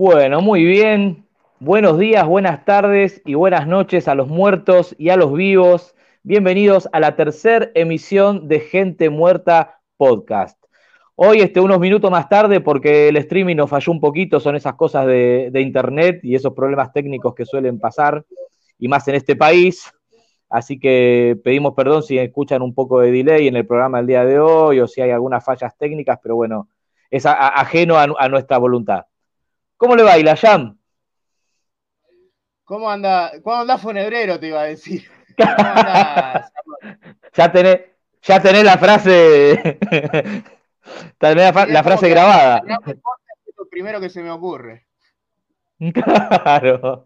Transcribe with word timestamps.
Bueno, 0.00 0.40
muy 0.40 0.64
bien. 0.64 1.26
Buenos 1.58 1.98
días, 1.98 2.24
buenas 2.24 2.64
tardes 2.64 3.20
y 3.24 3.34
buenas 3.34 3.66
noches 3.66 4.06
a 4.06 4.14
los 4.14 4.28
muertos 4.28 4.94
y 4.96 5.08
a 5.08 5.16
los 5.16 5.32
vivos. 5.32 5.96
Bienvenidos 6.22 6.88
a 6.92 7.00
la 7.00 7.16
tercera 7.16 7.68
emisión 7.74 8.46
de 8.46 8.60
Gente 8.60 9.10
Muerta 9.10 9.80
Podcast. 9.96 10.56
Hoy, 11.16 11.40
este, 11.40 11.58
unos 11.58 11.80
minutos 11.80 12.12
más 12.12 12.28
tarde, 12.28 12.60
porque 12.60 13.08
el 13.08 13.16
streaming 13.16 13.56
nos 13.56 13.70
falló 13.70 13.90
un 13.90 13.98
poquito, 13.98 14.38
son 14.38 14.54
esas 14.54 14.76
cosas 14.76 15.04
de, 15.04 15.50
internet 15.56 16.20
y 16.22 16.36
esos 16.36 16.54
problemas 16.54 16.92
técnicos 16.92 17.34
que 17.34 17.44
suelen 17.44 17.80
pasar, 17.80 18.24
y 18.78 18.86
más 18.86 19.08
en 19.08 19.16
este 19.16 19.34
país. 19.34 19.92
Así 20.48 20.78
que 20.78 21.36
pedimos 21.42 21.74
perdón 21.74 22.04
si 22.04 22.18
escuchan 22.18 22.62
un 22.62 22.72
poco 22.72 23.00
de 23.00 23.10
delay 23.10 23.48
en 23.48 23.56
el 23.56 23.66
programa 23.66 23.98
del 23.98 24.06
día 24.06 24.24
de 24.24 24.38
hoy 24.38 24.78
o 24.78 24.86
si 24.86 25.00
hay 25.00 25.10
algunas 25.10 25.44
fallas 25.44 25.76
técnicas, 25.76 26.20
pero 26.22 26.36
bueno, 26.36 26.68
es 27.10 27.26
ajeno 27.26 27.96
a, 27.98 28.28
nuestra 28.28 28.58
voluntad. 28.58 29.06
¿Cómo 29.78 29.96
le 29.96 30.02
va, 30.02 30.18
Ilayam? 30.18 30.76
¿Cómo 32.64 32.90
anda? 32.90 33.32
¿Cómo 33.42 33.56
anda 33.56 33.78
Funebrero? 33.78 34.38
Te 34.38 34.48
iba 34.48 34.60
a 34.60 34.64
decir. 34.64 35.08
ya, 37.32 37.52
tenés, 37.52 37.80
ya 38.20 38.42
tenés 38.42 38.64
la 38.64 38.76
frase, 38.76 39.78
tenés 41.18 41.54
la, 41.54 41.66
la 41.66 41.82
frase 41.84 42.08
grabada. 42.10 42.62
Es 42.86 43.54
lo 43.56 43.68
primero 43.70 44.00
que 44.00 44.10
se 44.10 44.22
me 44.22 44.30
ocurre. 44.30 44.86
Claro. 45.94 47.04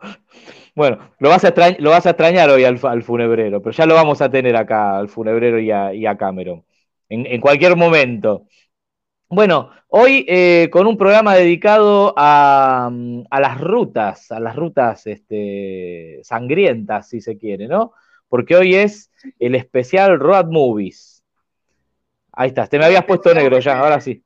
Bueno, 0.74 1.10
lo 1.18 1.28
vas 1.28 1.44
a, 1.44 1.48
extrañar, 1.48 1.78
lo 1.78 1.90
vas 1.90 2.06
a 2.06 2.10
extrañar 2.10 2.48
hoy 2.48 2.64
al, 2.64 2.80
al, 2.82 3.02
funebrero, 3.02 3.60
pero 3.60 3.76
ya 3.76 3.84
lo 3.84 3.94
vamos 3.94 4.22
a 4.22 4.30
tener 4.30 4.56
acá, 4.56 4.96
al 4.96 5.10
funebrero 5.10 5.60
y 5.60 5.70
a, 5.70 5.92
y 5.92 6.06
a 6.06 6.16
Cameron, 6.16 6.64
en, 7.10 7.26
en, 7.26 7.40
cualquier 7.42 7.76
momento. 7.76 8.46
Bueno, 9.34 9.70
hoy 9.88 10.26
eh, 10.28 10.68
con 10.70 10.86
un 10.86 10.98
programa 10.98 11.34
dedicado 11.34 12.12
a, 12.18 12.90
a, 13.30 13.40
las 13.40 13.58
rutas, 13.58 14.30
a 14.30 14.38
las 14.38 14.54
rutas 14.54 15.06
este, 15.06 16.20
sangrientas, 16.22 17.08
si 17.08 17.22
se 17.22 17.38
quiere, 17.38 17.66
¿no? 17.66 17.94
Porque 18.28 18.56
hoy 18.56 18.74
es 18.74 19.10
el 19.38 19.54
especial 19.54 20.20
Road 20.20 20.48
Movies. 20.50 21.24
Ahí 22.30 22.48
está, 22.48 22.66
te 22.66 22.78
me 22.78 22.84
habías 22.84 23.06
puesto 23.06 23.32
negro 23.32 23.58
ya, 23.58 23.78
ahora 23.78 24.02
sí. 24.02 24.22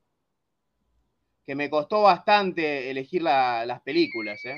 Que 1.47 1.55
me 1.55 1.71
costó 1.71 2.03
bastante 2.03 2.91
elegir 2.91 3.23
la, 3.23 3.65
las 3.65 3.83
películas, 3.83 4.45
¿eh? 4.45 4.57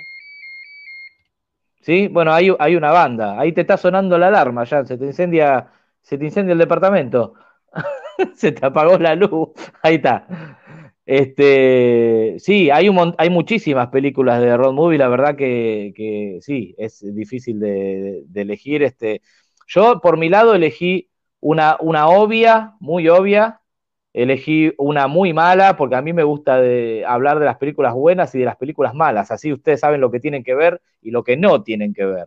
Sí, 1.82 2.08
bueno, 2.08 2.32
hay, 2.32 2.56
hay, 2.58 2.74
una 2.74 2.90
banda. 2.90 3.38
Ahí 3.38 3.52
te 3.52 3.60
está 3.60 3.76
sonando 3.76 4.16
la 4.16 4.28
alarma 4.28 4.64
ya. 4.64 4.82
Se 4.86 4.96
te 4.96 5.04
incendia, 5.04 5.70
se 6.00 6.16
te 6.16 6.24
incendia 6.24 6.52
el 6.52 6.58
departamento. 6.58 7.34
se 8.36 8.52
te 8.52 8.66
apagó 8.66 8.98
la 8.98 9.14
luz. 9.14 9.50
Ahí 9.82 9.96
está. 9.96 10.26
Este, 11.06 12.36
sí, 12.38 12.70
hay, 12.70 12.88
un, 12.88 13.14
hay 13.16 13.30
muchísimas 13.30 13.88
películas 13.88 14.40
de 14.40 14.56
road 14.56 14.72
movie. 14.72 14.98
La 14.98 15.08
verdad 15.08 15.36
que, 15.36 15.92
que 15.96 16.38
sí, 16.42 16.74
es 16.78 17.02
difícil 17.14 17.60
de, 17.60 18.24
de, 18.26 18.40
elegir. 18.42 18.82
Este, 18.82 19.22
yo, 19.66 20.00
por 20.00 20.18
mi 20.18 20.28
lado, 20.28 20.54
elegí 20.54 21.10
una, 21.40 21.76
una 21.80 22.08
obvia, 22.08 22.74
muy 22.80 23.08
obvia, 23.08 23.62
elegí 24.12 24.72
una 24.78 25.06
muy 25.06 25.32
mala, 25.32 25.76
porque 25.76 25.96
a 25.96 26.02
mí 26.02 26.12
me 26.12 26.24
gusta 26.24 26.60
de 26.60 27.04
hablar 27.06 27.38
de 27.38 27.46
las 27.46 27.56
películas 27.58 27.94
buenas 27.94 28.34
y 28.34 28.40
de 28.40 28.44
las 28.44 28.56
películas 28.56 28.94
malas, 28.94 29.30
así 29.30 29.52
ustedes 29.52 29.80
saben 29.80 30.00
lo 30.00 30.10
que 30.10 30.20
tienen 30.20 30.42
que 30.42 30.54
ver 30.54 30.80
y 31.00 31.10
lo 31.10 31.22
que 31.22 31.36
no 31.36 31.62
tienen 31.62 31.94
que 31.94 32.04
ver. 32.04 32.26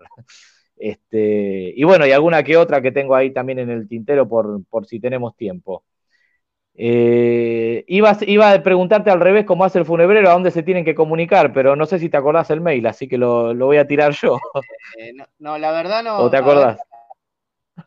Este, 0.81 1.73
y 1.75 1.83
bueno, 1.83 2.07
y 2.07 2.11
alguna 2.11 2.41
que 2.41 2.57
otra 2.57 2.81
que 2.81 2.91
tengo 2.91 3.13
ahí 3.13 3.31
también 3.31 3.59
en 3.59 3.69
el 3.69 3.87
tintero 3.87 4.27
por, 4.27 4.65
por 4.65 4.87
si 4.87 4.99
tenemos 4.99 5.35
tiempo. 5.35 5.83
Eh, 6.73 7.83
iba, 7.87 8.17
iba, 8.21 8.51
a 8.51 8.63
preguntarte 8.63 9.11
al 9.11 9.19
revés 9.19 9.45
cómo 9.45 9.63
hace 9.63 9.77
el 9.77 9.85
funebrero, 9.85 10.29
a 10.29 10.33
dónde 10.33 10.49
se 10.49 10.63
tienen 10.63 10.83
que 10.83 10.95
comunicar, 10.95 11.53
pero 11.53 11.75
no 11.75 11.85
sé 11.85 11.99
si 11.99 12.09
te 12.09 12.17
acordás 12.17 12.49
el 12.49 12.61
mail, 12.61 12.87
así 12.87 13.07
que 13.07 13.19
lo, 13.19 13.53
lo 13.53 13.67
voy 13.67 13.77
a 13.77 13.85
tirar 13.85 14.13
yo. 14.13 14.37
Eh, 14.97 15.13
no, 15.13 15.25
no, 15.37 15.57
la 15.59 15.71
verdad 15.71 16.03
no. 16.03 16.17
¿O 16.17 16.31
te 16.31 16.37
acordás? 16.37 16.79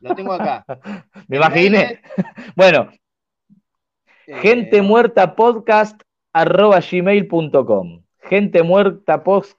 Lo 0.00 0.14
tengo 0.14 0.32
acá. 0.32 0.64
Me 1.28 1.36
imaginé. 1.36 2.00
Bueno, 2.56 2.88
Eh, 4.26 4.34
gente 4.36 4.80
muerta 4.80 5.34
podcast 5.34 6.00
arroba 6.32 6.80
gmail.com 6.80 8.02
gente 8.22 8.62
muerta 8.62 9.22
podcast 9.22 9.58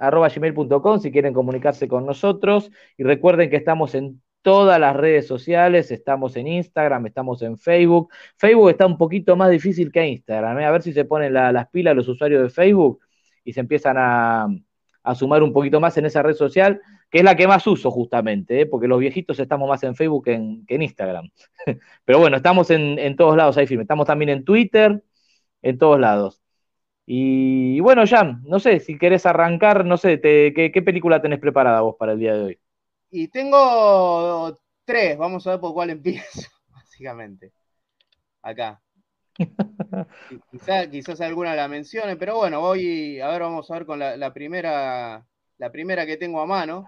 arroba 0.00 0.28
gmail.com 0.28 1.00
si 1.00 1.10
quieren 1.10 1.32
comunicarse 1.32 1.88
con 1.88 2.04
nosotros 2.04 2.70
y 2.96 3.02
recuerden 3.02 3.48
que 3.50 3.56
estamos 3.56 3.94
en 3.94 4.20
todas 4.42 4.78
las 4.78 4.94
redes 4.94 5.26
sociales, 5.26 5.90
estamos 5.90 6.36
en 6.36 6.46
Instagram, 6.46 7.06
estamos 7.06 7.42
en 7.42 7.58
Facebook. 7.58 8.10
Facebook 8.36 8.70
está 8.70 8.86
un 8.86 8.98
poquito 8.98 9.36
más 9.36 9.50
difícil 9.50 9.90
que 9.90 10.06
Instagram, 10.06 10.60
¿eh? 10.60 10.64
a 10.64 10.70
ver 10.70 10.82
si 10.82 10.92
se 10.92 11.04
ponen 11.04 11.32
la, 11.32 11.52
las 11.52 11.68
pilas 11.68 11.96
los 11.96 12.08
usuarios 12.08 12.42
de 12.42 12.50
Facebook 12.50 13.00
y 13.44 13.52
se 13.52 13.60
empiezan 13.60 13.96
a, 13.98 14.48
a, 15.02 15.14
sumar 15.14 15.42
un 15.42 15.52
poquito 15.52 15.80
más 15.80 15.96
en 15.96 16.06
esa 16.06 16.22
red 16.22 16.34
social, 16.34 16.80
que 17.10 17.18
es 17.18 17.24
la 17.24 17.36
que 17.36 17.48
más 17.48 17.66
uso 17.66 17.90
justamente, 17.90 18.60
¿eh? 18.60 18.66
porque 18.66 18.86
los 18.86 19.00
viejitos 19.00 19.40
estamos 19.40 19.68
más 19.68 19.82
en 19.82 19.94
Facebook 19.96 20.26
que 20.26 20.34
en, 20.34 20.66
que 20.66 20.74
en 20.74 20.82
Instagram. 20.82 21.30
Pero 22.04 22.18
bueno, 22.18 22.36
estamos 22.36 22.70
en, 22.70 22.98
en, 22.98 23.16
todos 23.16 23.36
lados 23.36 23.56
ahí 23.56 23.66
firme, 23.66 23.82
estamos 23.82 24.06
también 24.06 24.28
en 24.28 24.44
Twitter, 24.44 25.02
en 25.62 25.78
todos 25.78 25.98
lados. 25.98 26.42
Y, 27.10 27.80
bueno, 27.80 28.06
Jan, 28.06 28.42
no 28.44 28.60
sé, 28.60 28.80
si 28.80 28.98
querés 28.98 29.24
arrancar, 29.24 29.86
no 29.86 29.96
sé, 29.96 30.18
te, 30.18 30.52
¿qué, 30.52 30.70
¿qué 30.70 30.82
película 30.82 31.22
tenés 31.22 31.38
preparada 31.38 31.80
vos 31.80 31.96
para 31.98 32.12
el 32.12 32.18
día 32.18 32.34
de 32.34 32.42
hoy? 32.42 32.58
Y 33.10 33.28
tengo 33.28 34.54
tres, 34.84 35.16
vamos 35.16 35.46
a 35.46 35.52
ver 35.52 35.60
por 35.60 35.72
cuál 35.72 35.88
empiezo, 35.88 36.50
básicamente. 36.68 37.50
Acá. 38.42 38.82
quizás, 40.50 40.88
quizás 40.88 41.22
alguna 41.22 41.54
la 41.54 41.66
mencione, 41.66 42.16
pero 42.16 42.36
bueno, 42.36 42.60
voy, 42.60 43.20
a 43.20 43.28
ver, 43.28 43.40
vamos 43.40 43.70
a 43.70 43.74
ver 43.74 43.86
con 43.86 43.98
la, 43.98 44.18
la, 44.18 44.34
primera, 44.34 45.26
la 45.56 45.72
primera 45.72 46.04
que 46.04 46.18
tengo 46.18 46.42
a 46.42 46.46
mano. 46.46 46.86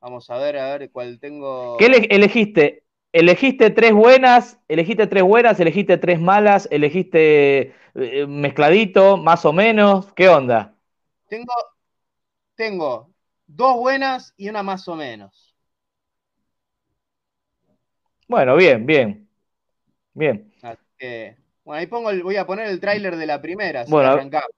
Vamos 0.00 0.28
a 0.28 0.38
ver, 0.38 0.56
a 0.58 0.76
ver 0.76 0.90
cuál 0.90 1.20
tengo. 1.20 1.76
¿Qué 1.76 1.86
elegiste? 1.86 2.82
¿Elegiste 3.12 3.70
tres 3.70 3.92
buenas? 3.92 4.58
¿Elegiste 4.68 5.06
tres 5.06 5.22
buenas? 5.22 5.58
¿Elegiste 5.58 5.96
tres 5.96 6.20
malas? 6.20 6.68
¿Elegiste 6.70 7.74
eh, 7.94 8.26
mezcladito, 8.26 9.16
más 9.16 9.44
o 9.44 9.52
menos? 9.52 10.12
¿Qué 10.12 10.28
onda? 10.28 10.74
Tengo, 11.28 11.52
tengo 12.54 13.10
dos 13.46 13.76
buenas 13.76 14.34
y 14.36 14.48
una 14.48 14.62
más 14.62 14.86
o 14.88 14.96
menos. 14.96 15.54
Bueno, 18.28 18.56
bien, 18.56 18.84
bien. 18.84 19.28
Bien. 20.12 20.52
Así 20.62 20.82
que, 20.98 21.36
bueno, 21.64 21.80
ahí 21.80 21.86
pongo 21.86 22.10
el, 22.10 22.22
voy 22.22 22.36
a 22.36 22.46
poner 22.46 22.66
el 22.66 22.80
tráiler 22.80 23.16
de 23.16 23.26
la 23.26 23.40
primera. 23.40 23.84
Bueno, 23.88 24.10
arrancamos. 24.10 24.50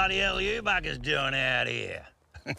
Bloody 0.00 0.16
hell 0.16 0.38
are 0.38 0.40
you 0.40 0.62
buggers 0.62 0.98
doing 1.02 1.34
out 1.34 1.66
here? 1.66 2.06
Did 2.46 2.56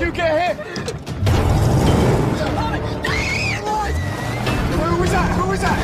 you 0.00 0.10
get 0.10 0.56
hit? 0.56 0.56
Who 4.78 4.96
was 5.02 5.10
that? 5.10 5.36
Who 5.36 5.44
was 5.50 5.60
that? 5.60 5.78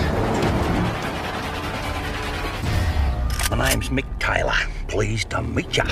My 3.50 3.68
name's 3.68 3.90
Mick 3.90 4.06
Taylor. 4.18 4.56
Pleased 4.88 5.28
to 5.28 5.42
meet 5.42 5.76
ya. 5.76 5.84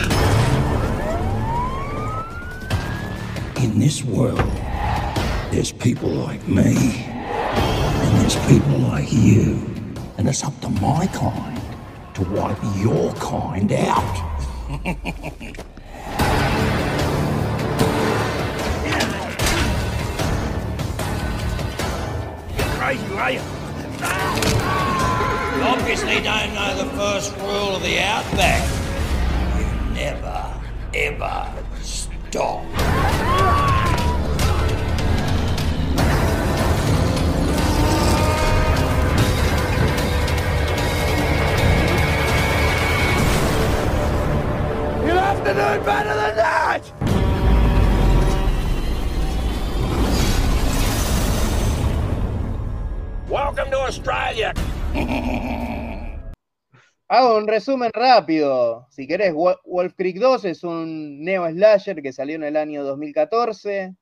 In 3.62 3.78
this 3.78 4.04
world, 4.04 4.38
there's 5.50 5.72
people 5.72 6.10
like 6.10 6.46
me, 6.46 6.76
and 6.76 8.16
there's 8.20 8.36
people 8.46 8.78
like 8.78 9.10
you. 9.10 9.58
And 10.18 10.28
it's 10.28 10.44
up 10.44 10.60
to 10.60 10.68
my 10.68 11.06
kind 11.06 11.60
to 12.14 12.22
wipe 12.24 12.58
your 12.76 13.12
kind 13.14 13.72
out. 13.72 14.16
You 25.56 25.62
obviously 25.62 26.20
don't 26.20 26.54
know 26.54 26.76
the 26.76 26.90
first 26.94 27.34
rule 27.38 27.76
of 27.76 27.82
the 27.82 28.00
outback. 28.00 28.62
You 29.58 29.94
never, 29.94 30.60
ever 30.94 31.52
stop. 31.80 32.85
You'll 45.06 45.18
have 45.18 45.38
to 45.44 45.54
do 45.54 45.84
better 45.84 46.14
than 46.14 46.34
that! 46.34 46.82
Welcome 53.30 53.70
to 53.70 53.78
Australia. 53.78 54.52
Hago 57.08 57.36
un 57.36 57.46
resumen 57.46 57.92
rápido. 57.94 58.88
Si 58.90 59.06
querés, 59.06 59.32
Wolf 59.32 59.94
Creek 59.96 60.18
2 60.18 60.44
es 60.46 60.64
un 60.64 61.22
neo 61.22 61.48
slasher 61.48 62.02
que 62.02 62.12
salió 62.12 62.34
en 62.34 62.42
el 62.42 62.56
año 62.56 62.82
2014. 62.82 63.94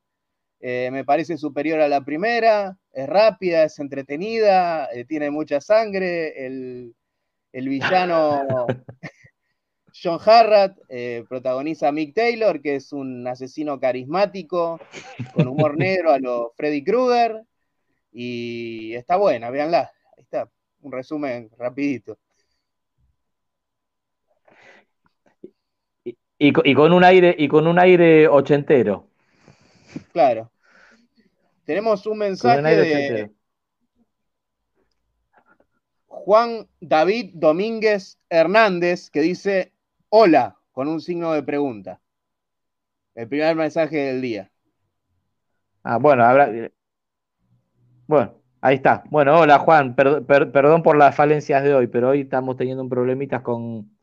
Eh, 0.59 0.89
me 0.91 1.05
parece 1.05 1.37
superior 1.37 1.81
a 1.81 1.87
la 1.87 2.03
primera. 2.03 2.79
Es 2.91 3.07
rápida, 3.07 3.65
es 3.65 3.77
entretenida, 3.77 4.89
eh, 4.91 5.05
tiene 5.05 5.29
mucha 5.29 5.61
sangre. 5.61 6.47
El, 6.47 6.95
el 7.53 7.69
villano 7.69 8.65
John 10.03 10.19
Harrat 10.25 10.77
eh, 10.89 11.23
protagoniza 11.29 11.87
a 11.87 11.91
Mick 11.91 12.13
Taylor, 12.13 12.61
que 12.61 12.75
es 12.75 12.91
un 12.91 13.25
asesino 13.27 13.79
carismático, 13.79 14.79
con 15.33 15.47
humor 15.47 15.77
negro 15.77 16.11
a 16.11 16.19
lo 16.19 16.53
Freddy 16.57 16.83
Krueger. 16.83 17.43
Y 18.11 18.93
está 18.93 19.15
buena, 19.15 19.49
véanla. 19.49 19.91
Ahí 20.17 20.23
está, 20.23 20.49
un 20.81 20.91
resumen 20.91 21.49
rapidito. 21.57 22.17
Y, 26.37 26.51
co- 26.51 26.63
y 26.65 26.75
con 26.75 26.91
un 26.91 27.03
aire, 27.03 27.33
y 27.37 27.47
con 27.47 27.65
un 27.65 27.79
aire 27.79 28.27
ochentero. 28.27 29.07
Claro. 30.11 30.51
Tenemos 31.63 32.05
un 32.05 32.17
mensaje 32.17 32.59
un 32.59 32.63
de 32.65 32.81
ochentero. 32.81 33.33
Juan 36.07 36.67
David 36.79 37.31
Domínguez 37.33 38.17
Hernández 38.29 39.09
que 39.09 39.21
dice 39.21 39.71
hola 40.17 40.55
con 40.71 40.87
un 40.87 41.01
signo 41.01 41.33
de 41.33 41.43
pregunta. 41.43 41.99
El 43.15 43.27
primer 43.27 43.53
mensaje 43.55 43.97
del 43.97 44.21
día. 44.21 44.49
Ah, 45.83 45.97
bueno, 45.97 46.23
habrá- 46.23 46.71
Bueno, 48.07 48.41
ahí 48.61 48.75
está. 48.75 49.03
Bueno, 49.09 49.37
hola 49.37 49.59
Juan, 49.59 49.93
per- 49.93 50.23
per- 50.25 50.51
perdón 50.53 50.83
por 50.83 50.95
las 50.95 51.13
falencias 51.15 51.63
de 51.63 51.73
hoy, 51.73 51.87
pero 51.87 52.09
hoy 52.09 52.21
estamos 52.21 52.55
teniendo 52.55 52.81
un 52.81 52.89
problemitas 52.89 53.41
con, 53.41 53.97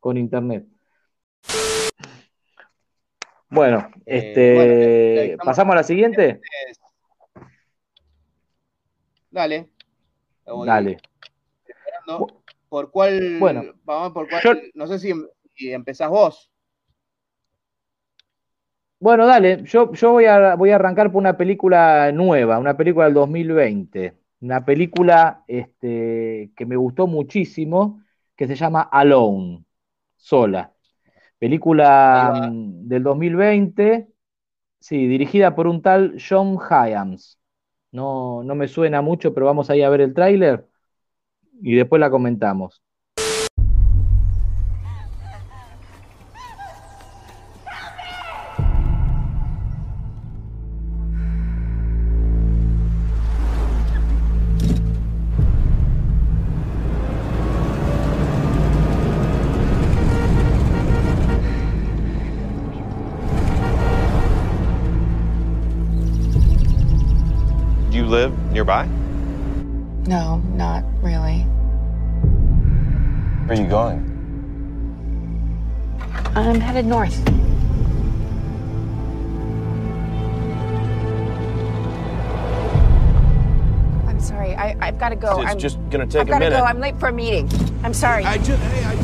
con 0.00 0.18
internet. 0.18 0.66
Bueno, 3.48 3.88
Eh, 4.04 4.16
este, 4.16 5.26
bueno, 5.32 5.44
¿pasamos 5.44 5.72
a 5.72 5.76
la 5.76 5.82
siguiente? 5.82 6.40
Dale. 9.30 9.70
Dale. 10.66 10.98
esperando. 11.66 12.42
¿Por 12.68 12.90
cuál? 12.90 13.38
Bueno, 13.38 13.62
vamos 13.84 14.12
por 14.12 14.28
cuál. 14.28 14.42
yo- 14.42 14.54
No 14.74 14.86
sé 14.88 14.98
si, 14.98 15.12
si 15.56 15.72
empezás 15.72 16.10
vos. 16.10 16.50
Bueno, 19.00 19.26
dale, 19.26 19.62
yo, 19.64 19.92
yo 19.92 20.12
voy 20.12 20.24
a, 20.24 20.54
voy 20.54 20.70
a 20.70 20.76
arrancar 20.76 21.12
por 21.12 21.20
una 21.20 21.36
película 21.36 22.10
nueva, 22.12 22.58
una 22.58 22.76
película 22.76 23.04
del 23.06 23.14
2020, 23.14 24.16
una 24.40 24.64
película 24.64 25.44
este, 25.46 26.52
que 26.56 26.64
me 26.66 26.76
gustó 26.76 27.06
muchísimo, 27.06 28.02
que 28.34 28.46
se 28.46 28.54
llama 28.56 28.80
Alone, 28.82 29.64
sola. 30.16 30.72
Película 31.38 32.32
mm, 32.34 32.88
del 32.88 33.02
2020, 33.04 34.08
sí, 34.80 35.06
dirigida 35.08 35.54
por 35.56 35.66
un 35.68 35.82
tal 35.82 36.16
John 36.18 36.58
Hyams. 36.58 37.38
No, 37.92 38.42
no 38.44 38.54
me 38.56 38.68
suena 38.68 39.02
mucho, 39.02 39.34
pero 39.34 39.46
vamos 39.46 39.70
ahí 39.70 39.82
a 39.82 39.90
ver 39.90 40.02
el 40.02 40.14
tráiler 40.14 40.68
y 41.62 41.76
después 41.76 42.00
la 42.00 42.10
comentamos. 42.10 42.83
Nearby? 68.54 68.86
No, 70.06 70.36
not 70.54 70.84
really. 71.02 71.40
Where 73.46 73.58
are 73.58 73.60
you 73.60 73.68
going? 73.68 74.10
I'm 76.36 76.60
headed 76.60 76.86
north. 76.86 77.18
I'm 84.06 84.20
sorry. 84.20 84.54
I, 84.54 84.76
I've 84.80 84.98
got 84.98 85.08
to 85.08 85.16
go. 85.16 85.42
it's 85.42 85.50
I'm, 85.50 85.58
just 85.58 85.78
gonna 85.90 86.06
take 86.06 86.20
I've 86.22 86.28
a 86.28 86.30
got 86.30 86.38
to 86.38 86.50
go. 86.50 86.62
I'm 86.62 86.78
late 86.78 86.98
for 87.00 87.08
a 87.08 87.12
meeting. 87.12 87.50
I'm 87.82 87.92
sorry. 87.92 88.24
I 88.24 88.38
just, 88.38 88.62
hey, 88.62 88.84
I, 88.84 88.94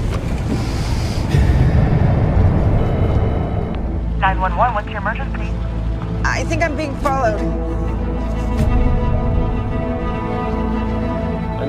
911, 4.21 4.75
what's 4.75 4.89
your 4.89 4.99
emergency? 4.99 5.51
I 6.25 6.45
think 6.45 6.63
I'm 6.63 6.77
being 6.77 6.95
followed. 6.99 7.90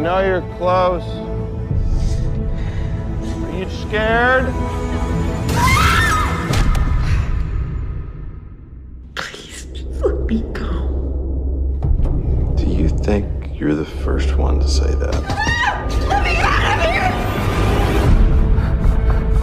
Know 0.02 0.20
you're 0.26 0.42
close. 0.58 1.04
Are 3.44 3.52
you 3.56 3.70
scared? 3.70 4.52
Please, 9.14 9.68
Let 10.02 10.26
me 10.26 10.42
go. 10.54 10.72
Do 12.58 12.66
you 12.66 12.90
think 12.90 13.60
you're 13.60 13.76
the 13.76 13.86
first 13.86 14.38
one 14.38 14.60
to 14.60 14.68
say 14.68 14.92
that? 14.92 15.14
Let 16.10 16.24
me 16.24 16.36
out 16.38 16.80
of 16.80 16.92
here! 16.92 17.14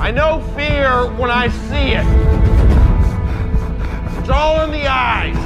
I 0.01 0.11
know 0.11 0.41
fear 0.57 1.07
when 1.21 1.31
I 1.31 1.49
see 1.69 1.93
it. 1.95 2.05
It's 4.19 4.29
all 4.29 4.65
in 4.65 4.73
the 4.73 4.89
eyes. 4.89 5.37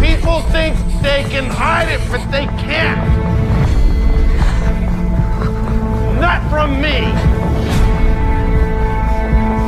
People 0.00 0.42
think 0.52 0.76
they 1.02 1.24
can 1.30 1.46
hide 1.46 1.88
it, 1.88 2.00
but 2.10 2.22
they 2.30 2.46
can't. 2.60 3.00
Not 6.20 6.48
from 6.50 6.80
me. 6.80 7.00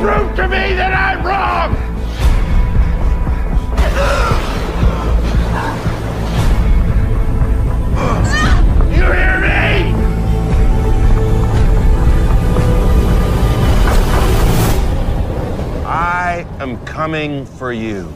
Prove 0.01 0.35
to 0.35 0.47
me 0.47 0.73
that 0.75 0.93
I'm 0.93 1.25
wrong. 1.25 1.73
You 8.91 9.05
hear 9.11 9.39
me? 9.39 9.93
I 15.85 16.45
am 16.59 16.77
coming 16.85 17.45
for 17.45 17.73
you. 17.73 18.13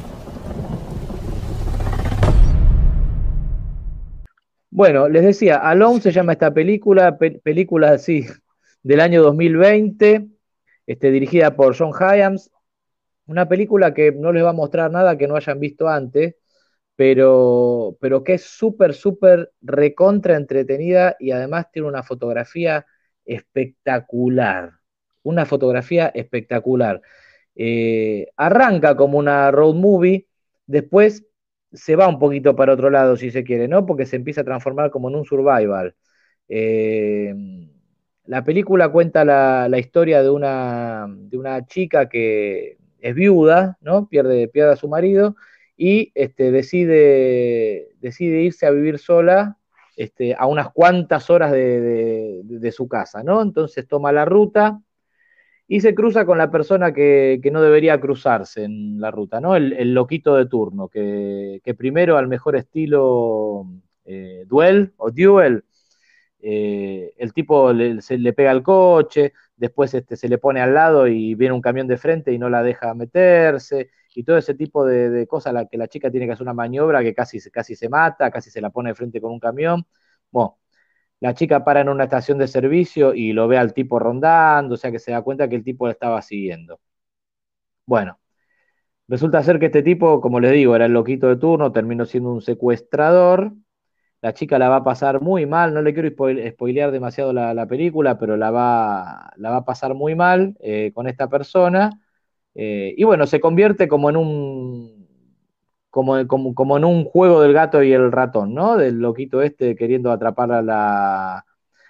Bueno, 4.77 5.09
les 5.09 5.23
decía, 5.23 5.55
Alone 5.57 6.01
se 6.01 6.11
llama 6.11 6.33
esta 6.33 6.53
película, 6.53 7.17
pe- 7.17 7.39
película 7.43 7.91
así 7.93 8.27
del 8.83 8.99
año 8.99 9.23
2020, 9.23 10.27
este, 10.85 11.09
dirigida 11.09 11.55
por 11.55 11.75
John 11.75 11.93
Hyams. 11.99 12.51
Una 13.27 13.49
película 13.49 13.93
que 13.93 14.11
no 14.11 14.31
les 14.33 14.43
va 14.45 14.51
a 14.51 14.53
mostrar 14.53 14.91
nada 14.91 15.17
que 15.17 15.27
no 15.27 15.35
hayan 15.35 15.59
visto 15.59 15.87
antes, 15.89 16.35
pero, 16.95 17.97
pero 18.01 18.23
que 18.23 18.35
es 18.35 18.43
súper, 18.45 18.93
súper 18.93 19.51
recontra 19.61 20.37
entretenida 20.37 21.15
y 21.19 21.31
además 21.31 21.71
tiene 21.71 21.87
una 21.89 22.03
fotografía 22.03 22.85
espectacular. 23.25 24.73
Una 25.23 25.45
fotografía 25.45 26.07
espectacular. 26.09 27.01
Eh, 27.55 28.27
arranca 28.37 28.95
como 28.95 29.17
una 29.17 29.51
road 29.51 29.75
movie, 29.75 30.27
después 30.67 31.25
se 31.73 31.95
va 31.95 32.07
un 32.07 32.19
poquito 32.19 32.55
para 32.55 32.73
otro 32.73 32.89
lado, 32.89 33.15
si 33.17 33.31
se 33.31 33.43
quiere, 33.43 33.67
¿no? 33.67 33.85
Porque 33.85 34.05
se 34.05 34.15
empieza 34.17 34.41
a 34.41 34.43
transformar 34.45 34.91
como 34.91 35.09
en 35.09 35.15
un 35.15 35.25
survival. 35.25 35.95
Eh, 36.49 37.33
la 38.25 38.43
película 38.43 38.89
cuenta 38.89 39.23
la, 39.25 39.67
la 39.69 39.79
historia 39.79 40.21
de 40.21 40.29
una, 40.29 41.07
de 41.09 41.37
una 41.37 41.65
chica 41.65 42.09
que 42.09 42.77
es 42.99 43.15
viuda, 43.15 43.77
¿no? 43.81 44.07
Pierde, 44.09 44.47
pierde 44.49 44.73
a 44.73 44.75
su 44.75 44.87
marido 44.89 45.35
y 45.77 46.11
este, 46.15 46.51
decide, 46.51 47.89
decide 47.99 48.41
irse 48.41 48.65
a 48.65 48.71
vivir 48.71 48.99
sola 48.99 49.57
este, 49.95 50.35
a 50.37 50.45
unas 50.47 50.71
cuantas 50.71 51.29
horas 51.29 51.51
de, 51.51 51.79
de- 51.81 52.41
de 52.43 52.71
su 52.71 52.87
casa, 52.87 53.23
¿no? 53.23 53.41
Entonces 53.41 53.87
toma 53.87 54.11
la 54.11 54.25
ruta 54.25 54.81
y 55.67 55.81
se 55.81 55.93
cruza 55.93 56.25
con 56.25 56.37
la 56.37 56.49
persona 56.49 56.93
que, 56.93 57.39
que 57.43 57.51
no 57.51 57.61
debería 57.61 57.99
cruzarse 57.99 58.63
en 58.63 58.99
la 59.01 59.11
ruta, 59.11 59.41
¿no? 59.41 59.55
El, 59.55 59.93
loquito 59.93 60.35
de 60.35 60.45
turno, 60.47 60.87
que, 60.87 61.61
que 61.63 61.73
primero 61.75 62.17
al 62.17 62.27
mejor 62.27 62.55
estilo 62.55 63.65
eh, 64.05 64.45
duel 64.47 64.93
o 64.97 65.11
duel, 65.11 65.65
eh, 66.39 67.13
el 67.17 67.33
tipo 67.33 67.73
le, 67.73 68.01
se 68.01 68.17
le 68.17 68.33
pega 68.33 68.51
al 68.51 68.63
coche, 68.63 69.33
después 69.57 69.93
este, 69.93 70.15
se 70.15 70.29
le 70.29 70.37
pone 70.37 70.61
al 70.61 70.73
lado 70.73 71.07
y 71.07 71.35
viene 71.35 71.53
un 71.53 71.61
camión 71.61 71.87
de 71.87 71.97
frente 71.97 72.31
y 72.31 72.37
no 72.37 72.49
la 72.49 72.63
deja 72.63 72.93
meterse, 72.93 73.89
y 74.15 74.23
todo 74.23 74.37
ese 74.37 74.53
tipo 74.55 74.85
de, 74.85 75.09
de 75.09 75.27
cosas, 75.27 75.53
la 75.53 75.65
que 75.67 75.77
la 75.77 75.87
chica 75.87 76.09
tiene 76.09 76.25
que 76.27 76.33
hacer 76.33 76.43
una 76.43 76.53
maniobra 76.53 77.03
que 77.03 77.13
casi, 77.13 77.39
casi 77.51 77.75
se 77.75 77.89
mata, 77.89 78.31
casi 78.31 78.49
se 78.49 78.61
la 78.61 78.69
pone 78.69 78.89
de 78.91 78.95
frente 78.95 79.21
con 79.21 79.31
un 79.31 79.39
camión. 79.39 79.85
Bueno, 80.31 80.57
la 81.19 81.33
chica 81.33 81.63
para 81.63 81.81
en 81.81 81.89
una 81.89 82.05
estación 82.05 82.37
de 82.37 82.47
servicio 82.47 83.13
y 83.13 83.33
lo 83.33 83.47
ve 83.47 83.57
al 83.57 83.73
tipo 83.73 83.99
rondando, 83.99 84.75
o 84.75 84.77
sea 84.77 84.91
que 84.91 84.99
se 84.99 85.11
da 85.11 85.21
cuenta 85.23 85.49
que 85.49 85.55
el 85.55 85.63
tipo 85.63 85.85
la 85.87 85.93
estaba 85.93 86.21
siguiendo. 86.21 86.79
Bueno, 87.85 88.19
resulta 89.07 89.43
ser 89.43 89.59
que 89.59 89.67
este 89.67 89.83
tipo, 89.83 90.21
como 90.21 90.39
les 90.39 90.53
digo, 90.53 90.75
era 90.75 90.85
el 90.85 90.93
loquito 90.93 91.27
de 91.29 91.37
turno, 91.37 91.71
terminó 91.73 92.05
siendo 92.05 92.31
un 92.31 92.41
secuestrador. 92.41 93.53
La 94.21 94.33
chica 94.33 94.59
la 94.59 94.69
va 94.69 94.77
a 94.77 94.83
pasar 94.85 95.21
muy 95.21 95.45
mal, 95.45 95.73
no 95.73 95.81
le 95.81 95.93
quiero 95.93 96.09
spoil- 96.09 96.51
spoilear 96.53 96.91
demasiado 96.91 97.33
la, 97.33 97.53
la 97.53 97.67
película, 97.67 98.19
pero 98.19 98.37
la 98.37 98.51
va, 98.51 99.31
la 99.37 99.51
va 99.51 99.57
a 99.57 99.65
pasar 99.65 99.93
muy 99.95 100.15
mal 100.15 100.55
eh, 100.61 100.91
con 100.95 101.07
esta 101.07 101.29
persona. 101.29 102.01
Eh, 102.55 102.93
y 102.97 103.03
bueno, 103.05 103.27
se 103.27 103.39
convierte 103.41 103.87
como 103.87 104.09
en 104.09 104.17
un, 104.17 104.96
como, 105.89 106.27
como, 106.27 106.53
como 106.55 106.77
en 106.77 106.85
un 106.85 107.05
juego 107.05 107.41
del 107.41 107.53
gato 107.53 107.83
y 107.83 107.93
el 107.93 108.11
ratón, 108.11 108.53
¿no? 108.53 108.77
Del 108.77 108.99
loquito 108.99 109.41
este 109.41 109.75
queriendo 109.75 110.11
atrapar 110.11 110.51
a, 110.51 110.61
la, 110.61 111.45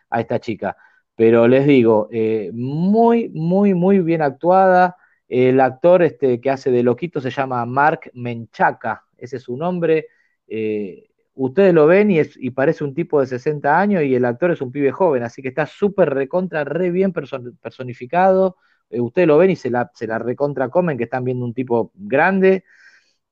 a 0.09 0.19
esta 0.21 0.39
chica. 0.39 0.77
Pero 1.15 1.47
les 1.47 1.65
digo, 1.65 2.07
eh, 2.11 2.51
muy, 2.53 3.29
muy, 3.29 3.73
muy 3.73 3.99
bien 3.99 4.21
actuada. 4.21 4.97
El 5.27 5.59
actor 5.59 6.03
este, 6.03 6.39
que 6.39 6.49
hace 6.49 6.71
de 6.71 6.83
loquito 6.83 7.19
se 7.21 7.31
llama 7.31 7.65
Mark 7.65 8.11
Menchaca, 8.13 9.03
ese 9.17 9.37
es 9.37 9.43
su 9.43 9.57
nombre. 9.57 10.07
Eh, 10.47 11.09
ustedes 11.33 11.73
lo 11.73 11.87
ven 11.87 12.11
y, 12.11 12.19
es, 12.19 12.37
y, 12.37 12.51
parece 12.51 12.83
un 12.83 12.93
tipo 12.93 13.19
de 13.19 13.27
60 13.27 13.79
años 13.79 14.03
y 14.03 14.15
el 14.15 14.25
actor 14.25 14.51
es 14.51 14.61
un 14.61 14.71
pibe 14.71 14.91
joven, 14.91 15.23
así 15.23 15.41
que 15.41 15.49
está 15.49 15.65
súper 15.65 16.13
recontra, 16.13 16.63
re 16.63 16.91
bien 16.91 17.13
person 17.13 17.57
personificado. 17.61 18.57
Eh, 18.89 19.01
ustedes 19.01 19.27
lo 19.27 19.37
ven 19.37 19.51
y 19.51 19.55
se 19.55 19.69
la, 19.69 19.91
se 19.93 20.07
la 20.07 20.19
recontra 20.19 20.69
comen, 20.69 20.97
que 20.97 21.05
están 21.05 21.23
viendo 21.23 21.45
un 21.45 21.53
tipo 21.53 21.91
grande. 21.95 22.63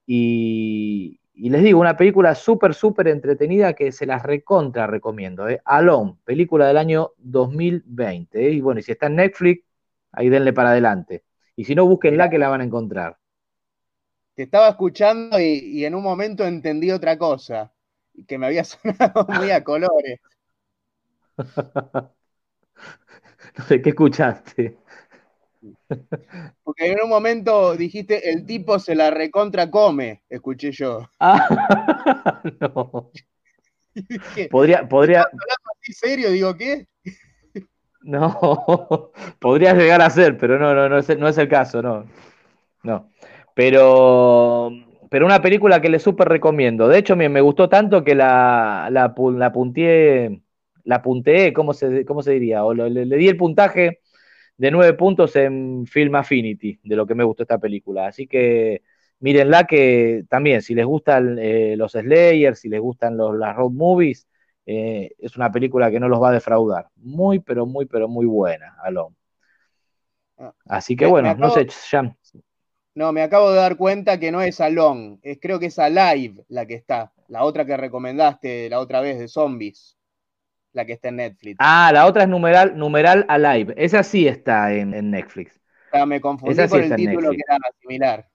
Y, 0.05 1.19
y 1.33 1.49
les 1.49 1.63
digo, 1.63 1.79
una 1.79 1.97
película 1.97 2.35
súper, 2.35 2.73
súper 2.73 3.07
entretenida 3.07 3.73
que 3.73 3.91
se 3.91 4.05
las 4.05 4.23
recontra 4.23 4.87
recomiendo. 4.87 5.47
¿eh? 5.49 5.61
Alone, 5.65 6.17
película 6.23 6.67
del 6.67 6.77
año 6.77 7.11
2020. 7.17 8.47
¿eh? 8.47 8.51
Y 8.51 8.61
bueno, 8.61 8.79
y 8.79 8.83
si 8.83 8.91
está 8.93 9.07
en 9.07 9.17
Netflix, 9.17 9.63
ahí 10.11 10.29
denle 10.29 10.53
para 10.53 10.69
adelante. 10.69 11.23
Y 11.55 11.65
si 11.65 11.75
no, 11.75 11.85
búsquenla 11.85 12.29
que 12.29 12.37
la 12.39 12.49
van 12.49 12.61
a 12.61 12.65
encontrar. 12.65 13.17
Te 14.33 14.43
estaba 14.43 14.69
escuchando 14.69 15.39
y, 15.39 15.43
y 15.79 15.85
en 15.85 15.95
un 15.95 16.03
momento 16.03 16.45
entendí 16.45 16.91
otra 16.91 17.17
cosa, 17.17 17.73
que 18.27 18.37
me 18.37 18.47
había 18.47 18.63
sonado 18.65 19.25
muy 19.27 19.51
a 19.51 19.63
colores. 19.63 20.19
no 23.57 23.65
sé, 23.67 23.81
¿qué 23.81 23.89
escuchaste? 23.89 24.77
Porque 26.63 26.91
en 26.91 27.01
un 27.03 27.09
momento 27.09 27.75
dijiste, 27.75 28.31
el 28.31 28.45
tipo 28.45 28.79
se 28.79 28.95
la 28.95 29.11
recontra 29.11 29.69
come, 29.69 30.23
escuché 30.29 30.71
yo. 30.71 31.09
Ah, 31.19 31.47
no. 32.59 33.11
Dije, 33.93 34.49
podría, 34.49 34.87
podría. 34.87 35.21
así 35.21 35.93
serio? 35.93 36.29
Digo, 36.31 36.55
¿qué? 36.57 36.87
No, 38.01 39.11
podría 39.39 39.73
llegar 39.73 40.01
a 40.01 40.09
ser, 40.09 40.37
pero 40.37 40.59
no, 40.59 40.75
no, 40.75 40.87
no 40.89 40.97
es, 40.99 41.17
no 41.17 41.27
es 41.27 41.37
el 41.37 41.47
caso, 41.47 41.81
no. 41.81 42.05
No. 42.83 43.09
Pero, 43.55 44.69
pero 45.09 45.25
una 45.25 45.41
película 45.41 45.81
que 45.81 45.89
le 45.89 45.97
súper 45.97 46.27
recomiendo. 46.27 46.87
De 46.87 46.99
hecho, 46.99 47.15
me, 47.15 47.29
me, 47.29 47.41
gustó 47.41 47.67
tanto 47.67 48.03
que 48.03 48.13
la, 48.13 48.89
la, 48.91 49.15
la 49.17 49.51
punteé, 49.51 50.41
la 50.83 51.01
punteé, 51.01 51.51
¿cómo 51.51 51.73
se, 51.73 52.05
cómo 52.05 52.21
se 52.21 52.33
diría? 52.33 52.63
O 52.63 52.73
le, 52.73 52.89
le, 52.89 53.17
di 53.17 53.27
el 53.27 53.37
puntaje 53.37 54.01
de 54.57 54.71
nueve 54.71 54.93
puntos 54.93 55.35
en 55.35 55.85
Film 55.85 56.15
Affinity, 56.15 56.79
de 56.83 56.95
lo 56.95 57.05
que 57.05 57.15
me 57.15 57.23
gustó 57.23 57.43
esta 57.43 57.57
película. 57.57 58.07
Así 58.07 58.27
que 58.27 58.81
mírenla 59.19 59.65
que 59.65 60.23
también, 60.29 60.61
si 60.61 60.75
les 60.75 60.85
gustan 60.85 61.37
eh, 61.39 61.75
los 61.77 61.93
Slayers, 61.93 62.59
si 62.59 62.69
les 62.69 62.79
gustan 62.79 63.17
los, 63.17 63.35
las 63.35 63.55
road 63.55 63.71
movies, 63.71 64.27
eh, 64.65 65.11
es 65.19 65.35
una 65.35 65.51
película 65.51 65.91
que 65.91 65.99
no 65.99 66.09
los 66.09 66.21
va 66.21 66.29
a 66.29 66.33
defraudar. 66.33 66.87
Muy, 66.95 67.39
pero 67.39 67.65
muy, 67.65 67.85
pero 67.85 68.07
muy 68.07 68.25
buena, 68.25 68.77
Alon. 68.83 69.15
Así 70.65 70.95
que 70.95 71.05
me, 71.05 71.11
bueno, 71.11 71.27
me 71.27 71.31
acabo, 71.33 71.47
no 71.47 71.53
sé, 71.53 71.67
Jan. 71.89 72.17
No, 72.93 73.11
me 73.11 73.21
acabo 73.21 73.51
de 73.51 73.57
dar 73.57 73.77
cuenta 73.77 74.19
que 74.19 74.31
no 74.31 74.41
es 74.41 74.59
Alon, 74.61 75.19
es, 75.21 75.37
creo 75.41 75.59
que 75.59 75.67
es 75.67 75.79
Alive 75.79 76.43
la 76.47 76.65
que 76.65 76.75
está, 76.75 77.13
la 77.27 77.43
otra 77.43 77.65
que 77.65 77.77
recomendaste 77.77 78.69
la 78.69 78.79
otra 78.79 79.01
vez 79.01 79.19
de 79.19 79.27
zombies, 79.27 79.97
la 80.75 80.85
que 80.85 80.93
está 80.93 81.09
en 81.09 81.17
Netflix. 81.17 81.57
Ah, 81.57 81.91
la 81.93 82.05
otra 82.05 82.23
es 82.23 82.29
numeral, 82.29 82.77
numeral 82.77 83.25
Alive, 83.29 83.73
esa 83.77 84.03
sí 84.03 84.27
está 84.27 84.73
en, 84.73 84.93
en 84.93 85.11
Netflix. 85.11 85.59
O 85.87 85.97
sea, 85.97 86.05
me 86.05 86.21
confundí 86.21 86.53
esa 86.53 86.67
sí 86.67 86.77
con 86.77 86.83
el 86.83 86.93
título 86.93 87.31
que 87.35 87.41
era 87.47 87.57
similar. 87.81 88.29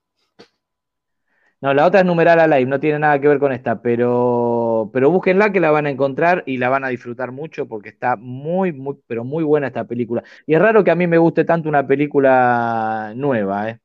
No, 1.61 1.75
la 1.75 1.85
otra 1.87 2.01
es 2.01 2.07
numeral 2.07 2.41
Alive, 2.41 2.65
no 2.71 2.81
tiene 2.81 2.99
nada 3.01 3.21
que 3.21 3.29
ver 3.29 3.39
con 3.39 3.53
esta, 3.53 3.83
pero, 3.83 4.91
pero 4.95 5.11
búsquenla 5.11 5.53
que 5.53 5.61
la 5.61 5.71
van 5.71 5.85
a 5.87 5.91
encontrar 5.91 6.43
y 6.47 6.57
la 6.57 6.71
van 6.71 6.85
a 6.85 6.89
disfrutar 6.89 7.33
mucho 7.33 7.69
porque 7.69 7.91
está 7.91 8.17
muy, 8.17 8.73
muy, 8.73 8.97
pero 9.07 9.25
muy 9.25 9.45
buena 9.45 9.67
esta 9.67 9.85
película. 9.85 10.23
Y 10.47 10.55
es 10.55 10.61
raro 10.63 10.83
que 10.85 10.91
a 10.91 10.95
mí 10.95 11.07
me 11.07 11.19
guste 11.19 11.45
tanto 11.45 11.69
una 11.69 11.87
película 11.87 13.13
nueva, 13.15 13.69
¿eh? 13.71 13.81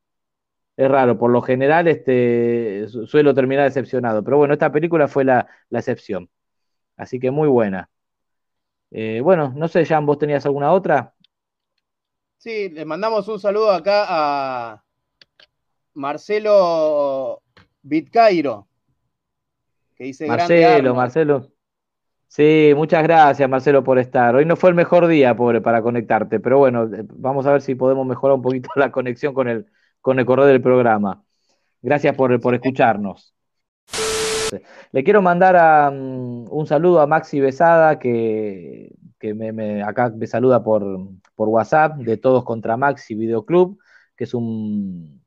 Es 0.78 0.90
raro, 0.90 1.18
por 1.20 1.32
lo 1.32 1.42
general 1.42 1.88
este, 1.88 2.88
su- 2.90 3.08
suelo 3.08 3.34
terminar 3.36 3.66
decepcionado, 3.66 4.24
pero 4.24 4.38
bueno, 4.38 4.54
esta 4.54 4.72
película 4.72 5.08
fue 5.08 5.26
la, 5.26 5.48
la 5.70 5.80
excepción. 5.80 6.30
Así 6.98 7.20
que 7.20 7.32
muy 7.32 7.48
buena. 7.50 7.90
Eh, 8.98 9.20
bueno, 9.20 9.52
no 9.54 9.68
sé, 9.68 9.86
Jan, 9.86 10.06
¿vos 10.06 10.18
tenías 10.18 10.46
alguna 10.46 10.72
otra? 10.72 11.14
Sí, 12.38 12.70
le 12.70 12.86
mandamos 12.86 13.28
un 13.28 13.42
saludo 13.42 13.72
acá 13.72 14.06
a 14.08 14.84
Marcelo 15.96 17.42
Vitcairo, 17.82 18.70
que 19.98 20.06
dice 20.06 20.28
Marcelo. 20.28 20.96
Marcelo. 20.96 21.52
Sí, 22.30 22.72
muchas 22.74 23.04
gracias, 23.04 23.50
Marcelo, 23.50 23.84
por 23.84 24.00
estar. 24.00 24.34
Hoy 24.34 24.46
no 24.46 24.56
fue 24.56 24.70
el 24.70 24.78
mejor 24.78 25.08
día, 25.08 25.36
pobre, 25.36 25.60
para 25.60 25.82
conectarte, 25.82 26.40
pero 26.40 26.60
bueno, 26.60 26.86
eh, 26.86 27.04
vamos 27.16 27.46
a 27.48 27.52
ver 27.52 27.62
si 27.62 27.76
podemos 27.76 28.08
mejorar 28.08 28.38
un 28.38 28.42
poquito 28.42 28.70
la 28.78 28.94
conexión 28.94 29.34
con 29.34 29.50
el, 29.50 29.66
con 30.00 30.20
el 30.20 30.26
correo 30.26 30.46
del 30.46 30.62
programa. 30.62 31.22
Gracias 31.82 32.16
por, 32.16 32.40
por 32.40 32.56
escucharnos. 32.56 33.35
Le 34.92 35.04
quiero 35.04 35.22
mandar 35.22 35.92
mm, 35.94 36.48
un 36.52 36.68
saludo 36.68 37.02
a 37.02 37.08
Maxi 37.08 37.40
Besada, 37.40 38.00
que, 38.00 38.94
que 39.20 39.34
me, 39.34 39.84
acá 39.84 40.10
me 40.16 40.28
saluda 40.28 40.64
por, 40.64 40.84
por 41.36 41.50
WhatsApp, 41.50 41.98
de 41.98 42.18
Todos 42.18 42.44
contra 42.44 42.78
Maxi 42.78 43.16
Videoclub, 43.16 43.80
que 44.16 44.24
es 44.26 44.34
un, 44.34 45.22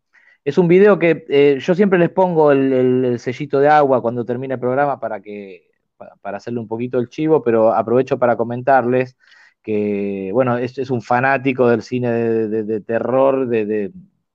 es 0.45 0.59
un 0.59 0.69
video 0.69 0.99
que 0.99 1.25
eh, 1.29 1.59
yo 1.61 1.75
siempre 1.75 1.99
les 1.99 2.11
pongo 2.11 2.53
el, 2.53 2.73
el- 2.73 3.05
el 3.05 3.19
sellito 3.19 3.61
de 3.61 3.69
agua 3.69 4.01
cuando 4.03 4.25
termine 4.25 4.55
el 4.55 4.61
programa 4.61 4.99
para 5.01 5.21
que 5.21 5.71
pa- 5.97 6.15
para 6.21 6.39
hacerle 6.39 6.61
un 6.61 6.69
poquito 6.69 6.99
el 6.99 7.09
chivo, 7.09 7.43
pero 7.43 7.73
aprovecho 7.73 8.19
para 8.19 8.37
comentarles 8.37 9.17
que, 9.63 10.31
bueno, 10.33 10.57
es, 10.59 10.79
un 10.91 11.03
fanático 11.03 11.69
del 11.69 11.83
cine 11.83 12.11
de, 12.13 12.81
terror, 12.81 13.49
de, 13.49 13.93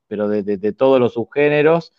pero 0.07 0.27
de 0.27 0.73
todos 0.73 0.99
los 0.99 1.13
subgéneros, 1.13 1.93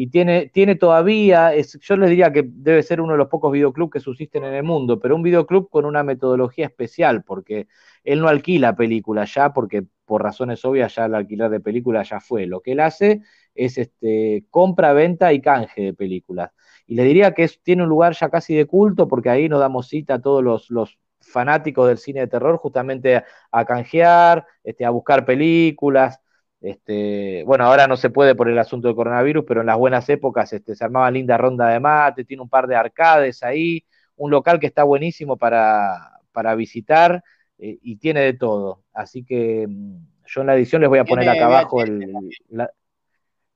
y 0.00 0.10
tiene, 0.10 0.46
tiene 0.46 0.76
todavía, 0.76 1.50
yo 1.56 1.96
les 1.96 2.10
diría 2.10 2.32
que 2.32 2.44
debe 2.46 2.84
ser 2.84 3.00
uno 3.00 3.14
de 3.14 3.18
los 3.18 3.26
pocos 3.26 3.50
videoclubs 3.50 3.90
que 3.90 3.98
subsisten 3.98 4.44
en 4.44 4.54
el 4.54 4.62
mundo, 4.62 5.00
pero 5.00 5.16
un 5.16 5.24
videoclub 5.24 5.68
con 5.68 5.84
una 5.84 6.04
metodología 6.04 6.66
especial, 6.66 7.24
porque 7.24 7.66
él 8.04 8.20
no 8.20 8.28
alquila 8.28 8.76
películas 8.76 9.34
ya, 9.34 9.52
porque 9.52 9.86
por 10.04 10.22
razones 10.22 10.64
obvias 10.64 10.94
ya 10.94 11.06
el 11.06 11.16
alquiler 11.16 11.50
de 11.50 11.58
películas 11.58 12.10
ya 12.10 12.20
fue. 12.20 12.46
Lo 12.46 12.60
que 12.60 12.72
él 12.72 12.80
hace 12.80 13.22
es 13.56 13.76
este, 13.76 14.44
compra, 14.50 14.92
venta 14.92 15.32
y 15.32 15.40
canje 15.40 15.82
de 15.82 15.94
películas. 15.94 16.52
Y 16.86 16.94
le 16.94 17.02
diría 17.02 17.34
que 17.34 17.50
tiene 17.64 17.82
un 17.82 17.88
lugar 17.88 18.12
ya 18.14 18.28
casi 18.28 18.54
de 18.54 18.66
culto, 18.66 19.08
porque 19.08 19.30
ahí 19.30 19.48
nos 19.48 19.58
damos 19.58 19.88
cita 19.88 20.14
a 20.14 20.22
todos 20.22 20.44
los, 20.44 20.70
los 20.70 20.96
fanáticos 21.20 21.88
del 21.88 21.98
cine 21.98 22.20
de 22.20 22.28
terror, 22.28 22.56
justamente 22.58 23.16
a, 23.16 23.24
a 23.50 23.64
canjear, 23.64 24.46
este, 24.62 24.84
a 24.84 24.90
buscar 24.90 25.24
películas. 25.24 26.20
Este, 26.60 27.44
bueno, 27.44 27.64
ahora 27.64 27.86
no 27.86 27.96
se 27.96 28.10
puede 28.10 28.34
por 28.34 28.48
el 28.48 28.58
asunto 28.58 28.88
del 28.88 28.96
coronavirus, 28.96 29.44
pero 29.46 29.60
en 29.60 29.66
las 29.66 29.76
buenas 29.78 30.08
épocas 30.08 30.52
este, 30.52 30.74
se 30.74 30.84
armaba 30.84 31.10
linda 31.10 31.36
ronda 31.38 31.68
de 31.68 31.78
mate, 31.80 32.24
tiene 32.24 32.42
un 32.42 32.48
par 32.48 32.66
de 32.66 32.76
arcades 32.76 33.42
ahí, 33.44 33.84
un 34.16 34.30
local 34.30 34.58
que 34.58 34.66
está 34.66 34.82
buenísimo 34.84 35.36
para, 35.36 36.20
para 36.32 36.54
visitar 36.56 37.22
eh, 37.58 37.78
y 37.82 37.96
tiene 37.96 38.22
de 38.22 38.34
todo. 38.34 38.84
Así 38.92 39.24
que 39.24 39.66
mm, 39.68 39.96
yo 40.26 40.40
en 40.40 40.46
la 40.48 40.56
edición 40.56 40.80
les 40.82 40.88
voy 40.90 40.98
a 40.98 41.06
poner 41.06 41.28
acá 41.28 41.46
abajo 41.46 41.82
el, 41.82 42.30
la- 42.48 42.70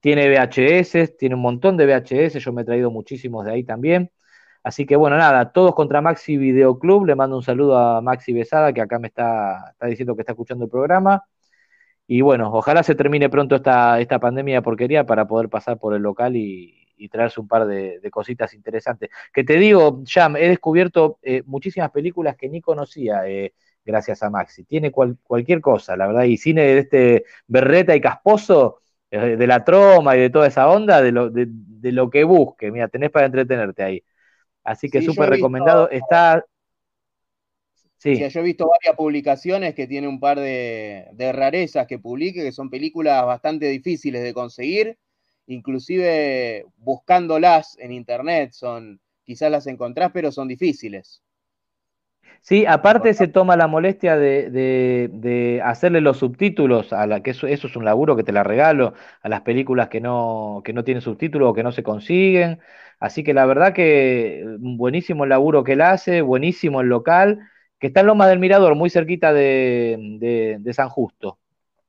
tiene 0.01 0.29
VHS, 0.29 1.09
tiene 1.09 1.35
un 1.37 1.43
montón 1.43 1.77
de 1.77 1.87
VHS, 1.87 2.41
yo 2.41 2.53
me 2.53 2.63
he 2.63 2.65
traído 2.65 2.91
muchísimos 2.91 3.45
de 3.45 3.53
ahí 3.53 3.65
también. 3.65 4.11
Así 4.63 4.87
que 4.87 4.97
bueno, 4.97 5.17
nada, 5.17 5.53
todos 5.53 5.75
contra 5.75 6.01
Maxi 6.03 6.37
Videoclub, 6.37 7.07
le 7.07 7.15
mando 7.17 7.37
un 7.37 7.43
saludo 7.43 7.77
a 7.79 8.01
Maxi 8.01 8.33
Besada, 8.33 8.73
que 8.73 8.81
acá 8.81 8.99
me 8.99 9.09
está, 9.09 9.71
está 9.73 9.87
diciendo 9.87 10.15
que 10.17 10.23
está 10.23 10.33
escuchando 10.33 10.65
el 10.65 10.71
programa. 10.71 11.25
Y 12.15 12.21
bueno, 12.21 12.51
ojalá 12.53 12.83
se 12.83 12.95
termine 12.95 13.31
pronto 13.31 13.57
esta, 13.57 13.99
esta 14.01 14.19
pandemia 14.19 14.57
de 14.57 14.63
porquería 14.63 15.07
para 15.07 15.27
poder 15.27 15.49
pasar 15.49 15.79
por 15.79 15.95
el 15.95 16.03
local 16.03 16.37
y, 16.37 16.87
y 16.97 17.09
traerse 17.09 17.41
un 17.41 17.49
par 17.49 17.67
de, 17.67 18.01
de 18.01 18.11
cositas 18.11 18.53
interesantes. 18.55 19.09
Que 19.33 19.45
te 19.45 19.55
digo, 19.57 20.03
Jam, 20.07 20.37
he 20.37 20.49
descubierto 20.49 21.19
eh, 21.23 21.43
muchísimas 21.47 21.91
películas 21.91 22.37
que 22.37 22.49
ni 22.51 22.61
conocía 22.61 23.27
eh, 23.29 23.55
gracias 23.85 24.23
a 24.23 24.29
Maxi. 24.31 24.65
Tiene 24.65 24.91
cual- 24.93 25.17
cualquier 25.23 25.61
cosa, 25.63 25.97
la 25.97 26.07
verdad, 26.07 26.25
y 26.25 26.37
cine 26.37 26.63
de 26.63 26.79
este 26.81 27.25
berreta 27.47 27.97
y 27.97 28.01
casposo 28.01 28.81
eh, 29.11 29.37
de 29.37 29.47
la 29.47 29.65
troma 29.65 30.17
y 30.17 30.21
de 30.21 30.31
toda 30.31 30.47
esa 30.49 30.69
onda, 30.69 31.01
de 31.01 31.13
lo, 31.13 31.31
de, 31.31 31.47
de 31.49 31.93
lo 31.93 32.11
que 32.11 32.25
busque. 32.25 32.71
Mira, 32.71 32.89
tenés 32.89 33.11
para 33.11 33.27
entretenerte 33.27 33.83
ahí. 33.83 34.05
Así 34.65 34.91
que 34.91 35.03
súper 35.03 35.31
recomendado. 35.31 35.91
Está. 35.91 36.45
Sí, 38.11 38.29
Sí, 38.29 38.29
yo 38.29 38.41
he 38.41 38.43
visto 38.43 38.69
varias 38.69 38.95
publicaciones 38.97 39.75
que 39.75 39.87
tiene 39.87 40.07
un 40.09 40.21
par 40.21 40.39
de, 40.39 41.09
de 41.15 41.33
rarezas 41.33 41.87
que 41.87 41.99
publique, 41.99 42.43
que 42.43 42.53
son 42.53 42.69
películas 42.71 43.25
bastante 43.25 43.67
difíciles 43.69 44.23
de 44.23 44.35
conseguir, 44.35 44.99
inclusive 45.47 46.67
buscándolas 46.77 47.77
en 47.79 47.93
internet, 47.93 48.53
son, 48.53 49.01
quizás 49.25 49.51
las 49.51 49.67
encontrás, 49.67 50.11
pero 50.13 50.31
son 50.31 50.47
difíciles. 50.49 51.23
Sí, 52.41 52.67
aparte 52.67 53.15
se 53.15 53.29
toma 53.29 53.57
la 53.57 53.67
molestia 53.69 54.17
de, 54.17 54.51
de- 54.51 55.09
de 55.13 55.61
hacerle 55.63 56.01
los 56.01 56.19
subtítulos 56.19 56.93
a 56.93 57.07
la 57.07 57.23
que 57.23 57.31
eso, 57.31 57.47
eso 57.47 57.67
es 57.69 57.77
un 57.77 57.85
laburo 57.85 58.17
que 58.17 58.25
te 58.25 58.33
la 58.33 58.43
regalo 58.43 58.95
a 59.23 59.29
las 59.29 59.43
películas 59.43 59.89
que 59.89 60.01
no, 60.01 60.61
que 60.65 60.73
no 60.73 60.83
tienen 60.85 61.03
subtítulos 61.03 61.51
o 61.51 61.55
que 61.55 61.63
no 61.63 61.73
se 61.73 61.83
consiguen. 61.83 62.61
Así 62.99 63.23
que 63.25 63.35
la 63.35 63.47
verdad 63.47 63.73
que 63.73 64.41
eh, 64.43 64.45
buenísimo 64.59 65.25
el 65.25 65.31
laburo 65.31 65.65
que 65.65 65.73
él 65.75 65.81
hace, 65.83 66.21
buenísimo 66.23 66.81
el 66.81 66.89
local, 66.89 67.39
que 67.83 67.89
está 67.89 67.99
en 68.01 68.07
Loma 68.07 68.29
del 68.29 68.39
Mirador, 68.39 68.77
muy 68.77 68.91
cerquita 68.91 69.33
de, 69.33 70.63
San 70.73 70.89
Justo. 70.89 71.41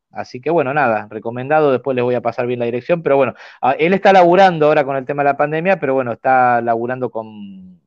Así 0.09 0.41
que 0.41 0.49
bueno, 0.49 0.73
nada, 0.73 1.07
recomendado, 1.07 1.71
después 1.71 1.93
les 1.93 2.03
voy 2.03 2.15
a 2.15 2.21
pasar 2.21 2.47
bien 2.47 2.59
la 2.59 2.65
dirección, 2.65 3.03
pero 3.03 3.15
bueno, 3.15 3.35
él 3.77 3.93
está 3.93 4.11
laburando 4.11 4.65
ahora 4.65 4.85
con 4.85 4.95
el 4.95 5.05
tema 5.05 5.21
de 5.23 5.29
la 5.29 5.37
pandemia, 5.37 5.79
pero 5.79 5.93
bueno, 5.93 6.13
está 6.13 6.61
laburando 6.61 7.11
con, 7.11 7.79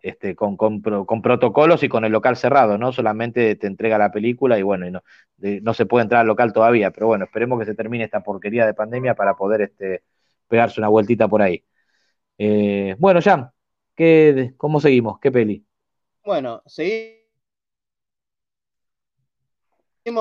este, 0.00 0.34
con, 0.34 0.56
con 0.56 0.80
con 0.80 1.20
protocolos 1.20 1.82
y 1.82 1.90
con 1.90 2.06
el 2.06 2.12
local 2.12 2.36
cerrado, 2.38 2.78
¿no? 2.78 2.90
Solamente 2.92 3.54
te 3.56 3.66
entrega 3.66 3.98
la 3.98 4.10
película 4.10 4.58
y 4.58 4.62
bueno, 4.62 4.86
y 4.86 4.90
no, 4.90 5.02
no 5.62 5.74
se 5.74 5.84
puede 5.84 6.04
entrar 6.04 6.22
al 6.22 6.26
local 6.26 6.54
todavía, 6.54 6.90
pero 6.90 7.06
bueno, 7.08 7.26
esperemos 7.26 7.58
que 7.58 7.66
se 7.66 7.74
termine 7.74 8.04
esta 8.04 8.22
porquería 8.22 8.64
de 8.64 8.72
pandemia 8.72 9.14
para 9.14 9.34
poder 9.36 9.60
este, 9.60 10.04
pegarse 10.48 10.80
una 10.80 10.88
vueltita 10.88 11.28
por 11.28 11.42
ahí. 11.42 11.62
Eh, 12.38 12.96
bueno, 12.98 13.20
Jam, 13.22 13.50
¿qué, 13.94 14.54
¿cómo 14.56 14.80
seguimos? 14.80 15.20
¿Qué 15.20 15.30
peli? 15.30 15.67
Bueno, 16.24 16.62
seguimos 16.66 17.26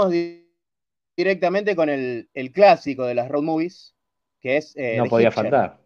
di- 0.10 0.48
directamente 1.18 1.76
con 1.76 1.90
el, 1.90 2.30
el 2.34 2.52
clásico 2.52 3.06
de 3.06 3.16
las 3.16 3.30
road 3.30 3.44
movies, 3.44 3.96
que 4.42 4.58
es 4.58 4.74
eh, 4.78 5.02
No 5.02 5.04
The 5.04 5.10
podía 5.14 5.32
Hitcher, 5.32 5.32
faltar. 5.32 5.80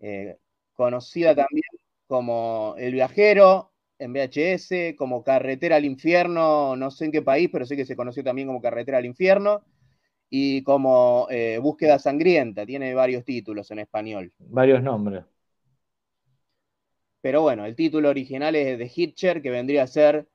eh, 0.00 0.38
conocida 0.74 1.34
también 1.34 1.64
como 2.06 2.74
El 2.78 2.92
Viajero 2.94 3.72
en 3.98 4.12
VHS, 4.12 4.96
como 4.96 5.22
Carretera 5.24 5.76
al 5.76 5.84
Infierno, 5.84 6.76
no 6.76 6.90
sé 6.90 7.06
en 7.06 7.12
qué 7.12 7.22
país, 7.22 7.48
pero 7.52 7.64
sé 7.66 7.76
que 7.76 7.86
se 7.86 7.96
conoció 7.96 8.24
también 8.24 8.48
como 8.48 8.60
Carretera 8.60 8.98
al 8.98 9.06
Infierno, 9.06 9.64
y 10.30 10.62
como 10.64 11.28
eh, 11.30 11.58
Búsqueda 11.62 11.98
Sangrienta, 11.98 12.66
tiene 12.66 12.94
varios 12.94 13.24
títulos 13.24 13.70
en 13.72 13.80
español. 13.80 14.32
Varios 14.38 14.82
nombres. 14.82 15.24
Pero 17.22 17.42
bueno, 17.42 17.66
el 17.66 17.76
título 17.76 18.10
original 18.10 18.56
es 18.56 18.78
The 18.78 18.92
Hitcher, 18.94 19.42
que 19.42 19.50
vendría 19.50 19.84
a 19.84 19.88
ser. 19.88 20.28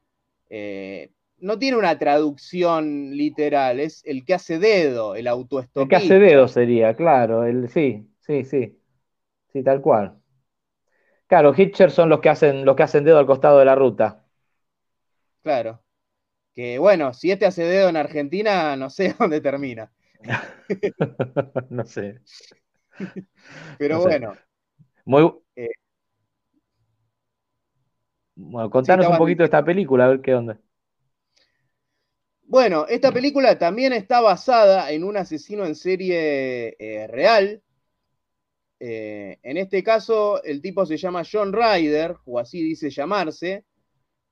eh, 0.50 1.12
no 1.40 1.60
tiene 1.60 1.78
una 1.78 2.00
traducción 2.00 3.12
literal, 3.18 3.80
es 3.82 4.04
el 4.06 4.26
que 4.26 4.36
hace 4.36 4.60
dedo, 4.60 5.16
el 5.16 5.28
El 5.78 5.88
que 5.88 5.96
autoestopista. 5.96 5.96
hace 5.96 6.20
dedo 6.20 6.48
sería, 6.50 6.96
claro, 6.96 7.44
el, 7.46 7.70
sí, 7.70 8.08
sí, 8.20 8.44
sí, 8.46 8.80
sí, 9.54 9.64
tal 9.64 9.82
cual. 9.82 10.22
Claro, 11.28 11.54
Hitchers 11.56 11.94
son 11.94 12.10
los 12.10 12.20
que 12.20 12.28
hacen, 12.30 12.66
los 12.66 12.76
que 12.76 12.84
hacen 12.84 13.04
dedo 13.06 13.18
al 13.20 13.26
costado 13.26 13.60
de 13.60 13.66
la 13.66 13.76
ruta. 13.76 14.26
Claro. 15.44 15.84
Que 16.56 16.80
bueno, 16.80 17.14
si 17.14 17.32
este 17.32 17.46
hace 17.48 17.64
dedo 17.66 17.90
en 17.90 17.98
Argentina, 17.98 18.76
no 18.78 18.90
sé 18.92 19.16
dónde 19.20 19.42
termina. 19.42 19.92
No 21.70 21.86
sé. 21.86 22.22
Pero 23.78 23.98
No 23.98 24.02
sé. 24.04 24.12
bueno, 24.12 24.40
Muy. 25.06 25.32
Bueno, 28.40 28.70
contanos 28.70 29.08
un 29.08 29.18
poquito 29.18 29.42
de 29.44 29.46
esta 29.46 29.66
película, 29.66 30.06
a 30.06 30.10
ver 30.10 30.22
qué 30.22 30.36
onda. 30.36 30.60
bueno, 32.44 32.86
esta 32.88 33.12
película 33.12 33.58
también 33.58 33.94
está 33.94 34.22
basada 34.22 34.92
en 34.92 35.04
un 35.04 35.18
asesino 35.18 35.66
en 35.66 35.76
serie 35.76 36.76
eh, 36.80 37.08
real. 37.08 37.62
Eh, 38.80 39.40
en 39.42 39.58
este 39.58 39.84
caso, 39.84 40.42
el 40.44 40.62
tipo 40.62 40.86
se 40.86 40.98
llama 40.98 41.24
John 41.30 41.52
Ryder, 41.52 42.16
o 42.26 42.40
así 42.40 42.62
dice 42.62 42.90
llamarse. 42.90 43.66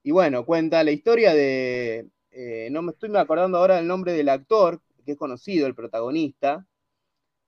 Y 0.04 0.12
bueno, 0.12 0.46
cuenta 0.46 0.84
la 0.84 0.92
historia 0.92 1.34
de. 1.34 2.08
eh, 2.32 2.70
no 2.72 2.82
me 2.84 2.92
estoy 2.92 3.16
acordando 3.18 3.58
ahora 3.58 3.78
del 3.78 3.88
nombre 3.88 4.14
del 4.14 4.30
actor, 4.30 4.82
que 5.06 5.14
es 5.14 5.18
conocido, 5.18 5.68
el 5.68 5.76
protagonista. 5.76 6.66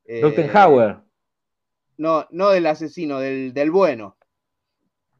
Eh, 0.06 0.22
Rottenhauer. 0.22 0.98
No, 1.98 2.28
no 2.32 2.50
del 2.50 2.66
asesino, 2.66 3.20
del, 3.20 3.54
del 3.54 3.72
bueno. 3.72 4.18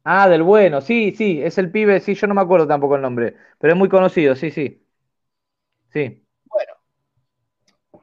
Ah, 0.04 0.28
del 0.28 0.42
bueno, 0.42 0.80
sí, 0.80 1.12
sí, 1.16 1.40
es 1.42 1.58
el 1.58 1.70
pibe, 1.70 2.00
sí, 2.00 2.14
yo 2.14 2.26
no 2.26 2.34
me 2.34 2.40
acuerdo 2.40 2.66
tampoco 2.66 2.96
el 2.96 3.02
nombre, 3.02 3.36
pero 3.58 3.74
es 3.74 3.78
muy 3.78 3.88
conocido, 3.90 4.34
sí, 4.36 4.50
sí. 4.50 4.82
Sí, 5.92 6.24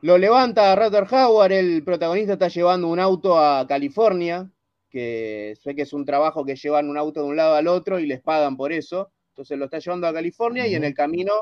Lo 0.02 0.18
levanta 0.18 0.72
a 0.72 0.76
Rutherhauer, 0.76 1.52
el 1.52 1.84
protagonista 1.84 2.34
está 2.34 2.48
llevando 2.48 2.88
un 2.88 3.00
auto 3.00 3.38
a 3.38 3.66
California, 3.68 4.50
que 4.90 5.54
sé 5.62 5.76
que 5.76 5.82
es 5.82 5.94
un 5.94 6.06
trabajo 6.06 6.46
que 6.46 6.56
llevan 6.56 6.90
un 6.90 6.98
auto 6.98 7.22
de 7.24 7.28
un 7.28 7.36
lado 7.36 7.56
al 7.56 7.68
otro 7.68 8.00
y 8.00 8.06
les 8.06 8.22
pagan 8.22 8.56
por 8.56 8.72
eso. 8.72 9.12
Entonces 9.30 9.58
lo 9.58 9.66
está 9.66 9.80
llevando 9.80 10.08
a 10.08 10.14
California 10.14 10.68
y 10.68 10.76
en 10.76 10.84
el 10.86 10.94
camino 10.94 11.34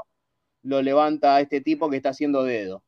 lo 0.63 0.81
levanta 0.81 1.35
a 1.37 1.41
este 1.41 1.61
tipo 1.61 1.89
que 1.89 1.97
está 1.97 2.09
haciendo 2.09 2.43
dedo. 2.43 2.83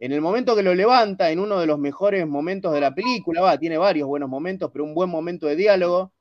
En 0.00 0.10
el 0.10 0.20
momento 0.20 0.56
que 0.56 0.64
lo 0.64 0.74
levanta, 0.74 1.30
en 1.30 1.38
uno 1.38 1.60
de 1.60 1.66
los 1.66 1.78
mejores 1.78 2.26
momentos 2.26 2.72
de 2.72 2.80
la 2.80 2.92
película, 2.92 3.40
va, 3.40 3.56
tiene 3.58 3.78
varios 3.78 4.08
buenos 4.08 4.28
momentos, 4.28 4.70
pero 4.72 4.84
un 4.84 4.94
buen 4.94 5.10
momento 5.10 5.46
de 5.46 5.54
diálogo, 5.56 6.12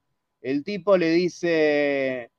el 0.41 0.63
tipo 0.63 0.97
le 0.97 1.11
dice, 1.11 2.31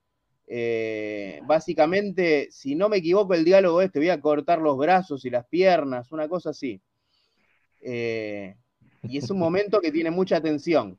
eh, 0.46 1.40
básicamente, 1.44 2.48
si 2.50 2.74
no 2.74 2.88
me 2.88 2.98
equivoco, 2.98 3.34
el 3.34 3.44
diálogo 3.44 3.82
es, 3.82 3.92
te 3.92 3.98
voy 3.98 4.08
a 4.10 4.20
cortar 4.20 4.60
los 4.60 4.76
brazos 4.78 5.24
y 5.24 5.30
las 5.30 5.46
piernas, 5.46 6.10
una 6.12 6.28
cosa 6.28 6.50
así. 6.50 6.80
Eh, 7.82 8.56
y 9.02 9.18
es 9.18 9.30
un 9.30 9.38
momento 9.38 9.80
que 9.80 9.92
tiene 9.92 10.10
mucha 10.10 10.40
tensión. 10.40 10.98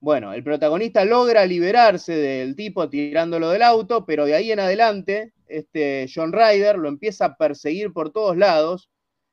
Bueno, 0.00 0.32
el 0.32 0.42
protagonista 0.42 1.04
logra 1.04 1.46
liberarse 1.46 2.16
del 2.16 2.56
tipo 2.56 2.88
tirándolo 2.88 3.50
del 3.50 3.62
auto, 3.62 4.04
pero 4.04 4.24
de 4.24 4.34
ahí 4.34 4.50
en 4.50 4.58
adelante, 4.58 5.32
este 5.46 6.08
John 6.12 6.32
Ryder 6.32 6.76
lo 6.76 6.88
empieza 6.88 7.26
a 7.26 7.36
perseguir 7.36 7.92
por 7.92 8.10
todos 8.10 8.36
lados 8.36 8.90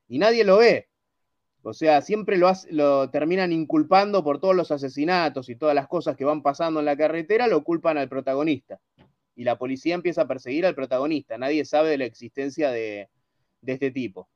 y 0.07 0.19
nadie 0.19 0.43
lo 0.43 0.57
ve. 0.57 0.88
O 1.61 1.73
sea, 1.73 2.01
siempre 2.01 2.37
lo, 2.37 3.09
terminan 3.09 3.51
inculpando 3.51 4.23
por 4.23 4.39
todos 4.39 4.55
los 4.55 4.71
asesinatos 4.71 5.49
y 5.49 5.55
todas 5.55 5.75
las 5.75 5.87
cosas 5.87 6.15
que 6.15 6.25
van 6.25 6.41
pasando 6.41 6.79
en 6.79 6.85
la 6.85 6.95
carretera, 6.95 7.47
lo 7.47 7.63
culpan 7.63 7.97
al 7.97 8.07
protagonista. 8.07 8.79
Y 9.35 9.43
la 9.43 9.57
policía 9.57 9.95
empieza 9.95 10.21
a 10.23 10.27
perseguir 10.27 10.65
al 10.65 10.75
protagonista. 10.75 11.37
Nadie 11.37 11.65
sabe 11.65 11.89
de 11.89 11.97
la 11.97 12.05
existencia 12.05 12.71
de, 12.71 13.09
de 13.61 13.73
este 13.73 13.91
tipo. 13.91 14.29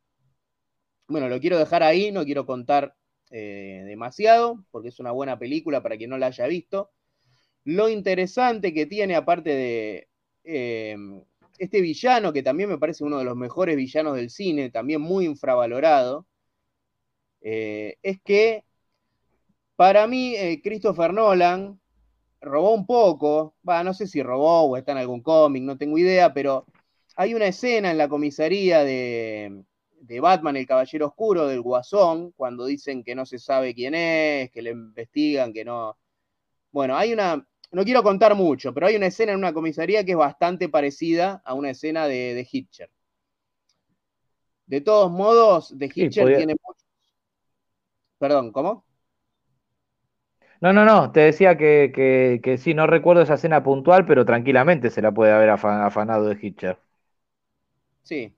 Bueno, 1.08 1.30
lo 1.30 1.40
quiero 1.40 1.58
dejar 1.58 1.84
ahí, 1.84 2.12
no 2.12 2.26
quiero 2.26 2.46
contar 2.46 2.96
eh, 3.30 3.84
demasiado, 3.86 4.64
porque 4.72 4.90
es 4.90 5.00
una 5.00 5.12
buena 5.12 5.40
película 5.40 5.82
para 5.82 5.98
quien 5.98 6.10
no 6.10 6.18
la 6.18 6.28
haya 6.28 6.48
visto. 6.48 6.92
Lo 7.64 7.90
interesante 7.90 8.74
que 8.74 8.86
tiene, 8.86 9.16
aparte 9.16 9.50
de 9.50 10.08
eh, 10.44 10.96
este 11.58 11.82
villano, 11.82 12.34
que 12.34 12.44
también 12.44 12.70
me 12.70 12.78
parece 12.78 13.04
uno 13.04 13.18
de 13.18 13.26
los 13.26 13.36
mejores 13.36 13.76
villanos 13.76 14.16
del 14.16 14.30
cine, 14.30 14.70
también 14.70 15.02
muy 15.02 15.26
infravalorado, 15.26 16.28
eh, 17.44 17.98
es 18.02 18.20
que 18.22 18.64
para 19.76 20.08
mí 20.08 20.36
eh, 20.36 20.62
Christopher 20.64 21.14
Nolan 21.14 21.80
robó 22.42 22.74
un 22.74 22.86
poco, 22.86 23.56
va, 23.68 23.84
no 23.84 23.94
sé 23.94 24.08
si 24.08 24.24
robó 24.24 24.64
o 24.64 24.78
está 24.78 24.94
en 24.94 24.98
algún 25.00 25.22
cómic, 25.22 25.62
no 25.64 25.78
tengo 25.78 25.98
idea, 25.98 26.34
pero 26.34 26.66
hay 27.16 27.34
una 27.36 27.46
escena 27.48 27.92
en 27.92 27.98
la 27.98 28.10
comisaría 28.10 28.84
de, 28.84 29.64
de 30.02 30.20
Batman, 30.20 30.58
el 30.58 30.66
Caballero 30.68 31.08
Oscuro, 31.08 31.48
del 31.48 31.62
Guasón, 31.62 32.32
cuando 32.32 32.66
dicen 32.66 33.04
que 33.04 33.16
no 33.16 33.26
se 33.26 33.40
sabe 33.40 33.76
quién 33.76 33.94
es, 33.96 34.52
que 34.52 34.62
le 34.62 34.72
investigan, 34.72 35.54
que 35.54 35.64
no... 35.64 35.98
Bueno, 36.72 36.98
hay 36.98 37.14
una... 37.14 37.48
No 37.72 37.84
quiero 37.84 38.04
contar 38.04 38.36
mucho, 38.36 38.74
pero 38.74 38.88
hay 38.88 38.96
una 38.96 39.08
escena 39.08 39.32
en 39.32 39.40
una 39.40 39.54
comisaría 39.54 40.04
que 40.06 40.12
es 40.12 40.18
bastante 40.18 40.70
parecida 40.70 41.42
a 41.44 41.56
una 41.56 41.72
escena 41.72 42.08
de, 42.08 42.36
de 42.36 42.48
Hitcher. 42.52 42.90
De 44.68 44.82
todos 44.82 45.12
modos, 45.12 45.70
Sí, 45.70 45.78
Hitcher 45.96 46.24
podía- 46.24 46.38
tiene. 46.38 46.56
Perdón, 48.24 48.52
¿cómo? 48.54 48.86
No, 50.62 50.72
no, 50.74 50.84
no, 50.86 51.12
te 51.12 51.20
decía 51.22 51.58
que, 51.58 51.92
que, 51.94 52.40
que 52.44 52.58
sí, 52.58 52.74
no 52.74 52.88
recuerdo 52.88 53.22
esa 53.22 53.34
escena 53.36 53.64
puntual, 53.64 54.06
pero 54.06 54.26
tranquilamente 54.26 54.90
se 54.90 55.02
la 55.02 55.12
puede 55.12 55.32
haber 55.34 55.50
afa- 55.50 55.86
afanado 55.86 56.28
de 56.30 56.38
Hitcher. 56.42 56.80
Sí. 58.04 58.34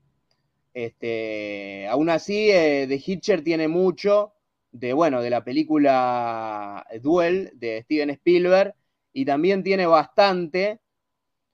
Este, 0.73 1.87
aún 1.89 2.09
así, 2.09 2.51
eh, 2.51 2.85
The 2.89 3.01
Hitcher 3.05 3.43
tiene 3.43 3.67
mucho 3.67 4.33
de, 4.71 4.93
bueno, 4.93 5.21
de 5.21 5.29
la 5.31 5.43
película 5.43 6.85
Duel 7.01 7.51
de 7.55 7.83
Steven 7.83 8.11
Spielberg 8.11 8.75
y 9.13 9.25
también 9.25 9.63
tiene 9.63 9.87
bastante 9.87 10.81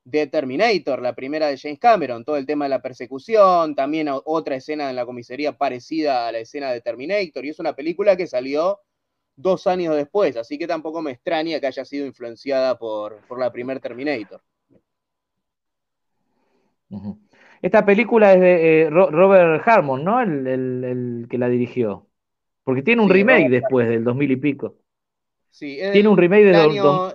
de 0.03 0.27
Terminator, 0.27 1.01
la 1.01 1.13
primera 1.13 1.47
de 1.47 1.57
James 1.57 1.79
Cameron, 1.79 2.25
todo 2.25 2.37
el 2.37 2.45
tema 2.45 2.65
de 2.65 2.69
la 2.69 2.81
persecución, 2.81 3.75
también 3.75 4.09
otra 4.09 4.55
escena 4.55 4.89
en 4.89 4.95
la 4.95 5.05
comisaría 5.05 5.57
parecida 5.57 6.27
a 6.27 6.31
la 6.31 6.39
escena 6.39 6.71
de 6.71 6.81
Terminator, 6.81 7.45
y 7.45 7.49
es 7.49 7.59
una 7.59 7.73
película 7.73 8.15
que 8.15 8.27
salió 8.27 8.79
dos 9.35 9.67
años 9.67 9.95
después, 9.95 10.37
así 10.37 10.57
que 10.57 10.67
tampoco 10.67 11.01
me 11.01 11.11
extraña 11.11 11.59
que 11.59 11.67
haya 11.67 11.85
sido 11.85 12.05
influenciada 12.05 12.77
por, 12.77 13.19
por 13.27 13.39
la 13.39 13.51
primer 13.51 13.79
Terminator. 13.79 14.41
Esta 17.61 17.85
película 17.85 18.33
es 18.33 18.41
de 18.41 18.81
eh, 18.81 18.89
Robert 18.89 19.65
Harmon, 19.65 20.03
¿no? 20.03 20.21
El, 20.21 21.27
que 21.29 21.37
la 21.37 21.47
dirigió. 21.47 22.07
Porque 22.63 22.81
tiene 22.81 23.01
un 23.01 23.09
remake 23.09 23.49
después 23.49 23.87
del 23.87 24.03
2000 24.03 24.31
y 24.31 24.35
pico. 24.35 24.75
Sí, 25.49 25.79
tiene 25.91 26.09
un 26.09 26.17
remake 26.17 26.45
del 26.45 26.55
año... 26.55 27.13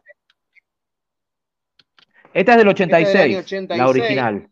Esta 2.37 2.53
es 2.53 2.59
del 2.59 2.69
86, 2.69 3.67
la 3.71 3.89
original. 3.89 4.51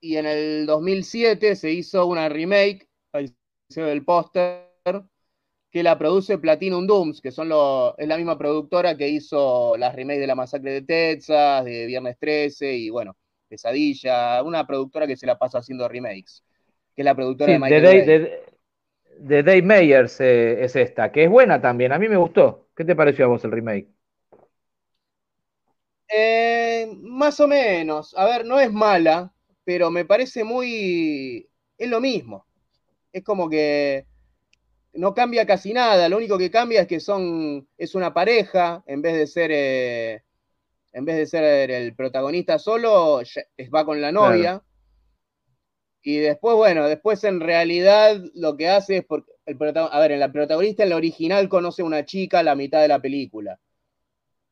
Y 0.00 0.16
en 0.16 0.24
el 0.24 0.64
2007 0.64 1.54
se 1.54 1.70
hizo 1.70 2.06
una 2.06 2.30
remake, 2.30 2.88
ahí 3.12 3.30
se 3.68 3.82
ve 3.82 3.92
el 3.92 4.06
póster, 4.06 4.70
que 5.70 5.82
la 5.82 5.98
produce 5.98 6.38
Platinum 6.38 6.86
Dooms, 6.86 7.20
que 7.20 7.30
son 7.30 7.52
es 7.98 8.08
la 8.08 8.16
misma 8.16 8.38
productora 8.38 8.96
que 8.96 9.06
hizo 9.06 9.76
las 9.76 9.94
remakes 9.94 10.20
de 10.20 10.26
La 10.26 10.34
Masacre 10.34 10.72
de 10.72 10.82
Texas, 10.82 11.66
de 11.66 11.84
Viernes 11.84 12.16
13 12.18 12.72
y 12.72 12.88
bueno, 12.88 13.18
Pesadilla, 13.48 14.42
una 14.42 14.66
productora 14.66 15.06
que 15.06 15.18
se 15.18 15.26
la 15.26 15.36
pasa 15.36 15.58
haciendo 15.58 15.88
remakes, 15.88 16.42
que 16.96 17.02
es 17.02 17.04
la 17.04 17.14
productora 17.14 17.52
de 17.52 17.58
Michael 17.58 17.82
de, 17.82 18.42
de, 19.18 19.42
Dave 19.42 19.60
Meyers 19.60 20.18
eh, 20.22 20.64
es 20.64 20.74
esta, 20.74 21.12
que 21.12 21.24
es 21.24 21.30
buena 21.30 21.60
también, 21.60 21.92
a 21.92 21.98
mí 21.98 22.08
me 22.08 22.16
gustó. 22.16 22.70
¿Qué 22.74 22.86
te 22.86 22.96
pareció 22.96 23.26
a 23.26 23.28
vos 23.28 23.44
el 23.44 23.50
remake? 23.50 23.97
Eh, 26.14 26.90
más 27.02 27.38
o 27.40 27.46
menos, 27.46 28.14
a 28.16 28.24
ver, 28.24 28.44
no 28.44 28.58
es 28.58 28.72
mala, 28.72 29.32
pero 29.64 29.90
me 29.90 30.04
parece 30.04 30.44
muy... 30.44 31.48
es 31.76 31.88
lo 31.88 32.00
mismo. 32.00 32.46
Es 33.12 33.22
como 33.22 33.48
que 33.48 34.06
no 34.94 35.14
cambia 35.14 35.46
casi 35.46 35.72
nada, 35.72 36.08
lo 36.08 36.16
único 36.16 36.38
que 36.38 36.50
cambia 36.50 36.82
es 36.82 36.88
que 36.88 37.00
son, 37.00 37.68
es 37.76 37.94
una 37.94 38.12
pareja, 38.12 38.82
en 38.86 39.02
vez 39.02 39.14
de 39.14 39.26
ser, 39.26 39.50
eh, 39.52 40.22
en 40.92 41.04
vez 41.04 41.16
de 41.16 41.26
ser 41.26 41.70
el 41.70 41.94
protagonista 41.94 42.58
solo, 42.58 43.22
va 43.74 43.84
con 43.84 44.00
la 44.00 44.12
novia. 44.12 44.62
Y 46.02 46.16
después, 46.16 46.56
bueno, 46.56 46.88
después 46.88 47.22
en 47.24 47.40
realidad 47.40 48.20
lo 48.34 48.56
que 48.56 48.68
hace 48.68 48.98
es 48.98 49.04
porque 49.04 49.32
el 49.46 49.56
a 49.76 50.00
ver, 50.00 50.12
el 50.12 50.32
protagonista 50.32 50.82
en 50.82 50.90
la 50.90 50.96
original 50.96 51.48
conoce 51.48 51.82
a 51.82 51.84
una 51.84 52.04
chica 52.04 52.40
a 52.40 52.42
la 52.42 52.54
mitad 52.54 52.82
de 52.82 52.88
la 52.88 53.00
película. 53.00 53.58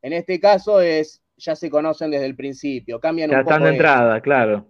En 0.02 0.12
este 0.12 0.40
caso 0.40 0.80
es, 0.80 1.22
ya 1.36 1.56
se 1.56 1.70
conocen 1.70 2.10
desde 2.10 2.26
el 2.26 2.36
principio, 2.36 3.00
cambian 3.00 3.30
ya 3.30 3.38
un 3.38 3.44
poco. 3.44 3.54
están 3.54 3.64
de 3.64 3.70
entrada, 3.70 4.20
claro. 4.20 4.68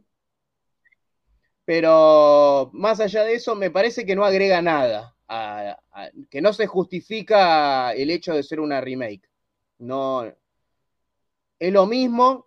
Pero 1.64 2.70
más 2.72 3.00
allá 3.00 3.24
de 3.24 3.34
eso, 3.34 3.56
me 3.56 3.70
parece 3.70 4.06
que 4.06 4.14
no 4.14 4.24
agrega 4.24 4.62
nada 4.62 5.16
que 6.30 6.40
no 6.40 6.52
se 6.52 6.66
justifica 6.66 7.92
el 7.92 8.10
hecho 8.10 8.34
de 8.34 8.42
ser 8.42 8.60
una 8.60 8.80
remake. 8.80 9.28
No. 9.78 10.24
Es 11.58 11.72
lo 11.72 11.86
mismo 11.86 12.46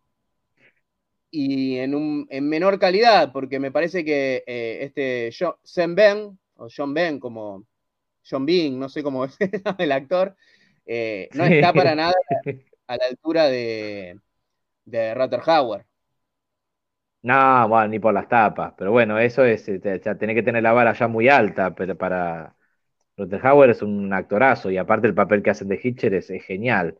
y 1.32 1.78
en, 1.78 1.94
un, 1.94 2.28
en 2.30 2.48
menor 2.48 2.80
calidad, 2.80 3.32
porque 3.32 3.60
me 3.60 3.72
parece 3.72 4.04
que 4.04 4.44
eh, 4.48 4.80
este 4.82 5.32
John, 5.38 5.96
Ben, 5.96 6.40
o 6.56 6.68
John 6.76 6.94
Ben, 6.94 7.20
como 7.20 7.66
John 8.28 8.46
Bean, 8.46 8.80
no 8.80 8.90
sé 8.90 9.04
cómo 9.04 9.26
es 9.26 9.38
el 9.78 9.92
actor, 9.92 10.36
eh, 10.86 11.30
no 11.34 11.46
está 11.46 11.74
para 11.74 11.94
nada 11.96 12.16
a 12.90 12.98
la 12.98 13.06
altura 13.06 13.46
de, 13.48 14.20
de. 14.86 15.14
No, 17.22 17.68
bueno, 17.68 17.88
ni 17.90 18.00
por 18.00 18.14
las 18.14 18.28
tapas, 18.30 18.74
pero 18.78 18.92
bueno, 18.92 19.20
eso 19.20 19.44
es, 19.44 19.68
eh, 19.68 19.80
ya 20.04 20.18
que 20.18 20.44
tener 20.44 20.64
la 20.64 20.72
vara 20.72 20.94
ya 20.94 21.08
muy 21.08 21.28
alta 21.28 21.76
pero 21.76 21.98
para, 21.98 22.56
Hauer 23.44 23.72
es 23.72 23.82
un 23.82 24.14
actorazo 24.14 24.72
y 24.72 24.78
aparte 24.78 25.08
el 25.08 25.16
papel 25.16 25.44
que 25.44 25.50
hacen 25.52 25.68
de 25.68 25.80
Hitcher 25.84 26.14
es, 26.16 26.30
genial. 26.46 26.98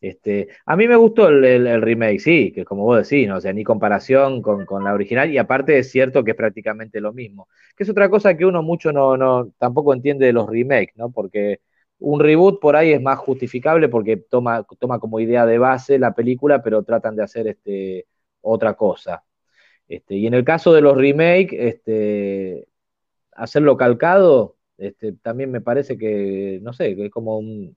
Este, 0.00 0.48
a 0.66 0.76
mí 0.76 0.88
me 0.88 0.96
gustó 0.96 1.28
el, 1.28 1.82
remake, 1.82 2.20
sí, 2.20 2.52
que 2.52 2.64
como 2.64 2.84
vos 2.84 3.08
decís, 3.08 3.28
¿no? 3.28 3.36
o 3.38 3.40
sea, 3.40 3.52
ni 3.52 3.64
comparación 3.64 4.42
con, 4.42 4.66
la 4.84 4.94
original, 4.94 5.30
y 5.32 5.38
aparte 5.38 5.78
es 5.78 5.90
cierto 5.92 6.24
que 6.24 6.32
es 6.32 6.36
prácticamente 6.36 7.00
lo 7.00 7.12
mismo, 7.12 7.48
que 7.76 7.84
es 7.84 7.90
otra 7.90 8.08
cosa 8.10 8.36
que 8.36 8.46
uno 8.46 8.62
mucho 8.62 8.92
no, 8.92 9.16
no 9.16 9.52
tampoco 9.58 9.94
entiende 9.94 10.26
de 10.26 10.32
los 10.34 10.48
remakes, 10.50 10.96
¿no? 10.96 11.10
Porque 11.12 11.60
un 12.02 12.20
reboot 12.20 12.60
por 12.60 12.76
ahí 12.76 12.92
es 12.92 13.00
más 13.00 13.18
justificable 13.18 13.88
porque 13.88 14.16
toma, 14.16 14.64
toma 14.78 14.98
como 14.98 15.20
idea 15.20 15.46
de 15.46 15.58
base 15.58 15.98
la 15.98 16.14
película, 16.14 16.62
pero 16.62 16.82
tratan 16.82 17.14
de 17.16 17.22
hacer 17.22 17.46
este, 17.46 18.06
otra 18.40 18.74
cosa. 18.74 19.24
Este, 19.88 20.16
y 20.16 20.26
en 20.26 20.34
el 20.34 20.44
caso 20.44 20.72
de 20.72 20.80
los 20.80 20.96
remakes, 20.96 21.52
este, 21.52 22.66
hacerlo 23.32 23.76
calcado, 23.76 24.56
este, 24.78 25.12
también 25.12 25.52
me 25.52 25.60
parece 25.60 25.96
que, 25.96 26.58
no 26.62 26.72
sé, 26.72 26.96
que 26.96 27.06
es 27.06 27.10
como 27.10 27.38
un, 27.38 27.76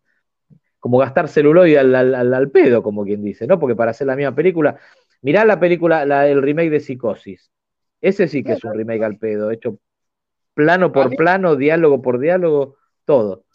como 0.79 0.97
gastar 0.97 1.27
celuloide 1.27 1.77
al, 1.77 2.51
pedo, 2.51 2.81
como 2.81 3.05
quien 3.05 3.23
dice, 3.23 3.45
¿no? 3.45 3.59
Porque 3.59 3.75
para 3.75 3.91
hacer 3.91 4.07
la 4.07 4.15
misma 4.15 4.33
película, 4.33 4.79
mirá 5.21 5.45
la 5.45 5.59
película, 5.59 6.05
la, 6.05 6.27
el 6.27 6.41
remake 6.41 6.71
de 6.71 6.79
Psicosis. 6.79 7.51
Ese 8.01 8.27
sí 8.27 8.43
que 8.43 8.53
es 8.53 8.63
un 8.63 8.73
remake 8.73 9.03
al 9.03 9.17
pedo, 9.17 9.51
hecho 9.51 9.79
plano 10.55 10.91
por 10.91 11.15
plano, 11.15 11.55
diálogo 11.55 12.01
por 12.01 12.19
diálogo, 12.19 12.77
todo. 13.05 13.45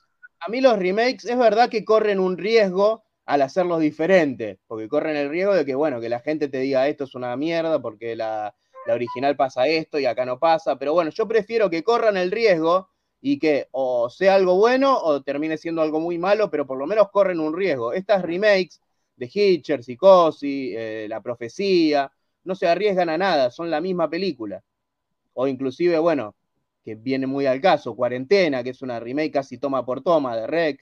A 0.40 0.50
mí 0.50 0.60
los 0.60 0.78
remakes 0.78 1.24
es 1.24 1.36
verdad 1.38 1.68
que 1.68 1.84
corren 1.84 2.18
un 2.18 2.38
riesgo 2.38 3.04
al 3.26 3.42
hacerlos 3.42 3.80
diferentes, 3.80 4.58
porque 4.66 4.88
corren 4.88 5.16
el 5.16 5.28
riesgo 5.28 5.54
de 5.54 5.64
que, 5.64 5.74
bueno, 5.74 6.00
que 6.00 6.08
la 6.08 6.20
gente 6.20 6.48
te 6.48 6.58
diga 6.58 6.88
esto 6.88 7.04
es 7.04 7.14
una 7.14 7.36
mierda 7.36 7.80
porque 7.80 8.16
la, 8.16 8.54
la 8.86 8.94
original 8.94 9.36
pasa 9.36 9.66
esto 9.68 9.98
y 9.98 10.06
acá 10.06 10.24
no 10.24 10.38
pasa, 10.38 10.76
pero 10.76 10.92
bueno, 10.94 11.10
yo 11.10 11.28
prefiero 11.28 11.70
que 11.70 11.82
corran 11.82 12.16
el 12.16 12.30
riesgo 12.30 12.88
y 13.20 13.38
que 13.38 13.68
o 13.72 14.08
sea 14.08 14.34
algo 14.34 14.56
bueno 14.56 14.96
o 14.98 15.22
termine 15.22 15.58
siendo 15.58 15.82
algo 15.82 16.00
muy 16.00 16.18
malo, 16.18 16.50
pero 16.50 16.66
por 16.66 16.78
lo 16.78 16.86
menos 16.86 17.10
corren 17.10 17.38
un 17.40 17.54
riesgo. 17.54 17.92
Estas 17.92 18.22
remakes 18.22 18.80
de 19.16 19.30
Hitcher, 19.32 19.84
Psicosis, 19.84 20.74
eh, 20.76 21.06
La 21.08 21.20
Profecía, 21.20 22.10
no 22.44 22.54
se 22.54 22.66
arriesgan 22.66 23.10
a 23.10 23.18
nada, 23.18 23.50
son 23.50 23.70
la 23.70 23.80
misma 23.80 24.08
película. 24.08 24.62
O 25.34 25.46
inclusive, 25.46 25.98
bueno, 25.98 26.34
que 26.84 26.94
viene 26.94 27.26
muy 27.26 27.46
al 27.46 27.60
caso, 27.60 27.94
Cuarentena, 27.94 28.62
que 28.62 28.70
es 28.70 28.82
una 28.82 29.00
remake 29.00 29.32
casi 29.32 29.58
toma 29.58 29.84
por 29.84 30.02
toma 30.02 30.36
de 30.36 30.46
Rec. 30.46 30.80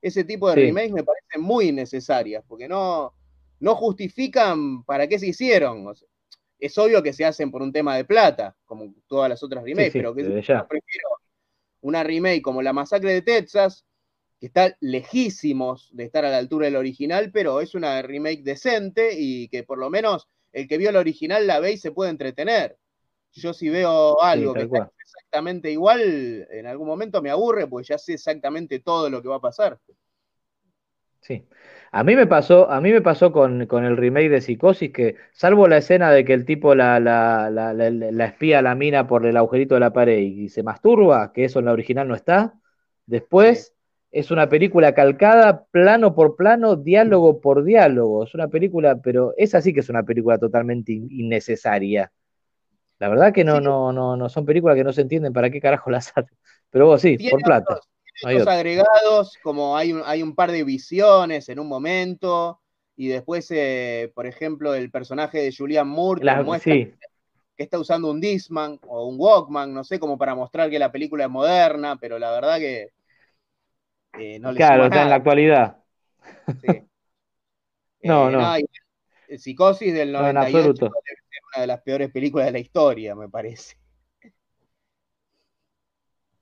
Ese 0.00 0.24
tipo 0.24 0.48
de 0.48 0.56
remakes 0.56 0.92
me 0.92 1.02
parecen 1.02 1.40
muy 1.40 1.72
necesarias, 1.72 2.44
porque 2.46 2.68
no, 2.68 3.14
no 3.60 3.74
justifican 3.74 4.84
para 4.84 5.06
qué 5.06 5.18
se 5.18 5.28
hicieron. 5.28 5.92
es 6.58 6.78
obvio 6.78 7.02
que 7.02 7.12
se 7.12 7.24
hacen 7.24 7.50
por 7.50 7.62
un 7.62 7.72
tema 7.72 7.96
de 7.96 8.04
plata, 8.04 8.56
como 8.64 8.94
todas 9.06 9.28
las 9.28 9.42
otras 9.42 9.64
remakes, 9.64 9.92
pero 9.92 10.14
que 10.14 10.22
yo 10.22 10.68
prefiero 10.68 11.08
una 11.80 12.02
remake 12.02 12.42
como 12.42 12.62
La 12.62 12.72
Masacre 12.72 13.12
de 13.12 13.22
Texas, 13.22 13.86
que 14.40 14.46
está 14.46 14.76
lejísimos 14.80 15.90
de 15.92 16.04
estar 16.04 16.24
a 16.24 16.30
la 16.30 16.38
altura 16.38 16.66
del 16.66 16.76
original, 16.76 17.30
pero 17.32 17.60
es 17.60 17.74
una 17.74 18.00
remake 18.02 18.42
decente 18.42 19.10
y 19.16 19.48
que 19.48 19.62
por 19.64 19.78
lo 19.78 19.90
menos 19.90 20.28
el 20.52 20.68
que 20.68 20.78
vio 20.78 20.90
el 20.90 20.96
original 20.96 21.46
la 21.46 21.60
ve 21.60 21.72
y 21.72 21.78
se 21.78 21.92
puede 21.92 22.10
entretener. 22.10 22.78
Yo 23.34 23.52
si 23.52 23.68
veo 23.68 24.22
algo 24.22 24.54
que 24.54 24.62
está 24.62 24.90
exactamente 25.00 25.70
igual, 25.70 26.46
en 26.50 26.66
algún 26.66 26.86
momento 26.86 27.20
me 27.20 27.30
aburre, 27.30 27.66
pues 27.66 27.88
ya 27.88 27.98
sé 27.98 28.14
exactamente 28.14 28.80
todo 28.80 29.10
lo 29.10 29.20
que 29.20 29.28
va 29.28 29.36
a 29.36 29.40
pasar. 29.40 29.78
Sí. 31.20 31.44
A 31.90 32.02
mí 32.02 32.16
me 32.16 32.26
pasó, 32.26 32.70
a 32.70 32.80
mí 32.80 32.92
me 32.92 33.00
pasó 33.00 33.32
con, 33.32 33.62
el 33.62 33.96
remake 33.96 34.28
de 34.28 34.40
Psicosis 34.40 34.92
que, 34.92 35.16
salvo 35.32 35.68
la 35.68 35.78
escena 35.78 36.10
de 36.10 36.24
que 36.24 36.34
el 36.34 36.44
tipo 36.44 36.74
la, 36.74 36.98
la, 37.00 38.24
espía 38.26 38.58
a 38.58 38.62
la 38.62 38.74
mina 38.74 39.06
por 39.06 39.24
el 39.24 39.36
agujerito 39.36 39.74
de 39.74 39.80
la 39.80 39.92
pared 39.92 40.18
y, 40.18 40.48
se 40.48 40.62
masturba, 40.62 41.32
que 41.32 41.44
eso 41.44 41.60
en 41.60 41.66
la 41.66 41.72
original 41.72 42.08
no 42.08 42.14
está, 42.14 42.54
después 43.06 43.74
es 44.10 44.30
una 44.30 44.48
película 44.48 44.94
calcada, 44.94 45.66
plano 45.70 46.14
por 46.14 46.36
plano, 46.36 46.76
diálogo 46.76 47.40
por 47.40 47.64
diálogo. 47.64 48.24
Es 48.24 48.34
una 48.34 48.48
película, 48.48 49.00
pero 49.02 49.34
esa 49.36 49.60
sí 49.60 49.72
que 49.72 49.80
es 49.80 49.88
una 49.88 50.04
película 50.04 50.38
totalmente 50.38 50.92
innecesaria. 50.92 52.12
La 52.98 53.08
verdad 53.08 53.32
que 53.32 53.44
no, 53.44 53.60
no, 53.60 53.92
no, 53.92 54.16
no 54.16 54.28
son 54.28 54.46
películas 54.46 54.76
que 54.76 54.84
no 54.84 54.92
se 54.92 55.02
entienden 55.02 55.32
para 55.32 55.50
qué 55.50 55.60
carajo 55.60 55.90
las 55.90 56.08
hacen. 56.08 56.36
Pero 56.70 56.86
vos 56.86 57.00
sí, 57.00 57.18
por 57.30 57.40
plata 57.42 57.80
agregados, 58.46 59.38
como 59.42 59.76
hay 59.76 59.92
un, 59.92 60.02
hay 60.04 60.22
un 60.22 60.34
par 60.34 60.50
de 60.50 60.64
visiones 60.64 61.48
en 61.48 61.58
un 61.58 61.68
momento, 61.68 62.60
y 62.96 63.08
después, 63.08 63.50
eh, 63.50 64.12
por 64.14 64.26
ejemplo, 64.26 64.74
el 64.74 64.90
personaje 64.90 65.38
de 65.38 65.54
Julian 65.56 65.88
Moore 65.88 66.22
que, 66.62 66.94
está 67.56 67.78
usando 67.78 68.10
un 68.10 68.20
Disman 68.20 68.80
o 68.86 69.06
un 69.06 69.16
Walkman, 69.18 69.72
no 69.72 69.84
sé, 69.84 70.00
como 70.00 70.18
para 70.18 70.34
mostrar 70.34 70.70
que 70.70 70.78
la 70.78 70.90
película 70.90 71.24
es 71.24 71.30
moderna, 71.30 71.96
pero 71.96 72.18
la 72.18 72.32
verdad 72.32 72.58
que 72.58 72.90
eh, 74.18 74.38
no 74.40 74.50
le 74.50 74.56
Claro, 74.56 74.84
está 74.84 75.02
en 75.02 75.10
la 75.10 75.16
actualidad. 75.16 75.76
no, 78.02 78.28
eh, 78.28 78.32
no. 78.32 78.56
el 79.28 79.38
Psicosis 79.38 79.94
del 79.94 80.12
98 80.12 80.86
es 80.86 81.23
una 81.54 81.60
de 81.62 81.66
las 81.66 81.80
peores 81.82 82.10
películas 82.10 82.46
de 82.46 82.52
la 82.52 82.58
historia, 82.58 83.14
me 83.14 83.28
parece. 83.28 83.76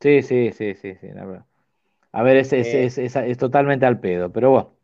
Sí, 0.01 0.23
sí, 0.23 0.51
sí, 0.53 0.75
sí, 0.75 0.95
sí. 1.01 1.09
La 1.15 1.25
verdad. 1.25 1.47
A 2.13 2.23
ver, 2.23 2.37
es, 2.39 2.53
eh. 2.53 3.37
totalmente 3.37 3.87
al 3.87 4.01
pedo, 4.01 4.33
pero 4.33 4.51
bueno. 4.51 4.77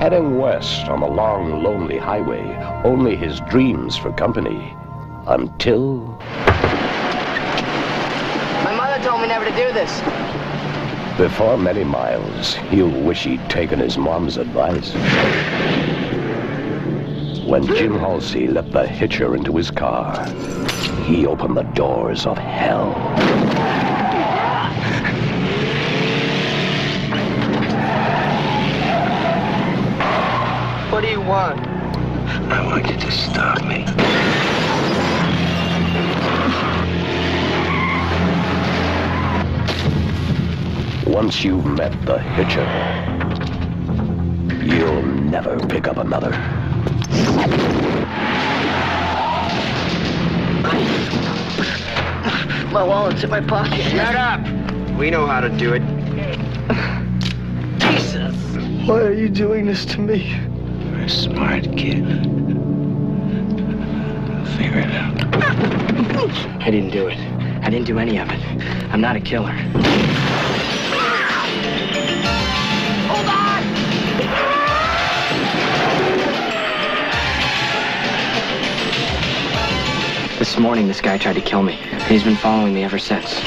Heading 0.00 0.38
west 0.38 0.88
on 0.88 1.00
the 1.00 1.06
long, 1.06 1.62
lonely 1.62 1.98
highway, 1.98 2.42
only 2.84 3.14
his 3.14 3.38
dreams 3.50 3.98
for 3.98 4.10
company. 4.16 4.74
Until. 5.26 5.98
My 8.64 8.74
mother 8.74 9.02
told 9.04 9.20
me 9.20 9.28
never 9.28 9.44
to 9.44 9.50
do 9.50 9.72
this. 9.72 10.00
Before 11.18 11.58
many 11.58 11.84
miles, 11.84 12.54
he'll 12.70 12.88
wish 12.88 13.24
he'd 13.24 13.48
taken 13.50 13.78
his 13.78 13.98
mom's 13.98 14.38
advice. 14.38 14.92
When 17.44 17.66
Jim 17.66 17.98
Halsey 17.98 18.46
let 18.46 18.72
the 18.72 18.86
hitcher 18.86 19.34
into 19.34 19.56
his 19.56 19.70
car, 19.70 20.24
he 21.04 21.26
opened 21.26 21.56
the 21.56 21.64
doors 21.74 22.26
of 22.26 22.38
hell. 22.38 22.92
What 30.90 31.02
do 31.02 31.08
you 31.08 31.20
want? 31.20 31.60
I 32.50 32.66
want 32.66 32.86
you 32.88 32.96
to 32.96 33.10
stop 33.10 33.62
me. 33.64 33.84
Once 41.06 41.44
you've 41.44 41.66
met 41.66 41.92
the 42.06 42.18
hitcher, 42.18 42.66
you'll 44.64 45.02
never 45.02 45.58
pick 45.66 45.88
up 45.88 45.96
another. 45.96 46.30
My 52.72 52.84
wallet's 52.84 53.24
in 53.24 53.30
my 53.30 53.40
pocket. 53.40 53.80
Shut 53.90 54.14
up! 54.14 54.40
We 54.96 55.10
know 55.10 55.26
how 55.26 55.40
to 55.40 55.48
do 55.48 55.72
it. 55.74 55.82
Jesus. 57.80 58.36
Why 58.86 59.00
are 59.00 59.12
you 59.12 59.28
doing 59.28 59.66
this 59.66 59.84
to 59.86 59.98
me? 60.00 60.36
You're 60.90 61.00
a 61.00 61.08
smart 61.08 61.64
kid. 61.76 62.04
I'll 64.30 64.46
Figure 64.56 64.78
it 64.78 64.90
out. 64.92 65.79
I 66.20 66.70
didn't 66.70 66.90
do 66.90 67.06
it. 67.08 67.18
I 67.64 67.70
didn't 67.70 67.86
do 67.86 67.98
any 67.98 68.18
of 68.18 68.28
it. 68.30 68.38
I'm 68.92 69.00
not 69.00 69.16
a 69.16 69.20
killer. 69.20 69.52
Hold 73.08 73.26
on! 73.26 73.64
This 80.38 80.58
morning, 80.58 80.88
this 80.88 81.00
guy 81.00 81.16
tried 81.16 81.36
to 81.36 81.40
kill 81.40 81.62
me. 81.62 81.78
He's 82.06 82.22
been 82.22 82.36
following 82.36 82.74
me 82.74 82.84
ever 82.84 82.98
since. 82.98 83.40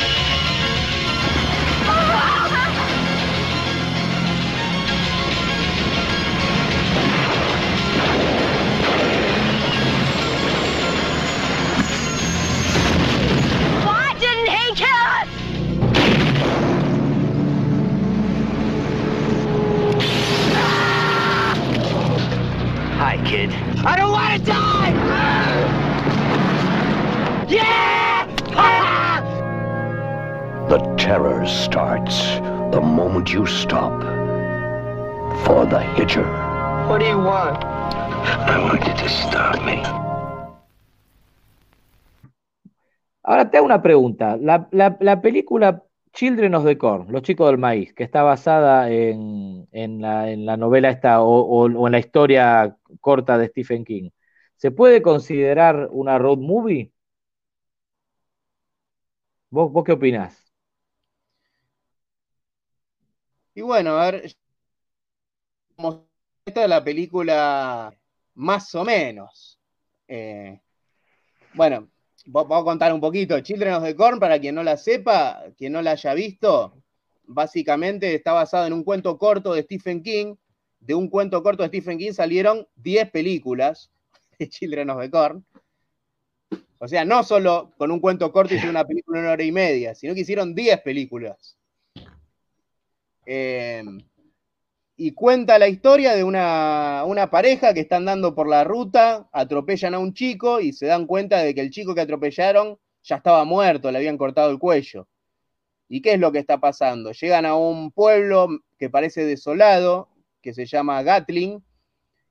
You 33.33 33.45
stop 33.47 33.99
for 35.45 35.65
the 35.65 35.79
hitcher. 35.95 36.23
What 36.87 36.99
do 36.99 37.05
you 37.07 37.17
want? 37.17 37.63
I 37.63 38.59
want 38.63 38.85
you 38.87 38.93
to 38.93 39.09
stop 39.09 39.55
me. 39.65 39.81
Ahora 43.23 43.49
te 43.49 43.57
hago 43.57 43.65
una 43.65 43.81
pregunta. 43.81 44.37
La, 44.37 44.67
la- 44.71 44.97
la 44.99 45.21
película 45.21 45.83
Children 46.13 46.55
of 46.55 46.65
the 46.65 46.77
Corn, 46.77 47.07
Los 47.11 47.23
Chicos 47.23 47.47
del 47.49 47.57
Maíz, 47.57 47.93
que 47.93 48.03
está 48.03 48.21
basada 48.23 48.91
en, 48.91 49.67
en 49.71 50.01
la, 50.01 50.29
en 50.29 50.45
la 50.45 50.57
novela 50.57 50.89
esta 50.89 51.21
o, 51.23 51.27
o- 51.41 51.65
o 51.65 51.87
en 51.87 51.91
la 51.93 51.99
historia 51.99 52.77
corta 53.01 53.37
de 53.37 53.47
Stephen 53.47 53.83
King, 53.85 54.09
¿se 54.57 54.71
puede 54.71 55.01
considerar 55.01 55.87
una 55.91 56.17
road 56.19 56.37
movie? 56.39 56.91
¿Vos, 59.49 59.71
vos 59.71 59.83
qué 59.85 59.93
opinás? 59.93 60.52
Y 63.55 63.61
bueno, 63.61 63.97
a 63.97 64.11
ver, 64.11 64.35
esta 66.45 66.63
es 66.63 66.69
la 66.69 66.83
película 66.83 67.95
más 68.35 68.73
o 68.75 68.83
menos. 68.83 69.59
Eh, 70.07 70.59
bueno, 71.53 71.89
voy 72.25 72.45
a 72.49 72.63
contar 72.63 72.93
un 72.93 73.01
poquito. 73.01 73.39
Children 73.39 73.73
of 73.75 73.83
the 73.83 73.95
Corn, 73.95 74.19
para 74.19 74.39
quien 74.39 74.55
no 74.55 74.63
la 74.63 74.77
sepa, 74.77 75.43
quien 75.57 75.73
no 75.73 75.81
la 75.81 75.91
haya 75.91 76.13
visto, 76.13 76.81
básicamente 77.25 78.15
está 78.15 78.33
basado 78.33 78.65
en 78.65 78.73
un 78.73 78.83
cuento 78.83 79.17
corto 79.17 79.53
de 79.53 79.63
Stephen 79.63 80.01
King. 80.01 80.35
De 80.79 80.95
un 80.95 81.07
cuento 81.07 81.41
corto 81.41 81.63
de 81.63 81.69
Stephen 81.69 81.97
King 81.97 82.11
salieron 82.11 82.67
10 82.75 83.11
películas 83.11 83.91
de 84.39 84.49
Children 84.49 84.89
of 84.89 85.01
the 85.01 85.11
Corn. 85.11 85.45
O 86.79 86.87
sea, 86.87 87.05
no 87.05 87.23
solo 87.23 87.71
con 87.77 87.91
un 87.91 88.01
cuento 88.01 88.31
corto 88.33 88.55
hicieron 88.55 88.75
una 88.75 88.83
película 88.83 89.19
de 89.19 89.25
una 89.25 89.33
hora 89.33 89.43
y 89.43 89.51
media, 89.53 89.95
sino 89.95 90.13
que 90.13 90.21
hicieron 90.21 90.53
10 90.53 90.81
películas. 90.81 91.57
Eh, 93.25 93.83
y 94.95 95.11
cuenta 95.11 95.57
la 95.57 95.67
historia 95.67 96.13
de 96.13 96.23
una, 96.23 97.03
una 97.05 97.29
pareja 97.29 97.73
que 97.73 97.81
está 97.81 97.97
andando 97.97 98.35
por 98.35 98.47
la 98.47 98.63
ruta, 98.63 99.27
atropellan 99.31 99.95
a 99.95 99.99
un 99.99 100.13
chico 100.13 100.59
y 100.59 100.71
se 100.71 100.85
dan 100.85 101.07
cuenta 101.07 101.39
de 101.39 101.55
que 101.55 101.61
el 101.61 101.71
chico 101.71 101.95
que 101.95 102.01
atropellaron 102.01 102.77
ya 103.03 103.17
estaba 103.17 103.43
muerto, 103.43 103.91
le 103.91 103.97
habían 103.97 104.17
cortado 104.17 104.51
el 104.51 104.59
cuello. 104.59 105.07
¿Y 105.89 106.01
qué 106.01 106.13
es 106.13 106.19
lo 106.19 106.31
que 106.31 106.39
está 106.39 106.59
pasando? 106.59 107.11
Llegan 107.11 107.45
a 107.45 107.55
un 107.55 107.91
pueblo 107.91 108.47
que 108.77 108.89
parece 108.89 109.25
desolado, 109.25 110.09
que 110.41 110.53
se 110.53 110.65
llama 110.65 111.03
Gatling, 111.03 111.63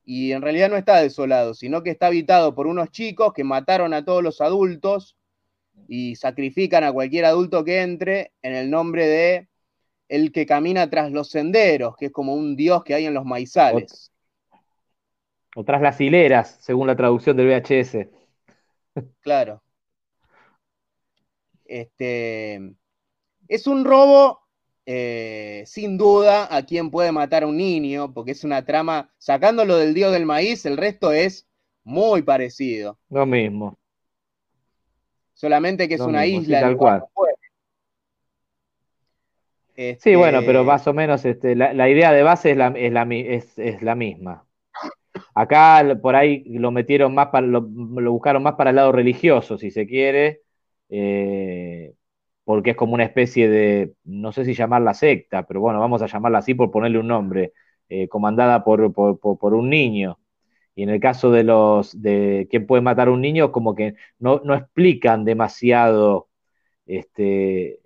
y 0.04 0.32
en 0.32 0.42
realidad 0.42 0.70
no 0.70 0.76
está 0.76 1.00
desolado, 1.00 1.54
sino 1.54 1.82
que 1.82 1.90
está 1.90 2.06
habitado 2.06 2.54
por 2.54 2.66
unos 2.66 2.90
chicos 2.90 3.32
que 3.32 3.44
mataron 3.44 3.94
a 3.94 4.04
todos 4.04 4.22
los 4.22 4.40
adultos 4.40 5.16
y 5.88 6.16
sacrifican 6.16 6.84
a 6.84 6.92
cualquier 6.92 7.24
adulto 7.24 7.64
que 7.64 7.82
entre 7.82 8.32
en 8.42 8.54
el 8.54 8.70
nombre 8.70 9.06
de 9.06 9.48
el 10.08 10.32
que 10.32 10.46
camina 10.46 10.88
tras 10.90 11.10
los 11.10 11.30
senderos, 11.30 11.96
que 11.96 12.06
es 12.06 12.12
como 12.12 12.34
un 12.34 12.56
dios 12.56 12.84
que 12.84 12.94
hay 12.94 13.06
en 13.06 13.14
los 13.14 13.24
maizales. 13.24 14.12
O 15.54 15.64
tras 15.64 15.82
las 15.82 16.00
hileras, 16.00 16.58
según 16.60 16.86
la 16.86 16.96
traducción 16.96 17.36
del 17.36 17.48
VHS. 17.48 18.08
Claro. 19.20 19.62
Este 21.64 22.74
es 23.48 23.66
un 23.66 23.84
robo, 23.84 24.40
eh, 24.86 25.62
sin 25.66 25.96
duda, 25.96 26.54
a 26.54 26.64
quien 26.64 26.90
puede 26.90 27.12
matar 27.12 27.44
a 27.44 27.46
un 27.46 27.56
niño, 27.56 28.12
porque 28.12 28.32
es 28.32 28.44
una 28.44 28.64
trama, 28.64 29.10
sacándolo 29.18 29.76
del 29.76 29.94
dios 29.94 30.12
del 30.12 30.26
maíz, 30.26 30.66
el 30.66 30.76
resto 30.76 31.12
es 31.12 31.46
muy 31.84 32.22
parecido. 32.22 32.98
Lo 33.10 33.26
mismo. 33.26 33.78
Solamente 35.34 35.88
que 35.88 35.94
es 35.94 36.00
una 36.00 36.22
mismo, 36.22 36.42
isla. 36.42 36.60
tal 36.60 36.76
cual 36.76 37.04
Sí, 39.96 40.14
Este, 40.14 40.16
bueno, 40.16 40.44
pero 40.44 40.64
más 40.64 40.86
o 40.88 40.92
menos 40.94 41.24
este, 41.24 41.54
la, 41.54 41.72
la 41.72 41.88
idea 41.88 42.12
de 42.12 42.22
base 42.24 42.50
es 42.52 42.56
la, 42.56 42.68
es 42.68 42.92
la, 42.92 43.04
mi- 43.04 43.20
es- 43.20 43.58
es 43.58 43.82
la 43.82 43.94
misma. 43.94 44.46
Acá 45.34 45.84
por 46.02 46.16
ahí 46.16 46.44
lo 46.58 46.70
metieron 46.72 47.14
más 47.14 47.28
para, 47.28 47.46
lo, 47.46 47.60
lo 47.62 48.12
buscaron 48.12 48.42
más 48.42 48.54
para 48.56 48.70
el 48.70 48.76
lado 48.76 48.92
religioso, 48.92 49.58
si 49.58 49.70
se 49.70 49.86
quiere, 49.86 50.42
eh, 50.90 51.94
porque 52.44 52.70
es 52.72 52.76
como 52.76 52.94
una 52.94 53.04
especie 53.04 53.48
de, 53.48 53.94
no 54.04 54.32
sé 54.32 54.44
si 54.44 54.54
llamarla 54.54 54.94
secta, 54.94 55.44
pero 55.46 55.60
bueno, 55.60 55.80
vamos 55.80 56.02
a 56.02 56.06
llamarla 56.08 56.38
así 56.38 56.54
por 56.54 56.70
ponerle 56.72 56.98
un 57.00 57.08
nombre, 57.08 57.52
eh, 57.88 58.08
comandada 58.08 58.64
por, 58.64 58.92
por, 58.92 59.20
por- 59.20 59.38
por 59.38 59.54
un 59.54 59.70
niño. 59.70 60.18
Y 60.74 60.84
en 60.84 60.90
el 60.90 61.00
caso 61.00 61.30
de 61.30 61.44
los 61.44 62.00
de 62.02 62.48
quién 62.50 62.66
puede 62.66 62.82
matar 62.82 63.08
a 63.08 63.12
un 63.12 63.20
niño, 63.22 63.52
como 63.52 63.74
que 63.74 63.94
no, 64.18 64.40
no 64.44 64.54
explican 64.54 65.24
demasiado 65.24 66.28
este, 66.86 67.80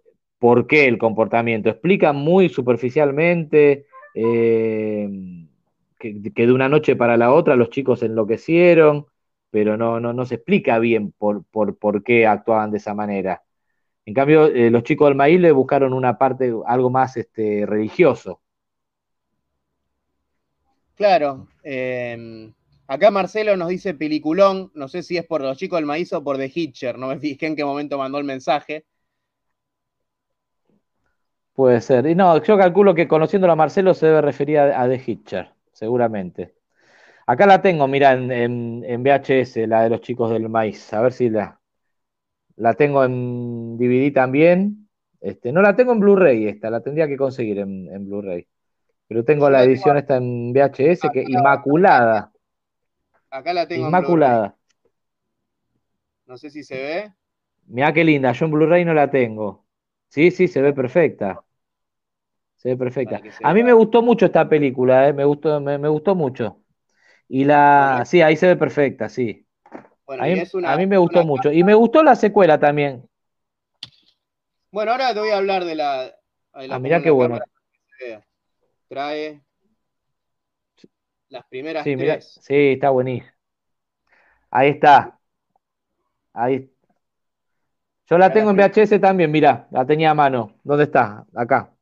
por 0.46 0.68
qué 0.68 0.86
el 0.86 0.96
comportamiento. 0.96 1.68
Explican 1.68 2.14
muy 2.14 2.48
superficialmente 2.48 3.86
eh, 4.14 5.10
que, 5.98 6.12
de 6.12 6.52
una 6.52 6.68
noche 6.68 6.94
para 6.94 7.16
la 7.16 7.32
otra 7.32 7.56
los 7.56 7.68
chicos 7.70 8.04
enloquecieron, 8.04 9.06
pero 9.50 9.76
no, 9.76 9.98
no, 9.98 10.12
no 10.12 10.24
se 10.24 10.36
explica 10.36 10.78
bien 10.78 11.10
por, 11.10 11.42
por, 11.46 11.76
por 11.76 12.04
qué 12.04 12.28
actuaban 12.28 12.70
de 12.70 12.76
esa 12.76 12.94
manera. 12.94 13.42
En 14.04 14.14
cambio, 14.14 14.46
eh, 14.46 14.70
los 14.70 14.84
chicos 14.84 15.08
del 15.08 15.16
maíz 15.16 15.40
le 15.40 15.50
buscaron 15.50 15.92
una 15.92 16.16
parte, 16.16 16.54
algo 16.64 16.90
más 16.90 17.16
este, 17.16 17.66
religioso. 17.66 18.40
Claro. 20.94 21.48
eh, 21.64 22.52
acá 22.86 23.10
Marcelo 23.10 23.56
nos 23.56 23.66
dice 23.70 23.94
peliculón. 23.94 24.70
No 24.76 24.86
sé 24.86 25.02
si 25.02 25.16
es 25.16 25.26
por 25.26 25.40
los 25.40 25.58
chicos 25.58 25.78
del 25.78 25.86
maíz 25.86 26.12
o 26.12 26.22
por 26.22 26.38
The 26.38 26.52
Hitcher. 26.54 26.98
No 26.98 27.08
me 27.08 27.18
fijé 27.18 27.46
en 27.46 27.56
qué 27.56 27.64
momento 27.64 27.98
mandó 27.98 28.18
el 28.18 28.24
mensaje. 28.24 28.84
Puede 31.56 31.80
ser. 31.80 32.06
Y 32.06 32.14
no, 32.14 32.42
yo 32.42 32.58
calculo 32.58 32.94
que 32.94 33.08
conociéndolo 33.08 33.54
a 33.54 33.56
Marcelo 33.56 33.94
se 33.94 34.06
debe 34.06 34.20
referir 34.20 34.58
a, 34.58 34.82
a 34.82 34.88
The 34.88 35.02
Hitcher. 35.04 35.50
seguramente. 35.72 36.54
Acá 37.26 37.46
la 37.46 37.62
tengo, 37.62 37.88
mira, 37.88 38.12
en, 38.12 38.30
en, 38.30 38.84
en 38.86 39.02
VHS, 39.02 39.66
la 39.66 39.82
de 39.82 39.90
los 39.90 40.02
chicos 40.02 40.30
del 40.30 40.48
maíz. 40.50 40.92
A 40.92 41.00
ver 41.00 41.12
si 41.14 41.30
la, 41.30 41.58
la 42.56 42.74
tengo 42.74 43.02
en 43.04 43.78
DVD 43.78 44.12
también. 44.12 44.88
Este, 45.20 45.50
no 45.50 45.62
la 45.62 45.74
tengo 45.74 45.92
en 45.92 46.00
Blu-ray 46.00 46.46
esta, 46.46 46.68
la 46.68 46.82
tendría 46.82 47.08
que 47.08 47.16
conseguir 47.16 47.58
en, 47.58 47.88
en 47.90 48.06
Blu-ray. 48.06 48.46
Pero 49.08 49.24
tengo 49.24 49.48
la 49.48 49.64
edición 49.64 49.96
esta 49.96 50.16
en 50.16 50.52
VHS 50.52 51.10
que 51.10 51.24
inmaculada. 51.26 52.32
Acá 53.30 53.54
la 53.54 53.66
tengo 53.66 53.84
en 53.84 53.88
Inmaculada. 53.88 54.56
No 56.26 56.36
sé 56.36 56.50
si 56.50 56.62
se 56.62 56.74
ve. 56.74 57.12
Mirá 57.66 57.94
qué 57.94 58.04
linda, 58.04 58.32
yo 58.32 58.44
en 58.44 58.52
Blu-ray 58.52 58.84
no 58.84 58.92
la 58.92 59.10
tengo. 59.10 59.64
Sí, 60.08 60.30
sí, 60.30 60.48
se 60.48 60.62
ve 60.62 60.72
perfecta. 60.72 61.42
Se 62.66 62.70
ve 62.70 62.76
perfecta. 62.76 63.22
A 63.44 63.54
mí 63.54 63.62
me 63.62 63.72
gustó 63.72 64.02
mucho 64.02 64.26
esta 64.26 64.48
película, 64.48 65.08
eh, 65.08 65.12
me 65.12 65.24
gustó, 65.24 65.60
me, 65.60 65.78
me 65.78 65.86
gustó 65.86 66.16
mucho. 66.16 66.58
Y 67.28 67.44
la, 67.44 68.02
sí, 68.04 68.22
ahí 68.22 68.36
se 68.36 68.48
ve 68.48 68.56
perfecta, 68.56 69.08
sí. 69.08 69.46
Bueno, 70.04 70.24
A 70.24 70.26
mí, 70.26 70.32
es 70.32 70.52
una- 70.52 70.72
a 70.72 70.76
mí 70.76 70.84
me 70.86 70.98
gustó 70.98 71.20
una 71.20 71.28
mucho. 71.28 71.52
Y 71.52 71.62
me 71.62 71.74
gustó 71.74 72.02
la 72.02 72.16
secuela 72.16 72.58
también. 72.58 73.08
Bueno, 74.72 74.90
ahora 74.90 75.14
te 75.14 75.20
voy 75.20 75.30
a 75.30 75.36
hablar 75.36 75.64
de 75.64 75.76
la. 75.76 76.12
la 76.54 76.74
Ah, 76.74 76.80
mirá 76.80 77.00
qué 77.00 77.10
bueno. 77.10 77.38
Trae 78.88 79.42
las 81.28 81.44
primeras 81.46 81.84
Sí, 81.84 81.94
mirá, 81.94 82.14
tres. 82.14 82.40
sí, 82.42 82.54
está 82.72 82.90
buenísimo. 82.90 83.30
Ahí 84.50 84.70
está. 84.70 85.20
Ahí. 86.32 86.70
Yo 88.08 88.18
la 88.18 88.32
tengo 88.32 88.50
en 88.50 88.56
VHS 88.56 88.98
también, 89.00 89.30
mirá, 89.30 89.68
la 89.70 89.86
tenía 89.86 90.10
a 90.10 90.14
mano. 90.14 90.54
¿Dónde 90.64 90.84
está? 90.84 91.24
Acá. 91.34 91.75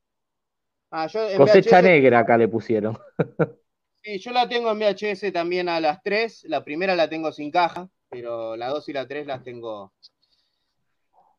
Ah, 0.96 1.08
yo 1.08 1.28
en 1.28 1.38
Cosecha 1.38 1.80
VHS 1.80 1.82
negra 1.82 2.20
acá 2.20 2.38
le 2.38 2.46
pusieron. 2.46 2.96
Sí, 4.04 4.18
yo 4.18 4.32
la 4.32 4.46
tengo 4.46 4.70
en 4.70 4.78
VHS 4.78 5.32
también 5.32 5.66
a 5.66 5.80
las 5.80 6.02
3. 6.02 6.44
La 6.44 6.62
primera 6.62 6.94
la 6.94 7.08
tengo 7.08 7.32
sin 7.32 7.50
caja, 7.50 7.88
pero 8.10 8.54
la 8.54 8.68
2 8.68 8.86
y 8.90 8.92
la 8.92 9.08
3 9.08 9.26
las 9.26 9.42
tengo. 9.42 9.94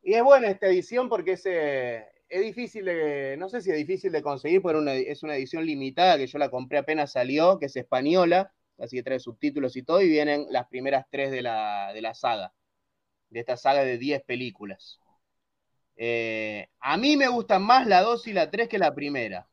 Y 0.02 0.16
es 0.16 0.24
buena 0.24 0.50
esta 0.50 0.66
edición 0.66 1.08
porque 1.08 1.34
es, 1.34 1.46
eh, 1.46 2.04
es 2.28 2.42
difícil 2.42 2.86
de, 2.86 3.36
no 3.38 3.50
sé 3.50 3.62
si 3.62 3.70
es 3.70 3.78
difícil 3.78 4.12
de 4.12 4.24
conseguir, 4.24 4.64
pero 4.64 4.80
una- 4.80 4.96
es 4.96 5.22
una 5.22 5.36
edición 5.36 5.64
limitada 5.64 6.18
que 6.18 6.26
yo 6.26 6.40
la 6.40 6.50
compré 6.50 6.80
apenas 6.80 7.12
salió, 7.12 7.60
que 7.60 7.68
es 7.68 7.76
española, 7.76 8.52
así 8.80 8.98
que 8.98 9.04
trae 9.04 9.20
subtítulos 9.20 9.76
y 9.76 9.84
todo, 9.84 10.02
y 10.02 10.10
vienen 10.10 10.48
las 10.50 10.68
primeras 10.68 11.06
tres 11.12 11.30
de 11.30 11.44
la, 11.44 11.92
de 11.94 12.02
la 12.02 12.16
saga, 12.16 12.52
de 13.30 13.40
esta 13.42 13.58
saga 13.58 13.84
de 13.84 14.00
10 14.00 14.24
películas. 14.24 15.00
Eh, 15.98 16.68
a 16.80 16.98
mí 16.98 17.18
me 17.18 17.28
gustan 17.28 17.64
más 17.64 17.88
la 17.88 18.02
2 18.02 18.28
y 18.28 18.34
la 18.34 18.50
3 18.52 18.68
que 18.70 18.78
la 18.78 18.94
primera. 18.96 19.48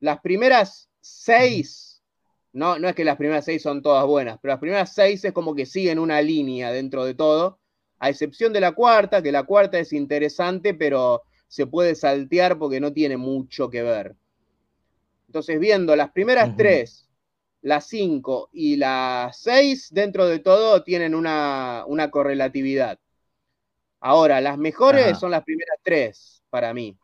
Las 0.00 0.20
primeras 0.20 0.88
seis, 1.00 2.00
no, 2.52 2.78
no 2.78 2.88
es 2.88 2.94
que 2.94 3.04
las 3.04 3.16
primeras 3.16 3.44
seis 3.44 3.62
son 3.62 3.82
todas 3.82 4.06
buenas, 4.06 4.38
pero 4.40 4.52
las 4.52 4.60
primeras 4.60 4.94
seis 4.94 5.24
es 5.24 5.32
como 5.32 5.54
que 5.54 5.66
siguen 5.66 5.98
una 5.98 6.20
línea 6.22 6.70
dentro 6.70 7.04
de 7.04 7.14
todo, 7.14 7.58
a 7.98 8.10
excepción 8.10 8.52
de 8.52 8.60
la 8.60 8.72
cuarta, 8.72 9.22
que 9.22 9.32
la 9.32 9.44
cuarta 9.44 9.78
es 9.78 9.92
interesante, 9.92 10.74
pero 10.74 11.22
se 11.48 11.66
puede 11.66 11.94
saltear 11.94 12.58
porque 12.58 12.80
no 12.80 12.92
tiene 12.92 13.16
mucho 13.16 13.68
que 13.70 13.82
ver. 13.82 14.14
Entonces, 15.26 15.58
viendo 15.58 15.96
las 15.96 16.12
primeras 16.12 16.50
Ujú. 16.50 16.56
tres, 16.58 17.08
las 17.62 17.86
cinco 17.88 18.50
y 18.52 18.76
las 18.76 19.38
seis, 19.40 19.88
dentro 19.90 20.26
de 20.26 20.38
todo 20.38 20.82
tienen 20.84 21.14
una, 21.14 21.84
una 21.86 22.10
correlatividad. 22.10 22.98
Ahora, 24.04 24.40
las 24.40 24.58
mejores 24.58 25.18
Ajá. 25.18 25.18
son 25.18 25.30
las 25.32 25.44
primeras 25.44 25.78
tres 25.82 26.42
para 26.50 26.74
mí. 26.74 26.98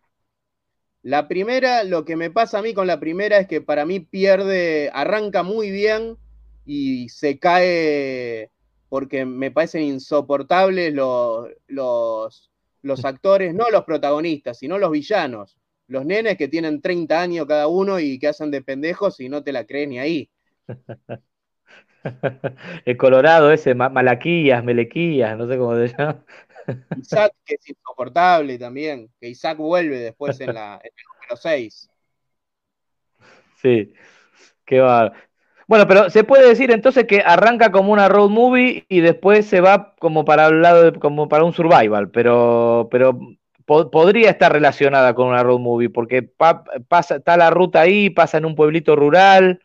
La 1.02 1.28
primera, 1.28 1.82
lo 1.84 2.04
que 2.04 2.16
me 2.16 2.30
pasa 2.30 2.58
a 2.58 2.62
mí 2.62 2.74
con 2.74 2.86
la 2.86 3.00
primera 3.00 3.38
es 3.38 3.46
que 3.48 3.60
para 3.62 3.86
mí 3.86 4.00
pierde, 4.00 4.90
arranca 4.92 5.42
muy 5.42 5.70
bien 5.70 6.18
y 6.64 7.08
se 7.08 7.38
cae 7.38 8.50
porque 8.88 9.24
me 9.24 9.50
parecen 9.50 9.82
insoportables 9.82 10.92
los, 10.92 11.48
los, 11.68 12.50
los 12.82 13.04
actores, 13.06 13.54
no 13.54 13.70
los 13.70 13.84
protagonistas, 13.84 14.58
sino 14.58 14.76
los 14.78 14.90
villanos. 14.90 15.56
Los 15.86 16.04
nenes 16.04 16.36
que 16.36 16.48
tienen 16.48 16.80
30 16.82 17.20
años 17.22 17.46
cada 17.46 17.66
uno 17.66 17.98
y 17.98 18.18
que 18.18 18.28
hacen 18.28 18.50
de 18.50 18.62
pendejos 18.62 19.20
y 19.20 19.28
no 19.28 19.42
te 19.42 19.52
la 19.52 19.64
crees 19.66 19.88
ni 19.88 19.98
ahí. 19.98 20.30
El 22.84 22.96
Colorado 22.96 23.52
ese, 23.52 23.74
Ma- 23.74 23.88
Malaquías, 23.88 24.64
Melequías, 24.64 25.36
no 25.38 25.46
sé 25.48 25.58
cómo 25.58 25.76
se 25.76 25.88
llama. 25.88 26.24
Isaac, 27.00 27.32
que 27.44 27.54
es 27.54 27.68
insoportable 27.68 28.58
también, 28.58 29.10
que 29.20 29.28
Isaac 29.28 29.58
vuelve 29.58 29.98
después 29.98 30.40
en, 30.40 30.54
la, 30.54 30.74
en 30.82 30.90
el 30.96 31.04
número 31.14 31.36
6. 31.36 31.88
Sí, 33.62 33.92
qué 34.64 34.80
va. 34.80 35.12
Bueno, 35.66 35.86
pero 35.86 36.10
se 36.10 36.24
puede 36.24 36.48
decir 36.48 36.70
entonces 36.72 37.04
que 37.06 37.20
arranca 37.24 37.70
como 37.70 37.92
una 37.92 38.08
road 38.08 38.28
movie 38.30 38.86
y 38.88 39.00
después 39.00 39.46
se 39.46 39.60
va 39.60 39.94
como 40.00 40.24
para 40.24 40.46
el 40.48 40.62
lado 40.62 40.90
de- 40.90 40.98
como 40.98 41.28
para 41.28 41.44
un 41.44 41.52
survival, 41.52 42.10
pero, 42.10 42.88
pero 42.90 43.18
po- 43.66 43.90
podría 43.90 44.30
estar 44.30 44.52
relacionada 44.52 45.14
con 45.14 45.28
una 45.28 45.42
road 45.42 45.60
movie 45.60 45.90
porque 45.90 46.22
pa- 46.22 46.64
pasa, 46.88 47.16
está 47.16 47.36
la 47.36 47.50
ruta 47.50 47.82
ahí, 47.82 48.10
pasa 48.10 48.38
en 48.38 48.46
un 48.46 48.56
pueblito 48.56 48.96
rural, 48.96 49.60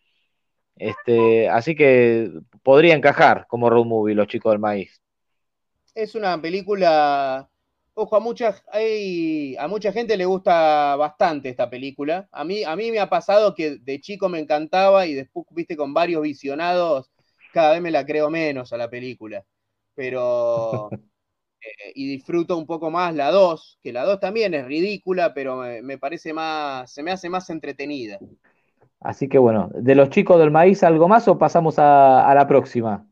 este, 0.78 1.50
así 1.50 1.76
que 1.76 2.32
podría 2.64 2.96
encajar 2.96 3.48
como 3.48 3.70
road 3.70 3.86
movie 3.86 4.16
los 4.16 4.28
chicos 4.28 4.52
del 4.54 4.60
maíz. 4.60 5.02
Es 5.96 6.16
una 6.16 6.42
película. 6.42 7.50
Ojo, 7.96 8.18
a 8.18 8.22
mucha, 8.22 8.56
hay- 8.72 9.56
a 9.58 9.68
mucha 9.70 9.92
gente 9.94 10.18
le 10.18 10.26
gusta 10.26 10.96
bastante 10.98 11.50
esta 11.50 11.70
película. 11.70 12.30
A 12.34 12.44
mí, 12.46 12.64
a 12.66 12.76
mí 12.78 12.92
me 12.92 13.00
ha 13.00 13.10
pasado 13.10 13.56
que 13.56 13.78
de 13.80 14.02
chico 14.02 14.30
me 14.30 14.40
encantaba 14.40 15.08
y 15.08 15.16
después, 15.16 15.48
viste, 15.52 15.78
con 15.78 15.94
varios 15.94 16.22
visionados, 16.24 17.12
cada 17.52 17.74
vez 17.74 17.82
me 17.82 17.92
la 17.92 18.06
creo 18.06 18.30
menos 18.30 18.74
a 18.74 18.78
la 18.78 18.90
película. 18.90 19.46
Pero. 19.96 20.94
eh, 21.62 21.94
y 21.96 22.08
disfruto 22.10 22.58
un 22.58 22.68
poco 22.68 22.92
más 22.92 23.16
la 23.16 23.32
2, 23.32 23.80
que 23.84 23.94
la 23.94 24.06
2 24.06 24.20
también 24.20 24.54
es 24.56 24.66
ridícula, 24.68 25.34
pero 25.34 25.58
me, 25.58 25.82
me 25.84 25.98
parece 26.00 26.34
más. 26.34 26.92
Se 26.94 27.04
me 27.04 27.12
hace 27.14 27.30
más 27.30 27.50
entretenida. 27.52 28.22
Así 29.00 29.30
que 29.30 29.38
bueno, 29.38 29.70
de 29.74 29.96
los 29.96 30.10
chicos 30.10 30.40
del 30.40 30.52
maíz, 30.52 30.84
¿algo 30.84 31.08
más 31.08 31.28
o 31.28 31.38
pasamos 31.38 31.78
a, 31.80 32.30
a 32.30 32.36
la 32.36 32.48
próxima? 32.48 33.08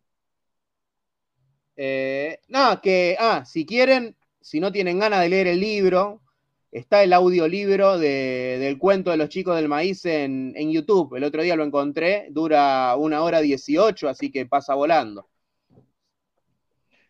Eh, 1.75 2.39
nada, 2.47 2.81
que, 2.81 3.15
ah, 3.19 3.43
si 3.45 3.65
quieren, 3.65 4.15
si 4.41 4.59
no 4.59 4.71
tienen 4.71 4.99
ganas 4.99 5.21
de 5.21 5.29
leer 5.29 5.47
el 5.47 5.59
libro, 5.59 6.21
está 6.71 7.03
el 7.03 7.13
audiolibro 7.13 7.97
de, 7.97 8.57
del 8.59 8.77
cuento 8.77 9.12
de 9.12 9.17
los 9.17 9.29
chicos 9.29 9.55
del 9.55 9.69
maíz 9.69 10.05
en, 10.05 10.53
en 10.55 10.71
YouTube. 10.71 11.15
El 11.15 11.23
otro 11.23 11.41
día 11.43 11.55
lo 11.55 11.63
encontré, 11.63 12.27
dura 12.31 12.95
una 12.97 13.23
hora 13.23 13.41
18, 13.41 14.09
así 14.09 14.31
que 14.31 14.45
pasa 14.45 14.75
volando. 14.75 15.29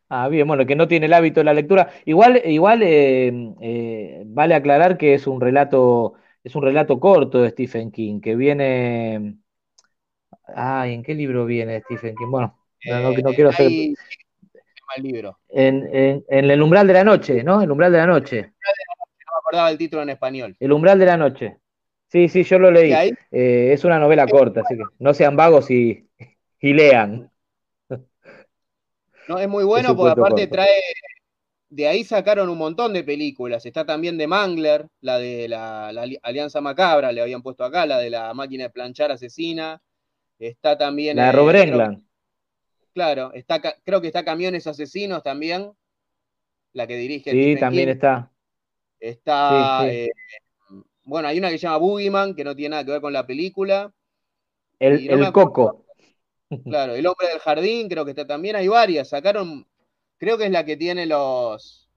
Ah, 0.10 0.28
bien, 0.30 0.48
bueno, 0.48 0.66
que 0.66 0.76
no 0.76 0.88
tiene 0.88 1.08
el 1.08 1.14
hábito 1.14 1.40
de 1.40 1.44
la 1.46 1.54
lectura. 1.54 1.90
Igual, 2.06 2.42
igual 2.46 2.82
eh, 2.84 3.32
eh, 3.62 4.24
vale 4.28 4.54
aclarar 4.56 4.98
que 4.98 5.14
es 5.16 5.26
un 5.28 5.42
relato, 5.42 6.14
es 6.44 6.56
un 6.56 6.62
relato 6.64 7.00
corto 7.00 7.42
de 7.42 7.50
Stephen 7.50 7.92
King, 7.92 8.22
que 8.22 8.36
viene. 8.36 9.38
Ay, 10.56 10.94
¿en 10.94 11.04
qué 11.04 11.14
libro 11.14 11.46
viene 11.46 11.82
Stephen 11.82 12.16
King? 12.16 12.30
Bueno, 12.30 12.58
no, 12.84 13.00
no- 13.00 13.14
no 13.14 13.34
quiero 13.34 13.50
hacer. 13.50 13.78
El 14.96 15.04
libro. 15.04 15.40
En, 15.50 15.88
en- 15.96 16.26
en 16.28 16.52
El 16.52 16.62
umbral 16.62 16.88
de 16.88 16.94
la 16.94 17.04
noche, 17.04 17.44
¿no? 17.44 17.62
El 17.62 17.72
umbral 17.72 17.92
de 17.92 17.98
la 17.98 18.08
noche. 18.08 18.42
No 18.42 18.48
me 18.50 19.38
acordaba 19.40 19.70
el 19.72 19.78
título 19.78 20.02
en 20.04 20.10
español. 20.10 20.56
El 20.60 20.72
umbral 20.72 21.00
de 21.00 21.06
la 21.06 21.18
noche. 21.18 21.58
Sí, 22.08 22.30
sí, 22.30 22.44
yo 22.44 22.60
lo 22.60 22.70
leí. 22.72 22.94
Ahí- 22.94 23.12
Eh, 23.32 23.72
es 23.74 23.84
una 23.84 23.98
novela 24.00 24.28
corta, 24.28 24.62
así 24.62 24.76
que 24.78 24.84
no 25.00 25.14
sean 25.14 25.36
vagos 25.36 25.72
y, 25.72 26.08
y 26.60 26.74
lean. 26.74 27.32
No, 29.28 29.40
es 29.40 29.48
muy 29.48 29.62
Es 29.62 29.68
bueno 29.68 29.92
un 29.92 29.98
porque 29.98 30.12
aparte 30.12 30.42
corto. 30.50 30.56
trae. 30.56 30.82
De 31.70 31.88
ahí 31.88 32.04
sacaron 32.04 32.50
un 32.50 32.58
montón 32.60 32.94
de 32.94 33.04
películas. 33.04 33.66
Está 33.66 33.84
también 33.84 34.16
de 34.18 34.28
Mangler, 34.28 34.86
la 35.02 35.18
de 35.18 35.48
la, 35.48 35.92
la 35.92 36.04
Ali- 36.04 36.20
Alianza 36.22 36.62
Macabra, 36.62 37.12
le 37.12 37.22
habían 37.22 37.42
puesto 37.42 37.64
acá, 37.64 37.86
la 37.88 37.98
de 37.98 38.12
la 38.12 38.32
máquina 38.36 38.66
de 38.66 38.70
planchar 38.70 39.12
asesina. 39.12 39.82
Está 40.38 40.78
también. 40.78 41.18
La 41.18 41.24
de 41.24 41.30
eh, 41.30 41.32
Robert 41.32 41.60
creo- 41.62 41.74
Englund. 41.82 42.04
Claro, 42.94 43.32
está, 43.34 43.62
creo 43.84 44.02
que 44.02 44.08
está 44.08 44.24
Camiones 44.26 44.68
Asesinos 44.68 45.24
también, 45.24 45.72
la 46.74 46.88
que 46.88 46.96
dirige 46.98 47.32
Sí, 47.32 47.38
Stephen 47.38 47.60
también 47.60 47.86
King. 47.88 47.94
está. 47.94 48.32
Está. 49.00 49.82
Sí, 49.82 49.90
sí. 49.90 49.96
eh, 49.96 50.12
bueno, 51.06 51.28
hay 51.28 51.38
una 51.38 51.50
que 51.50 51.58
se 51.58 51.64
llama 51.64 51.78
Boogeyman, 51.78 52.36
que 52.36 52.44
no 52.44 52.56
tiene 52.56 52.70
nada 52.72 52.86
que 52.86 52.92
ver 52.92 53.02
con 53.02 53.14
la 53.14 53.28
película. 53.28 53.94
El, 54.80 55.20
no 55.20 55.32
coco. 55.34 55.86
Claro, 56.66 56.94
El 56.94 57.08
hombre 57.08 57.30
del 57.30 57.40
jardín, 57.40 57.90
creo 57.90 58.06
que 58.06 58.12
está 58.12 58.28
también. 58.28 58.56
Hay 58.56 58.68
varias. 58.68 59.10
Sacaron, 59.10 59.68
creo 60.20 60.38
que 60.38 60.46
es 60.46 60.52
la 60.52 60.64
que 60.64 60.78
tiene 60.78 61.08
los, 61.08 61.90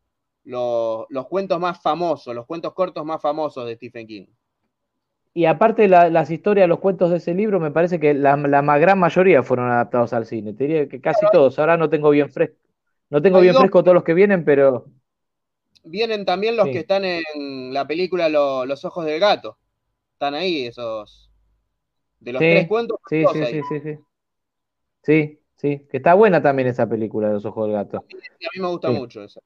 los, 0.44 1.04
los 1.10 1.26
cuentos 1.28 1.60
más 1.60 1.82
famosos, 1.82 2.34
los 2.34 2.46
cuentos 2.46 2.72
cortos 2.72 3.04
más 3.04 3.20
famosos 3.20 3.66
de 3.66 3.76
Stephen 3.76 4.06
King. 4.06 4.26
Y 5.36 5.44
aparte 5.44 5.86
la- 5.86 6.08
las 6.08 6.30
historias, 6.30 6.66
los 6.66 6.78
cuentos 6.78 7.10
de 7.10 7.18
ese 7.18 7.34
libro, 7.34 7.60
me 7.60 7.70
parece 7.70 8.00
que 8.00 8.14
la, 8.14 8.38
la 8.38 8.78
gran 8.78 8.98
mayoría 8.98 9.42
fueron 9.42 9.70
adaptados 9.70 10.14
al 10.14 10.24
cine. 10.24 10.54
Te 10.54 10.64
diría 10.64 10.88
que 10.88 10.98
casi 10.98 11.26
todos. 11.30 11.58
Ahora 11.58 11.76
no 11.76 11.90
tengo 11.90 12.08
bien 12.08 12.30
fresco. 12.30 12.56
No 13.10 13.20
tengo 13.20 13.40
bien 13.40 13.52
dos. 13.52 13.60
fresco 13.60 13.82
todos 13.82 13.94
los 13.96 14.02
que 14.02 14.14
vienen, 14.14 14.46
pero 14.46 14.86
Vienen 15.84 16.24
también 16.24 16.56
los 16.56 16.64
Sí. 16.66 16.72
que 16.72 16.78
están 16.78 17.04
en 17.04 17.74
la 17.74 17.86
película 17.86 18.30
Lo- 18.30 18.64
Los 18.64 18.86
ojos 18.86 19.04
del 19.04 19.20
gato. 19.20 19.58
Están 20.14 20.32
ahí 20.34 20.66
esos 20.66 21.30
De 22.18 22.32
los 22.32 22.40
Sí, 22.40 22.48
tres 22.50 22.66
cuentos, 22.68 22.98
sí, 23.10 23.24
sí, 23.30 23.38
ahí. 23.40 23.52
sí, 23.52 23.60
sí, 23.68 23.80
sí. 23.80 23.98
Sí, 25.02 25.40
sí, 25.56 25.86
que 25.90 25.98
está 25.98 26.14
buena 26.14 26.42
también 26.42 26.68
esa 26.68 26.88
película 26.88 27.28
de 27.28 27.34
los 27.34 27.44
ojos 27.44 27.66
del 27.66 27.76
gato. 27.76 27.98
A 27.98 28.02
mí 28.54 28.60
me 28.60 28.68
gusta 28.68 28.88
Sí. 28.88 28.94
mucho 28.94 29.22
esa. 29.22 29.40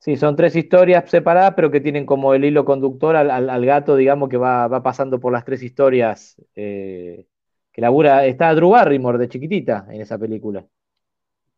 Sí, 0.00 0.16
son 0.16 0.36
tres 0.36 0.54
historias 0.56 1.10
separadas, 1.10 1.54
pero 1.56 1.70
que 1.70 1.80
tienen 1.80 2.06
como 2.06 2.32
el 2.34 2.44
hilo 2.44 2.64
conductor 2.64 3.16
al, 3.16 3.30
al- 3.30 3.50
al 3.50 3.66
gato, 3.66 3.96
digamos, 3.96 4.28
que 4.28 4.36
va, 4.36 4.68
va 4.68 4.82
pasando 4.82 5.18
por 5.20 5.32
las 5.32 5.44
tres 5.44 5.62
historias. 5.62 6.36
eh, 6.54 7.26
que 7.72 7.80
labura. 7.80 8.24
Está 8.26 8.54
Drew 8.54 8.70
Barrymore 8.70 9.18
de 9.18 9.28
chiquitita 9.28 9.86
en 9.90 10.00
esa 10.00 10.18
película. 10.18 10.64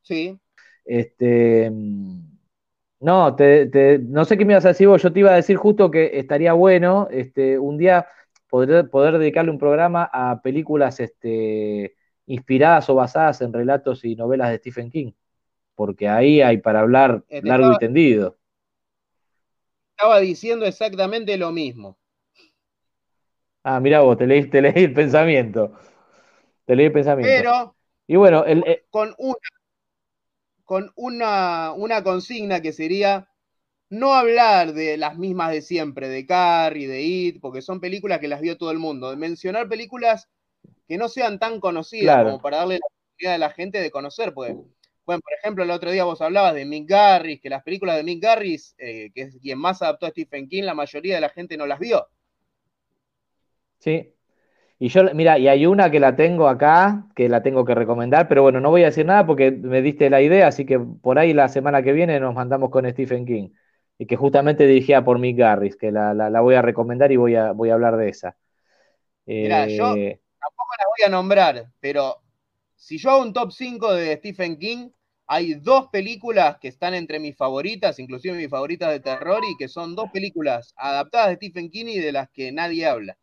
Sí. 0.02 0.38
Este. 0.84 1.70
No, 3.00 3.34
te- 3.34 3.66
te- 3.66 3.98
no 3.98 4.24
sé 4.26 4.36
qué 4.36 4.44
me 4.44 4.52
ibas 4.52 4.64
a 4.66 4.68
decir 4.68 4.86
vos. 4.88 5.02
Yo 5.02 5.12
te 5.12 5.20
iba 5.20 5.30
a 5.32 5.36
decir 5.36 5.56
justo 5.56 5.90
que 5.90 6.18
estaría 6.18 6.52
bueno 6.52 7.08
este, 7.10 7.58
un 7.58 7.78
día 7.78 8.06
poder, 8.50 8.90
poder 8.90 9.18
dedicarle 9.18 9.50
un 9.50 9.58
programa 9.58 10.10
a 10.12 10.42
películas 10.42 11.00
este, 11.00 11.96
inspiradas 12.26 12.90
o 12.90 12.94
basadas 12.94 13.40
en 13.40 13.52
relatos 13.54 14.04
y 14.04 14.16
novelas 14.16 14.50
de 14.50 14.58
Stephen 14.58 14.90
King. 14.90 15.12
Porque 15.80 16.08
ahí 16.10 16.42
hay 16.42 16.58
para 16.58 16.80
hablar 16.80 17.24
Este, 17.28 17.48
largo 17.48 17.70
y 17.72 17.76
tendido. 17.78 18.36
Estaba 19.96 20.18
diciendo 20.18 20.66
exactamente 20.66 21.36
lo 21.36 21.52
mismo. 21.52 21.96
Ah, 23.62 23.80
mirá 23.80 24.00
vos, 24.00 24.16
te 24.16 24.26
leí, 24.26 24.48
te 24.48 24.62
leí 24.62 24.72
el 24.84 24.92
pensamiento. 24.94 25.72
Te 26.66 26.76
leí 26.76 26.86
el 26.86 26.92
pensamiento. 26.92 27.44
Pero 27.44 27.74
Y 28.08 28.16
bueno, 28.16 28.44
el, 28.44 28.64
eh, 28.66 28.86
con 28.90 29.14
una, 29.18 29.38
con 30.64 30.92
una, 30.96 31.72
una 31.72 32.02
consigna 32.02 32.60
que 32.60 32.72
sería 32.72 33.28
no 33.90 34.14
hablar 34.14 34.74
de 34.74 34.96
las 34.98 35.18
mismas 35.18 35.52
de 35.52 35.62
siempre, 35.62 36.08
de 36.08 36.26
Carrie, 36.26 36.88
de 36.88 37.02
It, 37.02 37.40
porque 37.40 37.62
son 37.62 37.80
películas 37.80 38.20
que 38.20 38.28
las 38.28 38.40
vio 38.42 38.58
todo 38.58 38.70
el 38.72 38.78
mundo, 38.78 39.16
mencionar 39.16 39.68
películas 39.68 40.28
que 40.88 40.98
no 40.98 41.08
sean 41.08 41.38
tan 41.40 41.60
conocidas 41.60 42.16
Claro. 42.16 42.22
como 42.22 42.40
para 42.40 42.58
darle 42.58 42.76
la 42.80 42.86
oportunidad 42.86 43.34
a 43.36 43.38
la 43.38 43.50
gente 43.52 43.80
de 43.80 43.90
conocer, 43.92 44.34
porque, 44.34 44.58
bueno, 45.06 45.20
por 45.22 45.32
ejemplo, 45.34 45.64
el 45.64 45.70
otro 45.70 45.90
día 45.90 46.04
vos 46.04 46.20
hablabas 46.20 46.54
de 46.54 46.64
Mick 46.64 46.88
Garris, 46.88 47.40
que 47.40 47.50
las 47.50 47.62
películas 47.62 47.96
de 47.96 48.04
Mick 48.04 48.22
Garris, 48.22 48.74
eh, 48.78 49.10
que 49.14 49.22
es 49.22 49.36
quien 49.42 49.58
más 49.58 49.82
adaptó 49.82 50.06
a 50.06 50.10
Stephen 50.10 50.48
King, 50.48 50.64
la 50.64 50.74
mayoría 50.74 51.16
de 51.16 51.20
la 51.22 51.30
gente 51.30 51.56
no 51.56 51.66
las 51.66 51.78
vio. 51.80 52.06
sí. 53.78 54.14
Y 54.80 54.88
yo, 54.90 55.02
mira, 55.14 55.38
y 55.38 55.48
hay 55.48 55.66
una 55.66 55.90
que 55.90 56.00
la 56.00 56.16
tengo 56.16 56.48
acá, 56.48 57.06
que 57.16 57.28
la 57.28 57.42
tengo 57.42 57.64
que 57.64 57.74
recomendar, 57.74 58.28
pero 58.28 58.42
bueno, 58.42 58.60
no 58.60 58.70
voy 58.70 58.82
a 58.82 58.86
decir 58.86 59.06
nada 59.06 59.26
porque 59.26 59.50
me 59.52 59.82
diste 59.82 60.10
la 60.10 60.22
idea, 60.22 60.48
así 60.48 60.66
que 60.66 60.78
por 60.80 61.18
ahí 61.18 61.34
la 61.34 61.48
semana 61.48 61.82
que 61.82 61.92
viene 61.92 62.20
nos 62.20 62.34
mandamos 62.34 62.70
con 62.70 62.90
Stephen 62.90 63.26
King. 63.26 63.50
Y 63.98 64.06
que 64.06 64.16
justamente 64.16 64.66
dirigida 64.66 65.04
por 65.04 65.18
Mick 65.20 65.38
Garris, 65.38 65.76
que 65.76 65.92
la, 65.92 66.14
la- 66.14 66.30
la 66.30 66.40
voy 66.42 66.56
a 66.56 66.62
recomendar 66.62 67.12
y 67.12 67.16
voy 67.16 67.36
a, 67.36 67.52
voy 67.52 67.70
a 67.70 67.74
hablar 67.74 67.96
de 67.98 68.08
esa. 68.10 68.36
Mirá, 69.38 69.66
yo- 69.66 69.96
Eh, 69.96 70.20
Tampoco 70.40 70.70
las 70.78 70.86
voy 70.88 71.06
a 71.06 71.10
nombrar, 71.10 71.66
pero 71.80 72.19
si 72.80 72.96
yo 72.96 73.10
hago 73.10 73.22
un 73.22 73.34
top 73.34 73.52
5 73.52 73.92
de 73.92 74.16
Stephen 74.16 74.58
King, 74.58 74.88
hay 75.26 75.54
dos 75.54 75.88
películas 75.88 76.56
que 76.58 76.68
están 76.68 76.94
entre 76.94 77.20
mis 77.20 77.36
favoritas, 77.36 77.98
inclusive 77.98 78.36
mis 78.36 78.48
favoritas 78.48 78.90
de 78.90 79.00
terror, 79.00 79.42
y 79.44 79.56
que 79.58 79.68
son 79.68 79.94
dos 79.94 80.10
películas 80.10 80.72
adaptadas 80.76 81.28
de 81.28 81.36
Stephen 81.36 81.70
King 81.70 81.86
y 81.86 81.98
de 81.98 82.10
las 82.10 82.30
que 82.30 82.50
nadie 82.50 82.86
habla. 82.86 83.18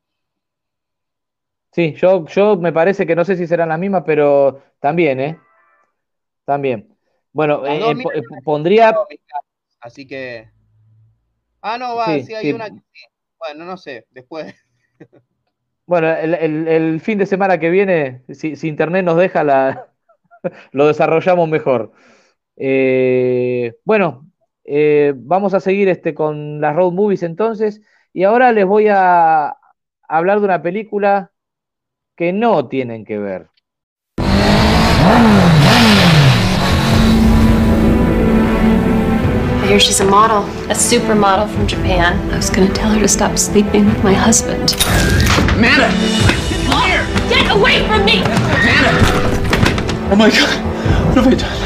Sí, 1.74 1.94
yo, 1.94 2.26
yo 2.28 2.56
me 2.56 2.72
parece 2.72 3.06
que 3.08 3.16
no 3.16 3.26
sé 3.26 3.36
si 3.36 3.48
serán 3.48 3.70
las 3.70 3.80
mismas, 3.80 4.04
pero 4.06 4.62
también, 4.80 5.20
¿eh? 5.20 5.40
También. 6.46 6.88
Bueno, 7.34 7.66
eh, 7.66 7.92
eh, 8.14 8.24
pondría, 8.44 8.96
Así 9.80 10.08
que. 10.08 10.50
Ah, 11.62 11.78
no, 11.78 11.96
va, 11.96 12.06
Sí, 12.20 12.24
sí, 12.24 12.34
hay 12.36 12.46
sí. 12.46 12.54
una 12.54 12.70
que 12.70 12.80
sí. 12.80 13.06
Bueno, 13.40 13.66
no 13.66 13.76
sé, 13.78 14.06
después. 14.12 14.54
bueno, 15.88 16.10
el, 16.16 16.36
el- 16.36 16.68
el 16.68 17.02
fin 17.02 17.18
de 17.18 17.26
semana 17.26 17.60
que 17.60 17.70
viene, 17.72 18.24
si, 18.30 18.56
si 18.58 18.68
internet 18.68 19.06
nos 19.06 19.18
deja, 19.18 19.44
la, 19.44 19.88
lo 20.74 20.88
desarrollamos 20.88 21.50
mejor. 21.50 21.94
Eh, 22.58 23.76
bueno, 23.86 24.28
eh, 24.66 25.14
vamos 25.18 25.54
a 25.56 25.60
seguir 25.62 25.90
este, 25.90 26.14
con 26.16 26.62
las 26.62 26.76
road 26.76 26.94
movies 26.94 27.24
entonces, 27.24 27.82
y 28.14 28.24
ahora 28.24 28.52
les 28.54 28.66
voy 28.66 28.88
a 28.90 29.56
hablar 30.10 30.40
de 30.40 30.46
una 30.46 30.62
película 30.64 31.32
que 32.18 32.34
no 32.34 32.68
tienen 32.70 33.06
que 33.06 33.20
ver. 33.20 33.50
I 39.64 39.70
hear 39.70 39.80
she's 39.80 40.00
a 40.00 40.06
model, 40.06 40.44
a 40.70 40.76
supermodel 40.76 41.50
from 41.54 41.68
Japan. 41.68 42.18
I 42.32 42.38
was 42.38 42.50
gonna 42.50 42.74
tell 42.74 42.90
her 42.92 43.00
to 43.02 43.08
stop 43.08 43.38
sleeping 43.38 43.86
with 43.86 44.04
my 44.04 44.14
husband. 44.14 44.76
Amanda! 45.58 45.90
Come 46.70 46.84
here! 46.84 47.04
Get 47.30 47.50
away 47.50 47.80
from 47.88 48.06
me! 48.06 48.22
Amanda! 48.22 48.92
Oh 50.12 50.16
my 50.16 50.30
god! 50.30 51.08
What 51.08 51.16
have 51.18 51.28
I 51.28 51.34
done? 51.34 51.57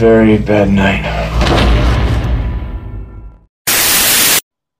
Very 0.00 0.38
bad 0.38 0.68
night. 0.68 1.04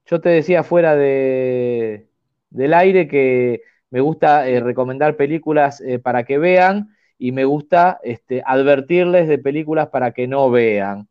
Yo 0.07 0.21
te 0.21 0.31
decía 0.31 0.65
fuera 0.65 0.97
de, 0.97 2.09
del 2.49 2.75
aire 2.75 3.07
que 3.07 3.63
me 3.91 4.01
gusta 4.01 4.49
eh, 4.49 4.61
recomendar 4.61 5.17
películas 5.17 5.81
eh, 5.83 5.99
para 5.99 6.25
que 6.25 6.39
vean 6.39 6.97
y 7.19 7.33
me 7.33 7.45
gusta 7.45 8.01
este, 8.03 8.43
advertirles 8.45 9.29
de 9.29 9.39
películas 9.39 9.89
para 9.89 10.13
que 10.13 10.27
no 10.27 10.51
vean. 10.51 11.09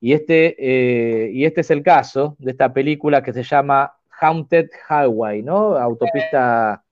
Y 0.00 0.14
este, 0.14 0.56
eh, 0.58 1.30
y 1.30 1.44
este 1.44 1.60
es 1.60 1.70
el 1.70 1.82
caso 1.82 2.36
de 2.38 2.52
esta 2.52 2.72
película 2.72 3.22
que 3.22 3.34
se 3.34 3.42
llama 3.42 3.92
Haunted 4.20 4.70
Highway, 4.88 5.42
¿no? 5.42 5.76
Autopista, 5.76 6.82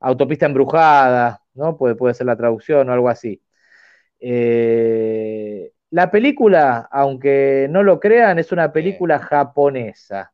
autopista 0.00 0.44
embrujada, 0.44 1.42
¿no? 1.54 1.78
Puede, 1.78 1.94
puede 1.94 2.12
ser 2.12 2.26
la 2.26 2.36
traducción 2.36 2.88
o 2.88 2.92
algo 2.92 3.08
así. 3.08 3.40
Eh, 4.20 5.72
la 5.90 6.10
película, 6.10 6.88
aunque 6.90 7.68
no 7.70 7.82
lo 7.82 8.00
crean, 8.00 8.38
es 8.38 8.52
una 8.52 8.72
película 8.72 9.18
japonesa. 9.18 10.32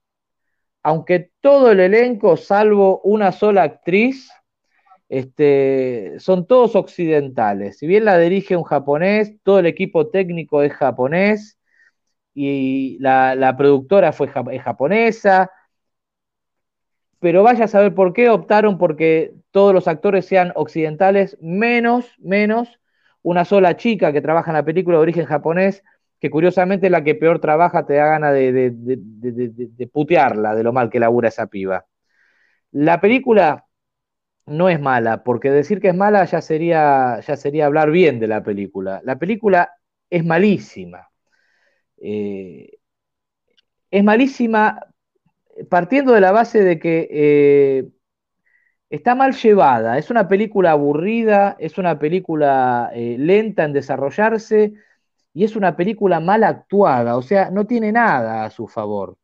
Aunque 0.82 1.32
todo 1.40 1.72
el 1.72 1.80
elenco, 1.80 2.36
salvo 2.36 3.00
una 3.02 3.32
sola 3.32 3.64
actriz, 3.64 4.30
este, 5.08 6.14
son 6.18 6.46
todos 6.46 6.76
occidentales. 6.76 7.78
Si 7.78 7.86
bien 7.86 8.04
la 8.06 8.18
dirige 8.18 8.56
un 8.56 8.64
japonés, 8.64 9.34
todo 9.44 9.60
el 9.60 9.66
equipo 9.66 10.08
técnico 10.10 10.62
es 10.62 10.72
japonés 10.74 11.58
y 12.34 12.98
la, 13.00 13.34
la 13.36 13.56
productora 13.56 14.12
fue 14.12 14.28
ja- 14.28 14.44
es 14.52 14.62
japonesa. 14.62 15.50
Pero 17.20 17.42
vaya 17.42 17.64
a 17.64 17.68
saber 17.68 17.94
por 17.94 18.12
qué 18.12 18.28
optaron 18.30 18.78
porque 18.78 19.34
todos 19.52 19.72
los 19.72 19.86
actores 19.88 20.26
sean 20.26 20.52
occidentales, 20.56 21.38
menos, 21.40 22.06
menos 22.18 22.80
una 23.22 23.44
sola 23.44 23.76
chica 23.76 24.12
que 24.12 24.20
trabaja 24.20 24.50
en 24.50 24.56
la 24.56 24.64
película 24.64 24.96
de 24.98 25.02
origen 25.02 25.26
japonés, 25.26 25.82
que 26.20 26.30
curiosamente 26.30 26.86
es 26.86 26.92
la 26.92 27.04
que 27.04 27.14
peor 27.14 27.40
trabaja, 27.40 27.86
te 27.86 27.94
da 27.94 28.06
ganas 28.06 28.32
de, 28.34 28.52
de, 28.72 29.86
putearla 29.88 30.54
de 30.54 30.62
lo 30.62 30.72
mal 30.72 30.90
que 30.90 31.00
labura 31.00 31.28
esa 31.28 31.46
piba. 31.48 31.86
La 32.72 33.00
película 33.00 33.66
no 34.46 34.68
es 34.68 34.80
mala, 34.80 35.24
porque 35.24 35.50
decir 35.50 35.80
que 35.80 35.88
es 35.88 35.96
mala 35.96 36.24
ya 36.24 36.40
sería, 36.40 37.20
ya 37.20 37.36
sería 37.36 37.66
hablar 37.66 37.90
bien 37.90 38.20
de 38.20 38.28
la 38.28 38.42
película. 38.42 39.00
La 39.04 39.18
película 39.18 39.72
es 40.10 40.24
malísima. 40.24 41.08
Eh, 41.98 42.78
es 43.90 44.04
malísima 44.04 44.80
partiendo 45.68 46.12
de 46.12 46.20
la 46.20 46.32
base 46.32 46.62
de 46.62 46.78
que 46.78 47.08
eh, 47.10 47.88
está 48.92 49.14
mal 49.14 49.32
llevada, 49.34 49.98
es 49.98 50.10
una 50.10 50.28
película 50.28 50.72
aburrida, 50.72 51.56
es 51.58 51.78
una 51.78 51.98
película 51.98 52.90
eh, 52.94 53.16
lenta 53.18 53.64
en 53.64 53.72
desarrollarse 53.72 54.74
y 55.34 55.44
es 55.44 55.56
una 55.56 55.76
película 55.76 56.20
mal 56.20 56.44
actuada, 56.44 57.16
o 57.16 57.22
sea, 57.22 57.50
no 57.50 57.66
tiene 57.66 57.90
nada 57.92 58.44
a 58.44 58.50
su 58.50 58.68
favor. 58.68 59.16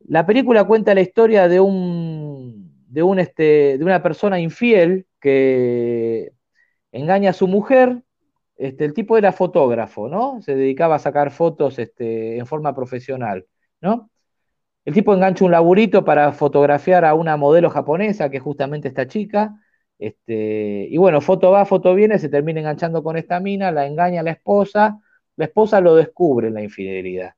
La 0.00 0.26
película 0.26 0.64
cuenta 0.64 0.94
la 0.94 1.00
historia 1.02 1.48
de 1.48 1.60
un, 1.60 2.72
de 2.88 3.02
un 3.02 3.18
este, 3.18 3.78
de 3.78 3.84
una 3.84 4.02
persona 4.02 4.40
infiel 4.40 5.06
que 5.20 6.32
engaña 6.92 7.30
a 7.30 7.34
su 7.34 7.48
mujer. 7.48 8.02
Este, 8.56 8.84
el 8.86 8.94
tipo 8.94 9.18
era 9.18 9.32
fotógrafo, 9.32 10.08
¿no? 10.08 10.40
Se 10.42 10.54
dedicaba 10.56 10.96
a 10.96 10.98
sacar 11.00 11.30
fotos 11.32 11.78
este, 11.78 12.38
en 12.38 12.46
forma 12.46 12.74
profesional, 12.74 13.46
¿no? 13.80 14.11
El 14.84 14.94
tipo 14.94 15.14
engancha 15.14 15.44
un 15.44 15.52
laburito 15.52 16.04
para 16.04 16.32
fotografiar 16.32 17.04
a 17.04 17.14
una 17.14 17.36
modelo 17.36 17.70
japonesa, 17.70 18.30
que 18.30 18.38
es 18.38 18.42
justamente 18.42 18.88
esta 18.88 19.06
chica. 19.06 19.54
Este, 19.98 20.88
y 20.90 20.96
bueno, 20.96 21.20
foto 21.20 21.52
va, 21.52 21.64
foto 21.64 21.94
viene, 21.94 22.18
se 22.18 22.28
termina 22.28 22.60
enganchando 22.60 23.02
con 23.02 23.16
esta 23.16 23.38
mina, 23.38 23.70
la 23.70 23.86
engaña 23.86 24.20
a 24.20 24.24
la 24.24 24.32
esposa, 24.32 25.00
la 25.36 25.44
esposa 25.44 25.80
lo 25.80 25.94
descubre 25.94 26.48
en 26.48 26.54
la 26.54 26.62
infidelidad. 26.62 27.34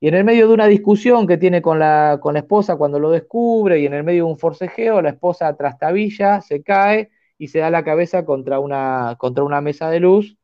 Y 0.00 0.08
en 0.08 0.14
el 0.14 0.24
medio 0.24 0.48
de 0.48 0.54
una 0.54 0.66
discusión 0.66 1.26
que 1.26 1.38
tiene 1.38 1.62
con 1.62 1.78
la, 1.78 2.18
con 2.20 2.34
la 2.34 2.40
esposa 2.40 2.76
cuando 2.76 2.98
lo 3.00 3.10
descubre, 3.10 3.80
y 3.80 3.86
en 3.86 3.94
el 3.94 4.04
medio 4.04 4.26
de 4.26 4.32
un 4.32 4.38
forcejeo, 4.38 5.00
la 5.02 5.10
esposa 5.10 5.56
trastabilla, 5.56 6.42
se 6.42 6.62
cae 6.62 7.10
y 7.38 7.48
se 7.48 7.60
da 7.60 7.70
la 7.70 7.84
cabeza 7.84 8.24
contra 8.26 8.60
una, 8.60 9.16
contra 9.18 9.44
una 9.44 9.60
mesa 9.62 9.90
de 9.90 10.00
luz, 10.00 10.36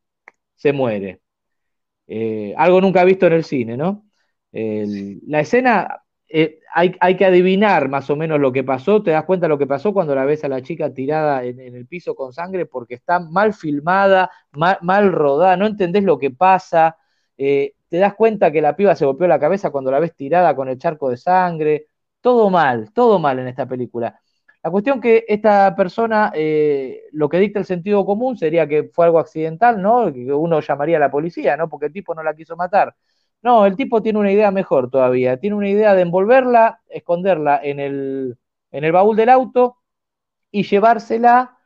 se 0.55 0.72
muere. 0.72 1.20
Eh, 2.07 2.55
algo 2.57 2.80
nunca 2.80 3.05
visto 3.05 3.26
en 3.26 3.35
el 3.35 3.45
cine, 3.45 3.76
¿no? 3.76 4.05
La 4.53 5.41
escena, 5.41 6.03
eh, 6.35 6.61
hay, 6.74 7.16
que 7.16 7.26
adivinar 7.26 7.91
más 7.91 8.09
o 8.09 8.16
menos 8.16 8.41
lo 8.41 8.53
que 8.53 8.64
pasó, 8.64 9.03
te 9.03 9.11
das 9.11 9.24
cuenta 9.24 9.49
lo 9.49 9.59
que 9.59 9.66
pasó 9.66 9.93
cuando 9.93 10.14
la 10.14 10.24
ves 10.24 10.43
a 10.45 10.49
la 10.49 10.62
chica 10.62 10.93
tirada 10.93 11.45
en, 11.45 11.61
en 11.61 11.76
el 11.76 11.87
piso 11.87 12.14
con 12.14 12.33
sangre 12.33 12.64
porque 12.64 12.95
está 12.95 13.20
mal 13.20 13.53
filmada, 13.53 14.30
mal, 14.53 14.78
mal 14.80 15.12
rodada, 15.12 15.57
no 15.59 15.66
entendés 15.66 16.05
lo 16.05 16.18
que 16.18 16.30
pasa, 16.30 16.97
eh, 17.37 17.74
te 17.89 17.99
das 17.99 18.14
cuenta 18.14 18.51
que 18.51 18.62
la 18.62 18.74
piba 18.74 18.95
se 18.97 19.05
golpeó 19.05 19.26
la 19.26 19.39
cabeza 19.39 19.70
cuando 19.70 19.91
la 19.91 20.01
ves 20.01 20.14
tirada 20.16 20.57
con 20.57 20.68
el 20.70 20.78
charco 20.78 21.11
de 21.11 21.18
sangre, 21.18 21.89
todo 22.22 22.49
mal, 22.49 22.93
todo 22.95 23.18
mal 23.18 23.39
en 23.39 23.49
esta 23.49 23.66
película. 23.66 24.18
La 24.62 24.70
cuestión 24.70 25.01
que 25.01 25.24
esta 25.28 25.74
persona, 25.76 26.33
eh, 26.35 27.03
lo 27.12 27.28
que 27.28 27.39
dicta 27.41 27.59
el 27.59 27.66
sentido 27.66 28.07
común 28.07 28.39
sería 28.39 28.66
que 28.66 28.85
fue 28.85 29.07
algo 29.07 29.18
accidental, 29.18 29.83
¿no? 29.83 30.12
Que 30.12 30.33
uno 30.33 30.61
llamaría 30.61 30.97
a 30.99 31.01
la 31.01 31.11
policía, 31.11 31.57
¿no? 31.57 31.68
Porque 31.68 31.87
el 31.87 31.93
tipo 31.93 32.14
no 32.14 32.22
la 32.22 32.35
quiso 32.35 32.57
matar. 32.57 32.95
No, 33.43 33.66
el 33.66 33.76
tipo 33.76 34.03
tiene 34.03 34.18
una 34.20 34.30
idea 34.32 34.51
mejor 34.51 34.90
todavía. 34.90 35.38
Tiene 35.38 35.57
una 35.57 35.68
idea 35.68 35.95
de 35.95 36.03
envolverla, 36.03 36.80
esconderla 36.88 37.61
en 37.62 37.80
el, 37.80 38.38
en 38.70 38.84
el 38.84 38.93
baúl 38.93 39.16
del 39.16 39.28
auto 39.30 39.78
y 40.51 40.64
llevársela 40.64 41.59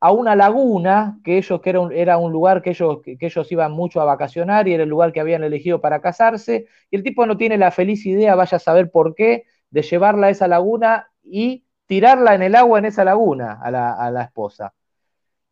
a 0.00 0.12
una 0.12 0.36
laguna, 0.36 1.20
que 1.24 1.38
ellos, 1.38 1.60
que 1.62 1.70
era 1.70 1.80
un, 1.80 1.92
era 1.92 2.18
un 2.18 2.32
lugar 2.32 2.62
que 2.62 2.70
ellos, 2.70 3.00
que, 3.04 3.16
ellos 3.20 3.52
iban 3.52 3.72
mucho 3.72 4.00
a 4.00 4.04
vacacionar 4.06 4.68
y 4.68 4.74
era 4.74 4.84
el 4.84 4.90
lugar 4.90 5.12
que 5.12 5.20
habían 5.20 5.44
elegido 5.44 5.80
para 5.80 6.00
casarse. 6.02 6.68
Y 6.90 6.96
el 6.96 7.04
tipo 7.04 7.26
no 7.26 7.36
tiene 7.38 7.58
la 7.58 7.70
feliz 7.72 8.06
idea, 8.06 8.34
vaya 8.36 8.56
a 8.56 8.60
saber 8.60 8.90
por 8.90 9.14
qué, 9.14 9.44
de 9.70 9.82
llevarla 9.82 10.28
a 10.28 10.30
esa 10.30 10.48
laguna 10.48 11.10
y 11.24 11.66
tirarla 11.86 12.34
en 12.34 12.42
el 12.42 12.54
agua 12.56 12.78
en 12.80 12.86
esa 12.86 13.04
laguna 13.04 13.60
a 13.62 13.70
la, 13.70 13.94
a 13.94 14.10
la 14.12 14.24
esposa. 14.24 14.74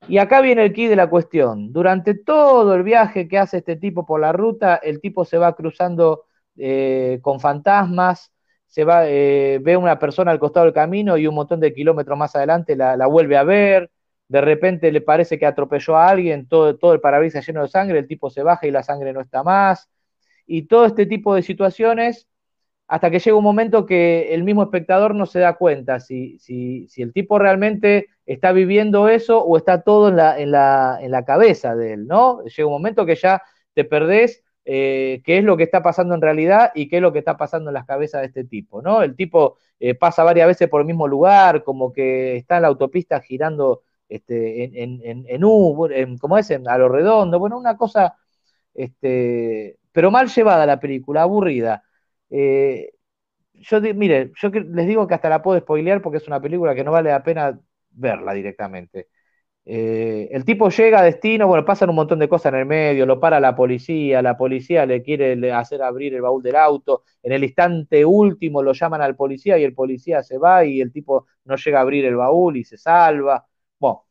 Y 0.08 0.18
acá 0.18 0.40
viene 0.40 0.64
el 0.64 0.72
key 0.72 0.86
de 0.86 0.96
la 0.96 1.08
cuestión. 1.08 1.72
Durante 1.72 2.14
todo 2.14 2.74
el 2.74 2.82
viaje 2.82 3.28
que 3.28 3.38
hace 3.38 3.58
este 3.58 3.76
tipo 3.76 4.06
por 4.06 4.20
la 4.20 4.32
ruta, 4.32 4.76
el 4.76 5.00
tipo 5.00 5.24
se 5.24 5.38
va 5.38 5.54
cruzando 5.54 6.24
eh, 6.56 7.18
con 7.22 7.40
fantasmas, 7.40 8.32
se 8.66 8.84
va, 8.84 9.06
eh, 9.06 9.58
ve 9.62 9.76
una 9.76 9.98
persona 9.98 10.30
al 10.30 10.38
costado 10.38 10.66
del 10.66 10.74
camino 10.74 11.16
y 11.16 11.26
un 11.26 11.34
montón 11.34 11.60
de 11.60 11.74
kilómetros 11.74 12.16
más 12.18 12.34
adelante 12.36 12.76
la, 12.76 13.06
vuelve 13.06 13.36
a 13.36 13.44
ver. 13.44 13.90
De 14.28 14.40
repente 14.40 14.92
le 14.92 15.00
parece 15.00 15.38
que 15.38 15.46
atropelló 15.46 15.96
a 15.96 16.08
alguien, 16.08 16.46
todo, 16.48 16.76
todo 16.78 16.92
el 16.94 17.00
parabrisas 17.00 17.46
lleno 17.46 17.62
de 17.62 17.68
sangre, 17.68 17.98
el 17.98 18.06
tipo 18.06 18.30
se 18.30 18.42
baja 18.42 18.66
y 18.66 18.70
la 18.70 18.82
sangre 18.82 19.12
no 19.12 19.20
está 19.20 19.42
más. 19.42 19.88
Y 20.46 20.62
todo 20.62 20.86
este 20.86 21.06
tipo 21.06 21.34
de 21.34 21.42
situaciones 21.42 22.28
hasta 22.90 23.10
que 23.10 23.20
llega 23.20 23.36
un 23.36 23.44
momento 23.44 23.86
que 23.86 24.34
el 24.34 24.42
mismo 24.44 24.64
espectador 24.64 25.14
no 25.14 25.26
se 25.26 25.38
da 25.38 25.54
cuenta 25.54 26.00
si, 26.00 26.38
si, 26.40 26.88
si 26.88 27.02
el 27.02 27.12
tipo 27.12 27.38
realmente 27.38 28.08
está 28.32 28.52
viviendo 28.52 29.08
eso 29.08 29.42
o 29.44 29.56
está 29.56 29.82
todo 29.82 30.08
en 30.08 30.16
la, 30.16 30.38
en 30.38 30.52
la, 30.52 30.98
en 31.00 31.10
la 31.10 31.24
cabeza 31.24 31.74
de 31.74 31.94
él, 31.94 32.06
¿no? 32.06 32.42
Llega 32.44 32.66
un 32.66 32.72
momento 32.72 33.04
que 33.04 33.16
ya 33.16 33.42
te 33.74 33.84
perdés 33.84 34.44
eh, 34.64 35.20
qué 35.24 35.38
es 35.38 35.44
lo 35.44 35.56
que 35.56 35.64
está 35.64 35.82
pasando 35.82 36.14
en 36.14 36.20
realidad 36.20 36.70
y 36.74 36.88
qué 36.88 36.96
es 36.96 37.02
lo 37.02 37.12
que 37.12 37.18
está 37.18 37.36
pasando 37.36 37.70
en 37.70 37.74
las 37.74 37.86
cabezas 37.86 38.20
de 38.20 38.28
este 38.28 38.44
tipo, 38.44 38.82
¿no? 38.82 39.02
El 39.02 39.16
tipo 39.16 39.56
eh, 39.80 39.94
pasa 39.96 40.22
varias 40.22 40.46
veces 40.46 40.68
por 40.68 40.80
el 40.80 40.86
mismo 40.86 41.08
lugar, 41.08 41.64
como 41.64 41.92
que 41.92 42.36
está 42.36 42.56
en 42.56 42.62
la 42.62 42.68
autopista 42.68 43.20
girando 43.20 43.82
este, 44.08 44.64
en, 44.64 45.00
en, 45.02 45.24
en, 45.28 45.44
U, 45.44 45.88
¿cómo 46.20 46.38
es? 46.38 46.50
a 46.52 46.78
lo 46.78 46.88
redondo, 46.88 47.38
bueno, 47.40 47.58
una 47.58 47.76
cosa, 47.76 48.16
este, 48.74 49.78
pero 49.92 50.10
mal 50.12 50.28
llevada 50.28 50.66
la 50.66 50.78
película, 50.80 51.22
aburrida. 51.22 51.82
Eh, 52.30 52.92
yo, 53.54 53.80
mire, 53.80 54.32
yo 54.40 54.50
les 54.50 54.86
digo 54.86 55.06
que 55.06 55.14
hasta 55.14 55.28
la 55.28 55.42
puedo 55.42 55.58
spoilear 55.60 56.02
porque 56.02 56.18
es 56.18 56.28
una 56.28 56.40
película 56.40 56.74
que 56.74 56.84
no 56.84 56.92
vale 56.92 57.10
la 57.10 57.22
pena 57.24 57.58
verla 57.90 58.32
directamente. 58.32 59.08
Eh, 59.64 60.28
el 60.32 60.44
tipo 60.44 60.70
llega 60.70 61.00
a 61.00 61.02
destino, 61.04 61.46
bueno, 61.46 61.64
pasan 61.64 61.90
un 61.90 61.96
montón 61.96 62.18
de 62.18 62.28
cosas 62.28 62.52
en 62.54 62.60
el 62.60 62.66
medio, 62.66 63.06
lo 63.06 63.20
para 63.20 63.38
la 63.40 63.54
policía, 63.54 64.22
la 64.22 64.36
policía 64.36 64.86
le 64.86 65.02
quiere 65.02 65.52
hacer 65.52 65.82
abrir 65.82 66.14
el 66.14 66.22
baúl 66.22 66.42
del 66.42 66.56
auto, 66.56 67.04
en 67.22 67.32
el 67.32 67.44
instante 67.44 68.04
último 68.04 68.62
lo 68.62 68.72
llaman 68.72 69.02
al 69.02 69.16
policía 69.16 69.58
y 69.58 69.64
el 69.64 69.74
policía 69.74 70.22
se 70.22 70.38
va 70.38 70.64
y 70.64 70.80
el 70.80 70.92
tipo 70.92 71.26
no 71.44 71.56
llega 71.56 71.78
a 71.78 71.82
abrir 71.82 72.04
el 72.06 72.16
baúl 72.16 72.56
y 72.56 72.64
se 72.64 72.78
salva. 72.78 73.46
Bueno, 73.78 74.06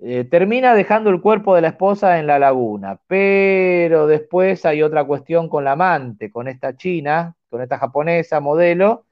eh, 0.00 0.24
termina 0.24 0.74
dejando 0.74 1.10
el 1.10 1.20
cuerpo 1.20 1.54
de 1.56 1.62
la 1.62 1.68
esposa 1.68 2.18
en 2.20 2.26
la 2.28 2.38
laguna, 2.38 3.00
pero 3.08 4.06
después 4.06 4.64
hay 4.66 4.82
otra 4.82 5.04
cuestión 5.04 5.48
con 5.48 5.64
la 5.64 5.72
amante, 5.72 6.30
con 6.30 6.48
esta 6.48 6.76
china, 6.76 7.36
con 7.50 7.62
esta 7.62 7.78
japonesa 7.78 8.40
modelo, 8.40 9.06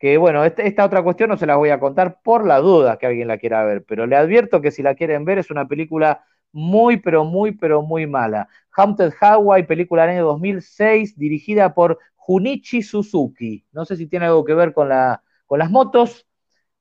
que 0.00 0.16
bueno, 0.16 0.44
este, 0.44 0.66
esta 0.66 0.86
otra 0.86 1.02
cuestión 1.02 1.28
no 1.28 1.36
se 1.36 1.46
la 1.46 1.56
voy 1.56 1.68
a 1.68 1.78
contar 1.78 2.20
por 2.22 2.46
la 2.46 2.58
duda 2.58 2.98
que 2.98 3.06
alguien 3.06 3.28
la 3.28 3.36
quiera 3.38 3.64
ver, 3.64 3.84
pero 3.84 4.06
le 4.06 4.16
advierto 4.16 4.62
que 4.62 4.70
si 4.70 4.82
la 4.82 4.94
quieren 4.94 5.26
ver 5.26 5.38
es 5.38 5.50
una 5.50 5.68
película 5.68 6.24
muy, 6.52 6.96
pero 6.96 7.24
muy, 7.24 7.52
pero 7.52 7.82
muy 7.82 8.06
mala. 8.06 8.48
Haunted 8.72 9.12
Hawaii, 9.20 9.64
película 9.64 10.02
del 10.02 10.16
año 10.16 10.24
2006, 10.24 11.18
dirigida 11.18 11.74
por 11.74 11.98
Junichi 12.16 12.82
Suzuki. 12.82 13.66
No 13.72 13.84
sé 13.84 13.96
si 13.96 14.06
tiene 14.06 14.24
algo 14.26 14.44
que 14.44 14.54
ver 14.54 14.72
con, 14.72 14.88
la, 14.88 15.22
con 15.46 15.58
las 15.58 15.70
motos, 15.70 16.26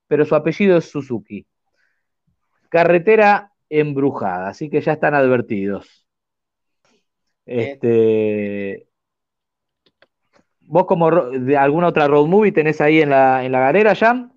pero 0.07 0.23
su 0.23 0.33
apellido 0.35 0.77
es 0.77 0.85
Suzuki. 0.89 1.45
Carretera 2.69 3.51
embrujada, 3.67 4.47
así 4.47 4.69
que 4.69 4.79
ya 4.79 4.93
están 4.93 5.13
advertidos. 5.13 6.07
Este, 7.45 8.88
¿Vos 10.71 10.85
como 10.85 11.09
de 11.09 11.57
alguna 11.57 11.87
otra 11.87 12.07
road 12.07 12.27
movie 12.27 12.51
tenés 12.51 12.79
ahí 12.79 13.01
en 13.01 13.09
la, 13.09 13.43
en 13.43 13.51
la 13.51 13.59
galera, 13.59 13.95
Jam? 13.95 14.31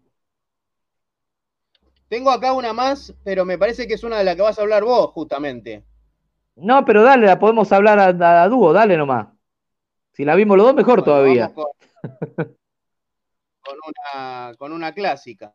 Tengo 2.09 2.30
acá 2.30 2.55
una 2.55 2.72
más, 2.72 3.14
pero 3.22 3.45
me 3.45 3.59
parece 3.59 3.87
que 3.87 3.95
es 3.95 4.03
una 4.03 4.16
de 4.16 4.24
las 4.24 4.37
que 4.37 4.43
vas 4.43 4.59
a 4.59 4.62
hablar 4.62 4.83
vos, 4.83 5.11
justamente. 5.11 5.85
No, 6.57 6.85
pero 6.87 7.03
dale, 7.03 7.26
la 7.26 7.39
podemos 7.39 7.70
hablar 7.72 7.99
a, 7.99 8.07
a, 8.07 8.43
a 8.45 8.49
dúo, 8.49 8.72
dale 8.72 8.97
nomás. 8.97 9.28
Si 10.14 10.24
la 10.24 10.35
vimos 10.35 10.57
los 10.57 10.66
dos, 10.66 10.74
mejor 10.74 11.01
bueno, 11.01 11.05
todavía. 11.05 11.53
Con, 11.53 11.66
con, 13.61 13.76
una, 13.87 14.55
con 14.57 14.72
una 14.72 14.93
clásica. 14.95 15.55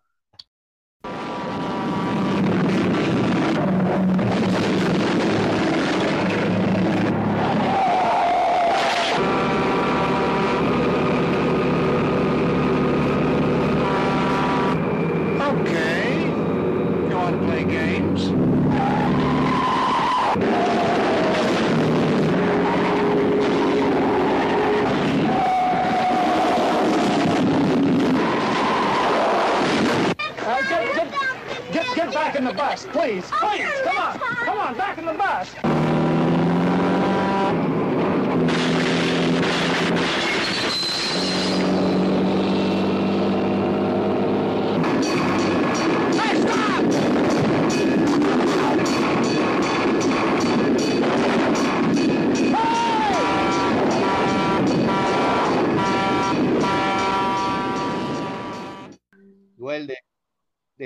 Back 32.18 32.36
in 32.36 32.44
the 32.46 32.54
bus, 32.54 32.86
please. 32.92 33.24
Please, 33.26 33.70
come 33.84 33.98
on. 33.98 34.20
Come 34.20 34.58
on, 34.58 34.78
back 34.78 34.98
in 34.98 35.06
the 35.06 35.14
bus. 35.14 36.07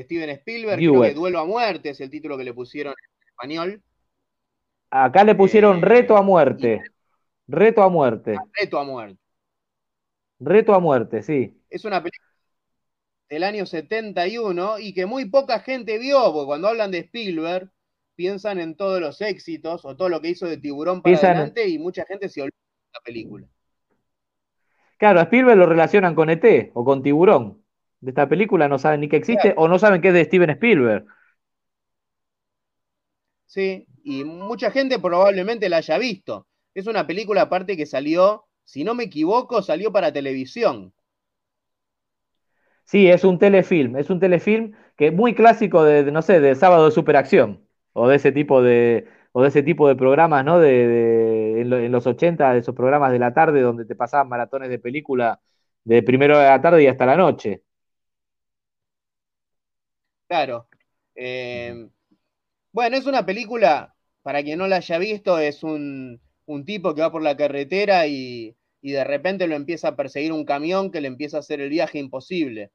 Steven 0.04 0.30
Spielberg, 0.30 0.78
creo 0.78 1.02
que 1.02 1.14
Duelo 1.14 1.40
a 1.40 1.46
Muerte 1.46 1.90
es 1.90 2.02
el 2.02 2.10
título 2.10 2.38
que 2.38 2.44
le 2.44 2.54
pusieron 2.54 2.94
en 2.94 3.28
español. 3.28 3.84
Acá 4.90 5.24
le 5.24 5.36
pusieron 5.36 5.78
eh, 5.78 5.82
Reto 5.82 6.18
a 6.18 6.22
Muerte. 6.22 6.82
Reto 7.48 7.82
a 7.82 7.90
Muerte. 7.90 8.38
Reto 8.54 8.80
a 8.80 8.84
Muerte. 8.84 9.20
Reto 10.40 10.74
a 10.74 10.80
Muerte, 10.80 11.22
sí. 11.22 11.62
Es 11.70 11.86
una 11.86 12.02
película 12.02 12.32
del 13.30 13.44
año 13.44 13.66
71 13.66 14.80
y 14.80 14.94
que 14.94 15.06
muy 15.06 15.26
poca 15.30 15.60
gente 15.60 15.98
vio, 15.98 16.34
porque 16.34 16.48
cuando 16.48 16.68
hablan 16.68 16.92
de 16.92 17.00
Spielberg 17.00 17.72
piensan 18.16 18.60
en 18.60 18.76
todos 18.76 19.00
los 19.00 19.22
éxitos 19.22 19.86
o 19.86 19.96
todo 19.96 20.10
lo 20.10 20.20
que 20.20 20.30
hizo 20.30 20.46
de 20.48 20.58
Tiburón 20.58 21.02
para 21.02 21.12
piensan... 21.12 21.32
adelante 21.32 21.68
y 21.68 21.80
mucha 21.80 22.06
gente 22.06 22.28
se 22.28 22.42
olvida 22.42 22.58
de 22.58 22.92
la 22.94 23.00
película. 23.02 23.48
Claro, 24.98 25.20
a 25.20 25.24
Spielberg 25.24 25.58
lo 25.58 25.66
relacionan 25.66 26.14
con 26.14 26.30
ET 26.30 26.72
o 26.74 26.84
con 26.84 27.02
Tiburón. 27.02 27.61
De 28.02 28.12
esta 28.12 28.28
película 28.28 28.68
no 28.68 28.80
saben 28.80 29.02
ni 29.02 29.08
que 29.08 29.18
existe 29.18 29.54
o 29.58 29.68
no 29.68 29.80
saben 29.80 30.02
que 30.02 30.10
es 30.10 30.14
de 30.14 30.26
Steven 30.26 30.50
Spielberg. 30.50 31.06
Sí, 33.46 33.86
y 34.04 34.24
mucha 34.24 34.72
gente 34.72 34.98
probablemente 35.00 35.70
la 35.70 35.78
haya 35.78 35.98
visto. 35.98 36.48
Es 36.74 36.88
una 36.88 37.06
película 37.06 37.44
aparte 37.44 37.78
que 37.78 37.86
salió, 37.86 38.46
si 38.64 38.84
no 38.84 38.96
me 38.96 39.04
equivoco, 39.04 39.62
salió 39.62 39.92
para 39.92 40.14
televisión. 40.14 40.94
Sí, 42.86 43.08
es 43.08 43.24
un 43.24 43.40
telefilm, 43.40 43.96
es 43.98 44.10
un 44.10 44.20
telefilm 44.20 44.74
que 44.98 45.08
es 45.08 45.14
muy 45.14 45.34
clásico 45.34 45.84
de, 45.84 46.12
no 46.12 46.22
sé, 46.22 46.40
de 46.40 46.56
sábado 46.56 46.86
de 46.86 46.92
superacción 46.92 47.66
o 47.94 48.08
de 48.08 48.16
ese 48.18 48.32
tipo 48.32 48.62
de 48.62 49.08
o 49.34 49.42
de 49.42 49.48
ese 49.48 49.64
tipo 49.64 49.88
de 49.88 49.96
programas, 49.96 50.44
¿no? 50.44 50.60
De, 50.60 51.62
en, 51.62 51.92
los 51.92 52.06
80, 52.06 52.54
de 52.54 52.60
esos 52.60 52.76
programas 52.76 53.12
de 53.12 53.20
la 53.20 53.34
tarde 53.34 53.62
donde 53.62 53.86
te 53.86 53.96
pasaban 53.96 54.28
maratones 54.28 54.70
de 54.70 54.80
película 54.80 55.40
de 55.84 56.04
primero 56.04 56.38
de 56.38 56.46
la 56.46 56.62
tarde 56.62 56.84
y 56.84 56.88
hasta 56.88 57.06
la 57.06 57.16
noche. 57.16 57.64
Claro. 60.32 60.70
Eh, 61.14 61.90
bueno, 62.72 62.96
es 62.96 63.06
una 63.06 63.26
película, 63.26 63.96
para 64.22 64.42
quien 64.42 64.60
no 64.60 64.68
la 64.68 64.78
haya 64.78 64.98
visto, 64.98 65.38
es 65.40 65.62
un, 65.62 66.22
un 66.46 66.64
tipo 66.64 66.96
que 66.96 67.02
va 67.02 67.12
por 67.12 67.22
la 67.22 67.36
carretera 67.36 68.08
y, 68.08 68.56
y, 68.82 68.92
de 68.94 69.04
repente 69.04 69.46
lo 69.48 69.56
empieza 69.58 69.90
a 69.90 69.96
perseguir 69.98 70.32
un 70.32 70.46
camión 70.46 70.90
que 70.90 71.02
le 71.02 71.10
empieza 71.10 71.36
a 71.36 71.40
hacer 71.42 71.60
el 71.60 71.70
viaje 71.70 72.00
imposible. 72.00 72.72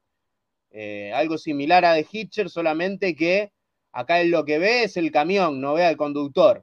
Eh, 0.70 1.12
algo 1.14 1.38
similar 1.38 1.86
a 1.86 1.94
The 1.94 2.06
Hitcher, 2.12 2.50
solamente 2.50 3.16
que 3.16 3.52
acá 3.92 4.20
él 4.20 4.30
lo 4.30 4.44
que 4.44 4.58
ve 4.58 4.84
es 4.84 4.98
el 4.98 5.10
camión, 5.10 5.58
no 5.62 5.74
ve 5.74 5.86
al 5.86 5.96
conductor. 5.96 6.62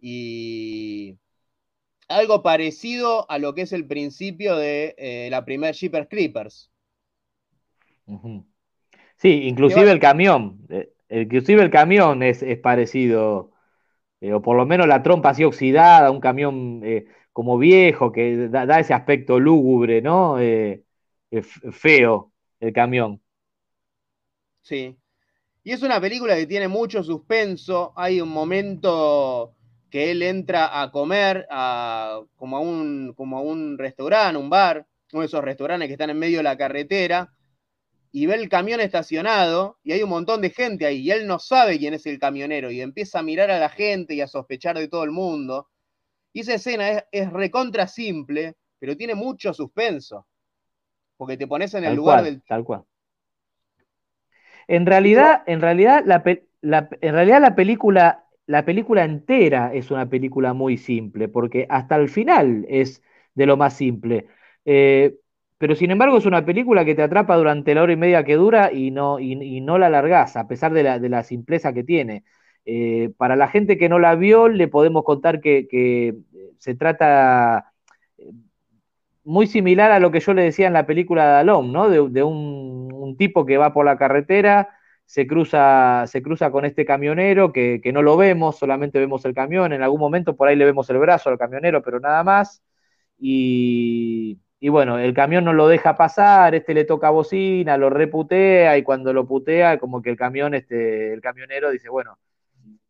Y 0.00 1.18
algo 2.08 2.42
parecido 2.42 3.30
a 3.30 3.38
lo 3.38 3.54
que 3.54 3.62
es 3.62 3.72
el 3.72 3.86
principio 3.86 4.56
de 4.56 4.96
eh, 4.98 5.28
la 5.30 5.44
primer 5.44 5.74
Jeepers 5.76 6.08
Creepers. 6.08 6.72
Sí, 9.18 9.42
inclusive 9.44 9.90
el 9.90 10.00
camión, 10.00 10.66
eh, 10.70 10.92
inclusive 11.10 11.62
el 11.62 11.70
camión 11.70 12.22
es, 12.22 12.42
parecido, 12.60 13.52
o 14.20 14.42
por 14.42 14.56
lo 14.56 14.64
menos 14.64 14.86
la 14.86 15.02
trompa 15.02 15.30
así 15.30 15.44
oxidada, 15.44 16.10
un 16.10 16.20
camión 16.20 16.82
como 17.32 17.58
viejo 17.58 18.12
que 18.12 18.48
da, 18.48 18.64
da, 18.66 18.80
ese 18.80 18.94
aspecto 18.94 19.38
lúgubre, 19.38 20.00
¿no? 20.00 20.36
feo 21.72 22.32
el 22.60 22.72
camión. 22.72 23.20
Sí. 24.62 24.96
Y 25.64 25.72
es 25.72 25.82
una 25.82 26.00
película 26.00 26.36
que 26.36 26.46
tiene 26.46 26.68
mucho 26.68 27.02
suspenso. 27.02 27.92
Hay 27.96 28.20
un 28.20 28.28
momento 28.28 29.54
que 29.90 30.10
él 30.10 30.22
entra 30.22 30.80
a 30.80 30.90
comer 30.90 31.46
a, 31.50 32.20
como, 32.36 32.56
a 32.56 32.60
un, 32.60 33.14
como 33.14 33.38
a 33.38 33.40
un 33.40 33.78
restaurante, 33.78 34.38
un 34.38 34.50
bar, 34.50 34.86
uno 35.12 35.20
de 35.22 35.26
esos 35.26 35.42
restaurantes 35.42 35.88
que 35.88 35.94
están 35.94 36.10
en 36.10 36.18
medio 36.18 36.38
de 36.38 36.42
la 36.42 36.56
carretera, 36.56 37.32
y 38.12 38.26
ve 38.26 38.34
el 38.34 38.48
camión 38.48 38.80
estacionado 38.80 39.78
y 39.82 39.92
hay 39.92 40.02
un 40.02 40.10
montón 40.10 40.40
de 40.40 40.50
gente 40.50 40.86
ahí 40.86 40.98
y 41.00 41.10
él 41.10 41.26
no 41.26 41.38
sabe 41.38 41.78
quién 41.78 41.94
es 41.94 42.06
el 42.06 42.18
camionero 42.18 42.70
y 42.70 42.80
empieza 42.80 43.18
a 43.18 43.22
mirar 43.22 43.50
a 43.50 43.58
la 43.58 43.68
gente 43.68 44.14
y 44.14 44.20
a 44.20 44.26
sospechar 44.26 44.78
de 44.78 44.88
todo 44.88 45.04
el 45.04 45.10
mundo. 45.10 45.68
Y 46.32 46.40
esa 46.40 46.54
escena 46.54 46.88
es, 46.90 47.04
es 47.12 47.32
recontra 47.32 47.86
simple, 47.86 48.56
pero 48.78 48.96
tiene 48.96 49.14
mucho 49.14 49.52
suspenso 49.52 50.26
porque 51.18 51.36
te 51.36 51.46
pones 51.46 51.74
en 51.74 51.84
el 51.84 51.96
lugar 51.96 52.24
del. 52.24 52.42
Tal 52.44 52.64
cual. 52.64 52.84
En 54.68 54.86
realidad, 54.86 55.42
en 55.46 55.60
realidad, 55.60 56.04
la, 56.06 56.88
en 57.00 57.12
realidad 57.12 57.40
la 57.40 57.54
película, 57.54 58.26
la 58.46 58.64
película 58.64 59.04
entera 59.04 59.72
es 59.74 59.90
una 59.90 60.08
película 60.08 60.54
muy 60.54 60.78
simple, 60.78 61.28
porque 61.28 61.66
hasta 61.68 61.96
el 61.96 62.08
final 62.08 62.64
es 62.68 63.02
de 63.34 63.46
lo 63.46 63.56
más 63.56 63.74
simple. 63.74 64.28
Eh, 64.64 65.16
pero 65.58 65.74
sin 65.74 65.90
embargo 65.90 66.18
es 66.18 66.26
una 66.26 66.44
película 66.44 66.84
que 66.84 66.94
te 66.94 67.02
atrapa 67.02 67.36
durante 67.36 67.74
la 67.74 67.82
hora 67.82 67.92
y 67.92 67.96
media 67.96 68.24
que 68.24 68.36
dura 68.36 68.72
y 68.72 68.90
no, 68.90 69.18
y, 69.20 69.60
no 69.60 69.78
la 69.78 69.86
alargás, 69.86 70.36
a 70.36 70.48
pesar 70.48 70.72
de 70.72 70.82
la, 70.82 70.98
de 70.98 71.24
simpleza 71.24 71.72
que 71.72 71.84
tiene. 71.84 72.24
Eh, 72.64 73.10
para 73.16 73.36
la 73.36 73.48
gente 73.48 73.78
que 73.78 73.88
no 73.88 73.98
la 73.98 74.14
vio, 74.14 74.48
le 74.48 74.68
podemos 74.68 75.04
contar 75.04 75.40
que, 75.40 75.66
que 75.68 76.14
se 76.58 76.74
trata 76.74 77.72
muy 79.28 79.46
similar 79.46 79.92
a 79.92 80.00
lo 80.00 80.10
que 80.10 80.20
yo 80.20 80.32
le 80.32 80.42
decía 80.42 80.66
en 80.68 80.72
la 80.72 80.86
película 80.86 81.26
de 81.26 81.40
Alon, 81.40 81.70
¿no? 81.72 81.90
De, 81.90 82.22
un, 82.22 83.16
tipo 83.18 83.44
que 83.44 83.56
va 83.58 83.72
por 83.72 83.84
la 83.84 83.98
carretera, 83.98 84.68
se 85.04 85.26
cruza, 85.26 86.04
se 86.06 86.22
cruza 86.22 86.50
con 86.50 86.64
este 86.64 86.84
camionero 86.84 87.52
que, 87.52 87.80
no 87.92 88.02
lo 88.02 88.16
vemos, 88.16 88.58
solamente 88.58 88.98
vemos 88.98 89.24
el 89.24 89.34
camión, 89.34 89.72
en 89.72 89.82
algún 89.82 90.00
momento 90.00 90.36
por 90.36 90.48
ahí 90.48 90.56
le 90.56 90.64
vemos 90.64 90.88
el 90.90 90.98
brazo 90.98 91.30
al 91.30 91.38
camionero, 91.38 91.82
pero 91.82 92.00
nada 92.00 92.22
más. 92.24 92.62
Y, 93.18 94.38
bueno, 94.68 94.98
el 94.98 95.14
camión 95.14 95.44
no 95.44 95.52
lo 95.52 95.68
deja 95.68 95.96
pasar, 95.96 96.54
este 96.56 96.74
le 96.74 96.84
toca 96.84 97.10
bocina, 97.10 97.76
lo 97.76 97.90
reputea 97.90 98.76
y 98.76 98.82
cuando 98.82 99.12
lo 99.12 99.26
putea, 99.26 99.78
como 99.78 100.02
que 100.02 100.10
el 100.10 100.16
camión, 100.16 100.54
este, 100.54 101.12
el 101.12 101.20
camionero 101.20 101.70
dice, 101.70 101.88
bueno, 101.88 102.18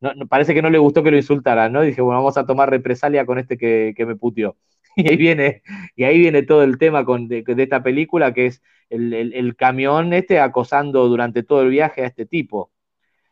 no, 0.00 0.26
parece 0.28 0.54
que 0.54 0.62
no 0.62 0.70
le 0.70 0.78
gustó 0.78 1.02
que 1.02 1.10
lo 1.10 1.16
insultaran, 1.16 1.72
¿no? 1.72 1.82
Dice, 1.82 2.00
bueno, 2.00 2.20
vamos 2.20 2.38
a 2.38 2.46
tomar 2.46 2.70
represalia 2.70 3.26
con 3.26 3.38
este 3.38 3.58
que, 3.58 3.94
que 3.96 4.06
me 4.06 4.16
puteó. 4.16 4.56
y 4.96 5.08
ahí 5.10 5.16
viene, 5.16 5.62
y 5.96 6.04
ahí 6.04 6.18
viene 6.18 6.42
todo 6.42 6.62
el 6.64 6.78
tema 6.78 7.04
con, 7.04 7.28
de, 7.28 7.44
esta 7.46 7.82
película, 7.82 8.32
que 8.34 8.46
es 8.46 8.62
el, 8.90 9.54
camión 9.56 10.12
este 10.12 10.40
acosando 10.40 11.06
durante 11.08 11.42
todo 11.42 11.62
el 11.62 11.70
viaje 11.70 12.02
a 12.02 12.06
este 12.06 12.26
tipo. 12.26 12.72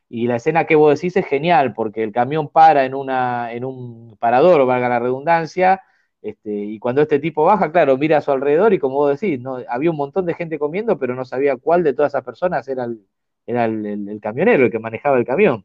Y 0.08 0.28
la 0.28 0.36
escena 0.36 0.66
que 0.66 0.76
vos 0.76 0.94
decís 0.94 1.16
es 1.16 1.26
genial, 1.26 1.74
porque 1.74 2.02
el 2.02 2.12
camión 2.12 2.48
para 2.48 2.84
en, 2.84 2.94
una, 2.94 3.52
en 3.52 3.64
un 3.64 4.16
parador, 4.18 4.64
valga 4.66 4.88
la 4.88 5.00
redundancia, 5.00 5.82
este, 6.26 6.52
y 6.52 6.80
cuando 6.80 7.02
este 7.02 7.20
tipo 7.20 7.44
baja, 7.44 7.70
claro, 7.70 7.96
mira 7.96 8.18
a 8.18 8.20
su 8.20 8.32
alrededor 8.32 8.72
y 8.74 8.80
como 8.80 8.96
vos 8.96 9.20
decís, 9.20 9.40
no, 9.40 9.58
había 9.68 9.92
un 9.92 9.96
montón 9.96 10.26
de 10.26 10.34
gente 10.34 10.58
comiendo, 10.58 10.98
pero 10.98 11.14
no 11.14 11.24
sabía 11.24 11.56
cuál 11.56 11.84
de 11.84 11.94
todas 11.94 12.10
esas 12.10 12.24
personas 12.24 12.66
era 12.66 12.84
el, 12.84 13.00
era 13.46 13.66
el, 13.66 14.18
camionero, 14.20 14.64
el 14.64 14.72
que 14.72 14.80
manejaba 14.80 15.18
el 15.18 15.24
camión. 15.24 15.64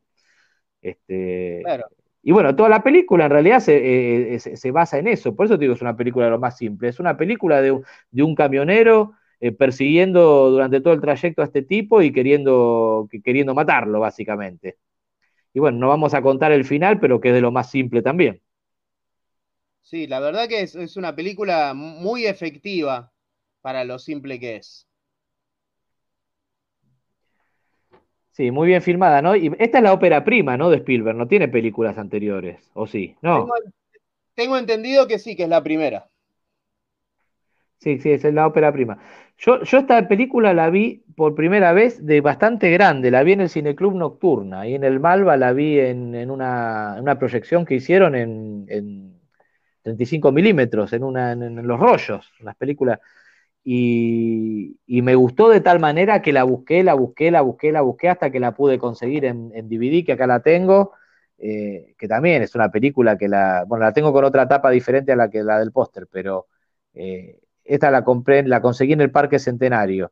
Este, 0.83 1.61
claro. 1.63 1.85
Y 2.21 2.31
bueno, 2.31 2.55
toda 2.55 2.69
la 2.69 2.83
película 2.83 3.25
en 3.25 3.31
realidad 3.31 3.63
eh, 3.69 4.37
se, 4.39 4.55
se, 4.55 4.71
basa 4.71 4.99
en 4.99 5.07
eso, 5.07 5.35
por 5.35 5.47
eso 5.47 5.57
digo 5.57 5.73
es 5.73 5.81
una 5.81 5.97
película 5.97 6.25
de 6.25 6.31
lo 6.31 6.39
más 6.39 6.57
simple, 6.57 6.89
es 6.89 6.99
una 6.99 7.17
película 7.17 7.59
de, 7.59 7.81
de 8.11 8.23
un 8.23 8.35
camionero 8.35 9.13
eh, 9.39 9.51
persiguiendo 9.51 10.51
durante 10.51 10.79
todo 10.81 10.93
el 10.93 11.01
trayecto 11.01 11.41
a 11.41 11.45
este 11.45 11.63
tipo 11.63 12.03
y 12.03 12.13
queriendo, 12.13 13.09
queriendo 13.23 13.55
matarlo, 13.55 13.99
básicamente. 13.99 14.77
Y 15.53 15.59
bueno, 15.59 15.79
no 15.79 15.87
vamos 15.87 16.13
a 16.13 16.21
contar 16.21 16.51
el 16.51 16.65
final, 16.65 16.99
pero 16.99 17.19
que 17.19 17.29
es 17.29 17.33
de 17.33 17.41
lo 17.41 17.51
más 17.51 17.71
simple 17.71 18.03
también. 18.03 18.41
Sí, 19.91 20.07
la 20.07 20.21
verdad 20.21 20.47
que 20.47 20.61
es, 20.61 20.73
es 20.73 20.95
una 20.95 21.13
película 21.13 21.73
muy 21.73 22.25
efectiva 22.25 23.11
para 23.59 23.83
lo 23.83 23.99
simple 23.99 24.39
que 24.39 24.55
es. 24.55 24.87
Sí, 28.31 28.51
muy 28.51 28.69
bien 28.69 28.81
filmada, 28.81 29.21
¿no? 29.21 29.35
Y 29.35 29.51
esta 29.59 29.79
es 29.79 29.83
la 29.83 29.91
ópera 29.91 30.23
prima, 30.23 30.55
¿no? 30.55 30.69
De 30.69 30.77
Spielberg, 30.77 31.17
no 31.17 31.27
tiene 31.27 31.49
películas 31.49 31.97
anteriores, 31.97 32.71
¿o 32.73 32.87
sí? 32.87 33.17
No. 33.21 33.49
Tengo, 34.33 34.57
entendido 34.57 35.09
que 35.09 35.19
sí, 35.19 35.35
que 35.35 35.43
es 35.43 35.49
la 35.49 35.61
primera. 35.61 36.07
Sí, 37.79 37.99
sí, 37.99 38.11
es 38.11 38.23
la 38.23 38.47
ópera 38.47 38.71
prima. 38.71 38.97
Yo, 39.39 39.61
yo 39.63 39.77
esta 39.77 40.07
película 40.07 40.53
la 40.53 40.69
vi 40.69 41.03
por 41.17 41.35
primera 41.35 41.73
vez 41.73 42.05
de 42.05 42.21
bastante 42.21 42.71
grande, 42.71 43.11
la 43.11 43.23
vi 43.23 43.33
en 43.33 43.41
el 43.41 43.49
Cineclub 43.49 43.95
Nocturna 43.95 44.65
y 44.69 44.75
en 44.75 44.85
el 44.85 45.01
Malva 45.01 45.35
la 45.35 45.51
vi 45.51 45.79
en, 45.79 46.31
una, 46.31 47.17
proyección 47.19 47.65
que 47.65 47.75
hicieron 47.75 48.15
en, 48.15 48.65
en 48.69 49.20
35 49.83 50.31
milímetros, 50.31 50.93
en, 50.93 51.03
una, 51.03 51.31
en, 51.31 51.67
los 51.67 51.79
rollos, 51.79 52.31
las 52.39 52.55
películas 52.55 52.99
y, 53.63 54.77
me 54.87 55.15
gustó 55.15 55.49
de 55.49 55.61
tal 55.61 55.79
manera 55.79 56.21
que 56.21 56.33
la 56.33 56.43
busqué, 56.43 56.83
la 56.83 56.93
busqué, 56.95 57.31
la 57.31 57.41
busqué, 57.41 57.71
la 57.71 57.81
busqué 57.81 58.09
hasta 58.09 58.31
que 58.31 58.39
la 58.39 58.53
pude 58.53 58.79
conseguir 58.79 59.25
en, 59.25 59.49
DVD, 59.69 60.03
que 60.05 60.13
acá 60.13 60.27
la 60.27 60.41
tengo, 60.41 60.93
eh, 61.37 61.95
que 61.97 62.07
también 62.07 62.41
es 62.43 62.55
una 62.55 62.71
película 62.71 63.17
que 63.17 63.27
la, 63.27 63.65
bueno, 63.67 63.85
la 63.85 63.93
tengo 63.93 64.13
con 64.13 64.25
otra 64.25 64.47
tapa 64.47 64.69
diferente 64.71 65.11
a 65.11 65.15
la 65.15 65.29
que 65.29 65.43
la 65.43 65.59
del 65.59 65.71
póster, 65.71 66.07
pero 66.11 66.47
eh, 66.93 67.39
esta 67.63 67.91
la 67.91 68.03
compré, 68.03 68.43
la 68.43 68.61
conseguí 68.61 68.93
en 68.93 69.01
el 69.01 69.11
Parque 69.11 69.39
Centenario. 69.39 70.11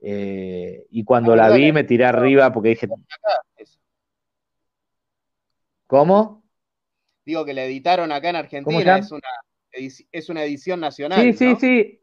Eh, 0.00 0.86
y 0.90 1.04
cuando 1.04 1.34
la 1.36 1.50
vi 1.50 1.72
me 1.72 1.84
tiré 1.84 2.04
arriba 2.04 2.52
porque 2.52 2.70
dije... 2.70 2.88
¿Cómo? 5.86 6.45
Digo 7.26 7.44
que 7.44 7.52
la 7.52 7.64
editaron 7.64 8.10
acá 8.12 8.30
en 8.30 8.36
Argentina, 8.36 8.98
es 8.98 9.12
una, 9.12 9.28
es 9.72 10.28
una 10.30 10.44
edición 10.44 10.80
nacional. 10.80 11.20
Sí, 11.20 11.32
sí, 11.34 11.56
sí, 11.60 12.00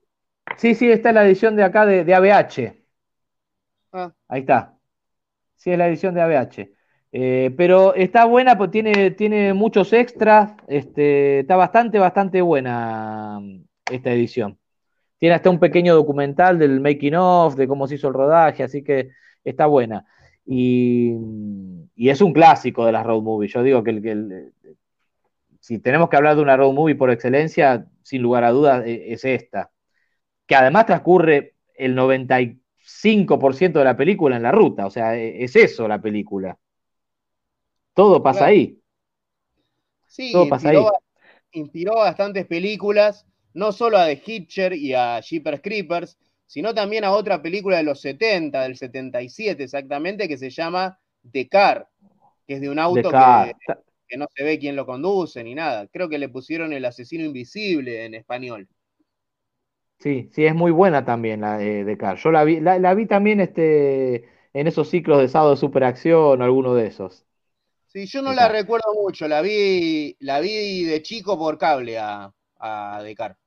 Sí, 0.57 0.75
sí, 0.75 0.91
esta 0.91 1.09
es 1.09 1.15
la 1.15 1.25
edición 1.25 1.55
de 1.55 1.63
acá 1.63 1.85
de, 1.85 2.13
ABH. 2.13 2.73
Ah. 3.91 4.13
Ahí 4.27 4.41
está. 4.41 4.77
Sí, 5.55 5.71
es 5.71 5.77
la 5.77 5.87
edición 5.87 6.13
de 6.13 6.21
ABH. 6.21 6.69
Eh, 7.11 7.53
pero 7.55 7.93
está 7.95 8.25
buena, 8.25 8.57
pues 8.57 8.71
tiene, 8.71 9.11
tiene 9.11 9.53
muchos 9.53 9.93
extras. 9.93 10.53
Este, 10.67 11.39
está 11.39 11.55
bastante, 11.55 11.99
bastante 11.99 12.41
buena 12.41 13.39
mm, 13.39 13.63
esta 13.91 14.11
edición. 14.11 14.57
Tiene 15.17 15.35
hasta 15.35 15.49
un 15.49 15.59
pequeño 15.59 15.95
documental 15.95 16.59
del 16.59 16.81
making 16.81 17.15
of, 17.15 17.55
de 17.55 17.67
cómo 17.67 17.87
se 17.87 17.95
hizo 17.95 18.09
el 18.09 18.13
rodaje, 18.13 18.63
así 18.63 18.83
que 18.83 19.09
está 19.43 19.67
buena. 19.67 20.05
Y, 20.45 21.13
es 21.95 22.21
un 22.21 22.33
clásico 22.33 22.85
de 22.85 22.91
las 22.91 23.05
road 23.05 23.21
movies. 23.21 23.53
Yo 23.53 23.63
digo 23.63 23.83
que, 23.83 23.91
el, 23.91 24.53
si 25.63 25.79
tenemos 25.79 26.09
que 26.09 26.17
hablar 26.17 26.35
de 26.35 26.41
una 26.43 26.57
road 26.57 26.73
movie 26.73 26.95
por 26.95 27.11
excelencia, 27.11 27.87
sin 28.03 28.21
lugar 28.21 28.43
a 28.43 28.51
dudas, 28.51 28.85
e, 28.85 29.13
es 29.13 29.25
esta. 29.25 29.71
que 30.47 30.55
además 30.55 30.85
transcurre 30.87 31.55
el 31.75 31.95
95% 31.95 33.79
de 33.79 33.85
la 33.85 33.97
película 33.97 34.37
en 34.37 34.43
la 34.43 34.51
ruta, 34.53 34.85
o 34.87 34.91
sea, 34.91 35.15
e, 35.17 35.43
es 35.43 35.55
eso 35.55 35.87
la 35.87 36.01
película. 36.01 36.57
Todo 37.95 38.21
pasa 38.21 38.45
Claro. 38.45 38.47
ahí. 38.47 38.79
Sí, 40.07 40.25
Todo 40.29 40.47
pasa 40.49 40.69
inspiró, 40.69 40.91
ahí. 40.91 40.93
inspiró 41.51 41.95
bastantes 41.95 42.45
películas, 42.47 43.25
no 43.53 43.71
solo 43.71 43.97
a 43.97 44.05
The 44.07 44.21
Hitcher 44.25 44.73
y 44.73 44.93
a 44.93 45.19
Jeepers 45.21 45.61
Creepers, 45.61 46.17
sino 46.45 46.73
también 46.73 47.03
a 47.03 47.11
otra 47.11 47.41
película 47.41 47.77
de 47.77 47.83
los 47.83 48.01
70, 48.01 48.63
del 48.63 48.77
77 48.77 49.63
exactamente, 49.63 50.27
que 50.27 50.37
se 50.37 50.49
llama 50.49 50.99
The 51.31 51.47
Car, 51.49 51.89
que 52.47 52.55
es 52.55 52.61
de 52.61 52.69
un 52.69 52.79
auto 52.79 53.15
que, 53.15 53.55
que 54.13 54.17
no 54.19 54.27
se 54.35 54.43
ve 54.43 54.59
quién 54.59 54.75
lo 54.75 54.85
conduce 54.85 55.43
ni 55.43 55.55
nada. 55.55 55.87
Creo 55.87 56.09
que 56.09 56.17
le 56.19 56.29
pusieron 56.29 56.73
El 56.73 56.85
asesino 56.85 57.25
invisible 57.25 58.05
en 58.05 58.15
español. 58.15 58.67
Sí, 59.99 60.29
sí, 60.33 60.45
es 60.45 60.53
muy 60.53 60.71
buena 60.71 61.05
también 61.05 61.39
la 61.41 61.57
de, 61.57 61.85
de 61.85 61.97
Car. 61.97 62.17
Yo 62.17 62.31
la 62.31 62.43
vi, 62.43 62.59
la, 62.59 62.77
la 62.77 62.93
vi 62.93 63.05
también 63.05 63.39
este, 63.39 64.25
en 64.53 64.67
esos 64.67 64.89
ciclos 64.89 65.19
de 65.21 65.29
sábado 65.29 65.51
de 65.51 65.57
superacción 65.57 66.41
o 66.41 66.43
alguno 66.43 66.75
de 66.75 66.87
esos. 66.87 67.25
Sí, 67.87 68.05
yo 68.07 68.21
no 68.21 68.33
la 68.33 68.47
Car. 68.47 68.49
recuerdo 68.49 68.93
mucho, 68.95 69.27
la 69.27 69.41
vi, 69.41 70.15
la 70.19 70.39
vi 70.41 70.83
de 70.83 71.01
chico 71.01 71.37
por 71.37 71.57
cable 71.57 71.97
a, 71.99 72.33
a 72.59 72.99
The 73.03 73.15
Car. 73.15 73.37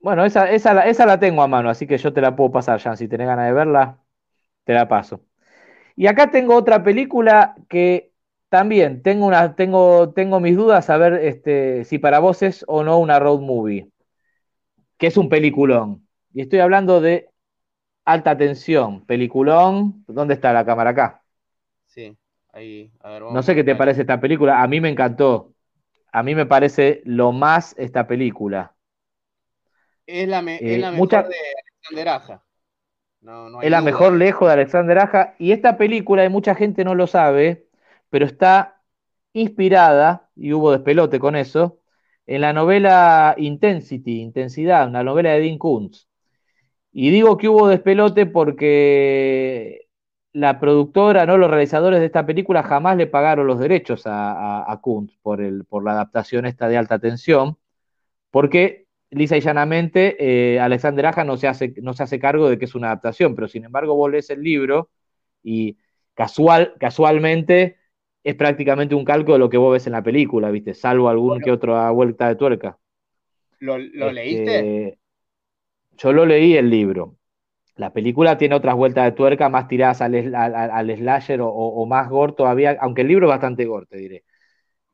Bueno, 0.00 0.24
esa, 0.24 0.50
esa, 0.50 0.72
la- 0.74 0.86
esa 0.86 1.04
la 1.06 1.18
tengo 1.20 1.42
a 1.42 1.46
mano, 1.48 1.68
así 1.68 1.86
que 1.86 1.98
yo 1.98 2.12
te 2.12 2.20
la 2.22 2.34
puedo 2.36 2.50
pasar, 2.52 2.80
Jan. 2.80 2.96
Si 2.96 3.08
tenés 3.08 3.26
ganas 3.26 3.46
de 3.46 3.52
verla, 3.52 3.98
te 4.64 4.74
la 4.74 4.88
paso. 4.88 5.24
Y 5.96 6.06
acá 6.08 6.30
tengo 6.30 6.56
otra 6.56 6.82
película 6.84 7.56
que 7.68 8.09
también 8.50 9.02
tengo, 9.02 9.26
una, 9.26 9.56
tengo, 9.56 10.12
tengo 10.12 10.40
mis 10.40 10.56
dudas 10.56 10.90
a 10.90 10.98
ver 10.98 11.14
este, 11.14 11.84
si 11.86 11.98
para 11.98 12.18
vos 12.20 12.42
es 12.42 12.64
o 12.68 12.84
no 12.84 12.98
una 12.98 13.18
road 13.20 13.40
movie, 13.40 13.90
que 14.98 15.06
es 15.06 15.16
un 15.16 15.28
peliculón. 15.28 16.06
Y 16.32 16.42
estoy 16.42 16.60
hablando 16.60 17.00
de 17.00 17.30
Alta 18.04 18.36
Tensión, 18.36 19.06
peliculón. 19.06 20.04
¿Dónde 20.08 20.34
está 20.34 20.52
la 20.52 20.64
cámara 20.64 20.90
acá? 20.90 21.22
Sí, 21.86 22.16
ahí, 22.52 22.92
a 23.00 23.10
ver, 23.10 23.22
No 23.22 23.42
sé 23.42 23.54
qué 23.54 23.64
te 23.64 23.74
parece 23.76 24.02
esta 24.02 24.20
película. 24.20 24.62
A 24.62 24.68
mí 24.68 24.80
me 24.80 24.88
encantó. 24.90 25.54
A 26.12 26.22
mí 26.22 26.34
me 26.34 26.46
parece 26.46 27.02
lo 27.04 27.32
más 27.32 27.74
esta 27.78 28.06
película. 28.06 28.74
Es 30.06 30.28
la, 30.28 30.42
me- 30.42 30.56
Eh, 30.56 30.74
es 30.74 30.80
la 30.80 30.90
mejor 30.90 30.98
mucha- 30.98 31.22
de 31.22 31.34
Alexander 31.88 32.08
Aja. 32.08 32.44
No, 33.22 33.50
no 33.50 33.60
hay 33.60 33.66
Es 33.66 33.70
la 33.70 33.78
duda. 33.80 33.90
mejor 33.92 34.12
lejos 34.14 34.48
de 34.48 34.52
Alexander 34.54 34.98
Aja. 34.98 35.34
Y 35.38 35.52
esta 35.52 35.76
película, 35.78 36.24
y 36.24 36.28
mucha 36.28 36.54
gente 36.54 36.84
no 36.84 36.94
lo 36.94 37.06
sabe, 37.06 37.66
pero 38.10 38.26
está 38.26 38.82
inspirada, 39.32 40.30
y 40.36 40.52
hubo 40.52 40.72
despelote 40.72 41.18
con 41.20 41.36
eso, 41.36 41.80
en 42.26 42.42
la 42.42 42.52
novela 42.52 43.34
Intensity, 43.38 44.20
Intensidad, 44.22 44.88
una 44.88 45.04
novela 45.04 45.30
de 45.32 45.40
Dean 45.40 45.58
Koontz. 45.58 46.08
Y 46.92 47.10
digo 47.10 47.36
que 47.38 47.48
hubo 47.48 47.68
despelote 47.68 48.26
porque 48.26 49.88
la 50.32 50.60
productora, 50.60 51.26
no 51.26 51.38
los 51.38 51.50
realizadores 51.50 52.00
de 52.00 52.06
esta 52.06 52.26
película 52.26 52.62
jamás 52.62 52.96
le 52.96 53.06
pagaron 53.06 53.46
los 53.46 53.58
derechos 53.58 54.02
a 54.06 54.78
Kuntz 54.82 55.16
por, 55.22 55.40
el, 55.42 55.64
por 55.64 55.84
la 55.84 55.92
adaptación 55.92 56.46
esta 56.46 56.68
de 56.68 56.76
alta 56.78 56.98
tensión, 56.98 57.58
porque 58.30 58.86
lisa 59.10 59.36
y 59.36 59.40
llanamente 59.40 60.54
eh, 60.54 60.60
Alexander 60.60 61.06
Aja 61.06 61.24
no 61.24 61.36
se, 61.36 61.48
hace, 61.48 61.74
no 61.82 61.94
se 61.94 62.02
hace 62.04 62.18
cargo 62.20 62.48
de 62.48 62.58
que 62.58 62.66
es 62.66 62.74
una 62.74 62.88
adaptación, 62.88 63.34
pero 63.34 63.48
sin 63.48 63.64
embargo 63.64 63.94
vos 63.96 64.10
lees 64.10 64.30
el 64.30 64.42
libro 64.42 64.90
y 65.42 65.78
casual, 66.14 66.74
casualmente 66.78 67.78
es 68.24 68.34
prácticamente 68.36 68.94
un 68.94 69.04
calco 69.04 69.32
de 69.34 69.38
lo 69.38 69.50
que 69.50 69.56
vos 69.58 69.72
ves 69.72 69.86
en 69.86 69.92
la 69.94 70.02
película, 70.02 70.50
¿viste? 70.50 70.74
Salvo 70.74 71.08
algún 71.08 71.30
Bueno. 71.32 71.42
que 71.42 71.50
otro 71.52 71.94
vuelta 71.94 72.28
de 72.28 72.36
tuerca. 72.36 72.78
¿Lo, 73.60 73.78
lo 73.78 74.10
Este, 74.10 74.12
leíste? 74.12 74.70
Yo 75.98 76.12
lo 76.12 76.24
leí 76.26 76.56
el 76.56 76.70
libro. 76.70 77.16
La 77.76 77.92
película 77.92 78.38
tiene 78.38 78.54
otras 78.56 78.76
vueltas 78.76 79.04
de 79.06 79.12
tuerca 79.12 79.48
más 79.48 79.68
tiradas 79.68 80.02
al, 80.02 80.14
al, 80.34 80.54
al 80.56 80.96
slasher 80.98 81.40
o, 81.42 81.48
o, 81.50 81.86
más 81.86 82.08
gore 82.10 82.34
todavía, 82.34 82.76
aunque 82.80 83.02
el 83.02 83.08
libro 83.08 83.26
es 83.26 83.30
bastante 83.30 83.66
gore, 83.66 83.86
te 83.86 83.98
diré. 83.98 84.24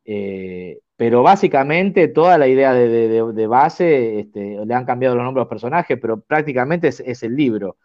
Eh, 0.05 0.81
pero 0.97 1.23
básicamente 1.23 2.09
toda 2.09 2.39
la 2.39 2.49
idea 2.49 2.75
de, 2.75 2.89
de, 2.89 3.33
de 3.33 3.47
base, 3.49 4.21
este, 4.21 4.65
le 4.67 4.75
han 4.75 4.87
cambiado 4.87 5.17
los 5.17 5.25
nombres 5.25 5.43
a 5.43 5.45
los 5.45 5.51
personajes, 5.51 5.99
pero 6.01 6.21
prácticamente 6.23 6.89
es, 6.89 7.01
es 7.01 7.23
el 7.25 7.37
libro. 7.37 7.79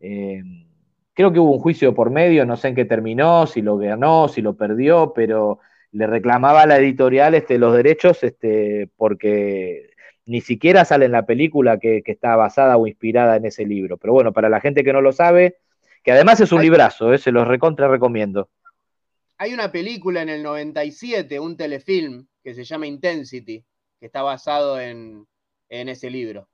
Eh, 0.00 0.42
creo 1.20 1.32
que 1.34 1.38
hubo 1.38 1.52
un 1.52 1.60
juicio 1.60 1.94
por 1.94 2.08
medio, 2.08 2.46
no 2.46 2.56
sé 2.56 2.68
en 2.68 2.74
qué 2.74 2.86
terminó, 2.86 3.46
si 3.46 3.60
lo 3.60 3.76
ganó, 3.76 4.26
si 4.28 4.40
lo 4.40 4.56
perdió, 4.56 5.12
pero 5.14 5.58
le 5.92 6.06
reclamaba 6.06 6.62
a 6.62 6.66
la 6.66 6.78
editorial 6.78 7.34
este, 7.34 7.58
los 7.58 7.74
derechos 7.74 8.22
este, 8.22 8.88
porque 8.96 9.90
ni 10.24 10.40
siquiera 10.40 10.86
sale 10.86 11.04
en 11.04 11.12
la 11.12 11.26
película 11.26 11.78
que, 11.78 12.02
que, 12.02 12.12
está 12.12 12.36
basada 12.36 12.78
o 12.78 12.86
inspirada 12.86 13.36
en 13.36 13.44
ese 13.44 13.66
libro. 13.66 13.98
Pero 13.98 14.14
bueno, 14.14 14.32
para 14.32 14.48
la 14.48 14.62
gente 14.62 14.82
que 14.82 14.94
no 14.94 15.02
lo 15.02 15.12
sabe, 15.12 15.58
que 16.02 16.12
además 16.12 16.40
es 16.40 16.52
un 16.52 16.60
Hay, 16.60 16.70
librazo, 16.70 17.12
¿eh? 17.12 17.18
se 17.18 17.32
los 17.32 17.46
recontra 17.46 17.86
recomiendo. 17.86 18.48
Hay 19.36 19.52
una 19.52 19.70
película 19.70 20.22
en 20.22 20.30
el 20.30 20.42
97, 20.42 21.38
un 21.38 21.54
telefilm, 21.54 22.28
que 22.42 22.54
se 22.54 22.64
llama 22.64 22.86
Intensity, 22.86 23.62
que 23.98 24.06
está 24.06 24.22
basado 24.22 24.80
en, 24.80 25.26
en 25.68 25.90
ese 25.90 26.08
libro. 26.08 26.48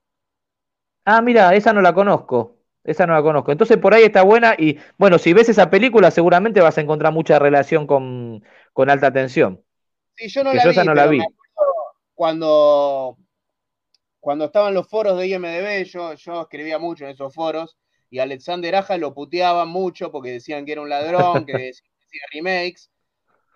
Ah, 1.05 1.23
mira, 1.23 1.55
esa 1.55 1.73
no 1.73 1.81
la 1.81 1.95
conozco. 1.95 2.56
Esa 2.87 3.07
no 3.07 3.15
la 3.15 3.23
conozco. 3.23 3.53
Entonces 3.53 3.77
por 3.79 3.93
ahí 3.93 4.05
está 4.05 4.23
buena 4.23 4.55
y 4.57 4.79
bueno, 4.97 5.19
si 5.19 5.33
ves 5.33 5.49
esa 5.49 5.69
película 5.71 6.11
seguramente 6.11 6.61
vas 6.61 6.79
a 6.79 6.81
encontrar 6.81 7.13
mucha 7.13 7.39
relación 7.39 7.87
con, 7.87 8.45
con 8.73 8.89
alta 8.89 9.13
tensión. 9.13 9.63
Sí, 10.15 10.29
yo 10.29 10.45
no 10.45 10.53
que 10.53 10.57
la 10.57 10.65
yo 10.65 10.71
vi, 10.71 10.73
esa 10.73 10.85
no 10.85 10.95
la 10.95 11.07
vi. 11.07 11.21
cuando, 12.15 13.19
cuando 14.21 14.47
estaban 14.47 14.73
los 14.73 14.89
foros 14.89 15.19
de 15.19 15.27
IMDB, 15.27 15.85
yo, 15.85 16.15
yo 16.15 16.43
escribía 16.43 16.79
mucho 16.79 17.05
en 17.05 17.11
esos 17.11 17.35
foros 17.35 17.77
y 18.09 18.21
Alexander 18.21 18.77
Aja 18.77 18.97
lo 18.97 19.13
puteaban 19.13 19.69
mucho 19.69 20.13
porque 20.13 20.31
decían 20.31 20.65
que 20.65 20.73
era 20.73 20.81
un 20.81 20.89
ladrón, 20.89 21.45
que 21.45 21.53
decía 21.75 22.23
remakes, 22.33 22.91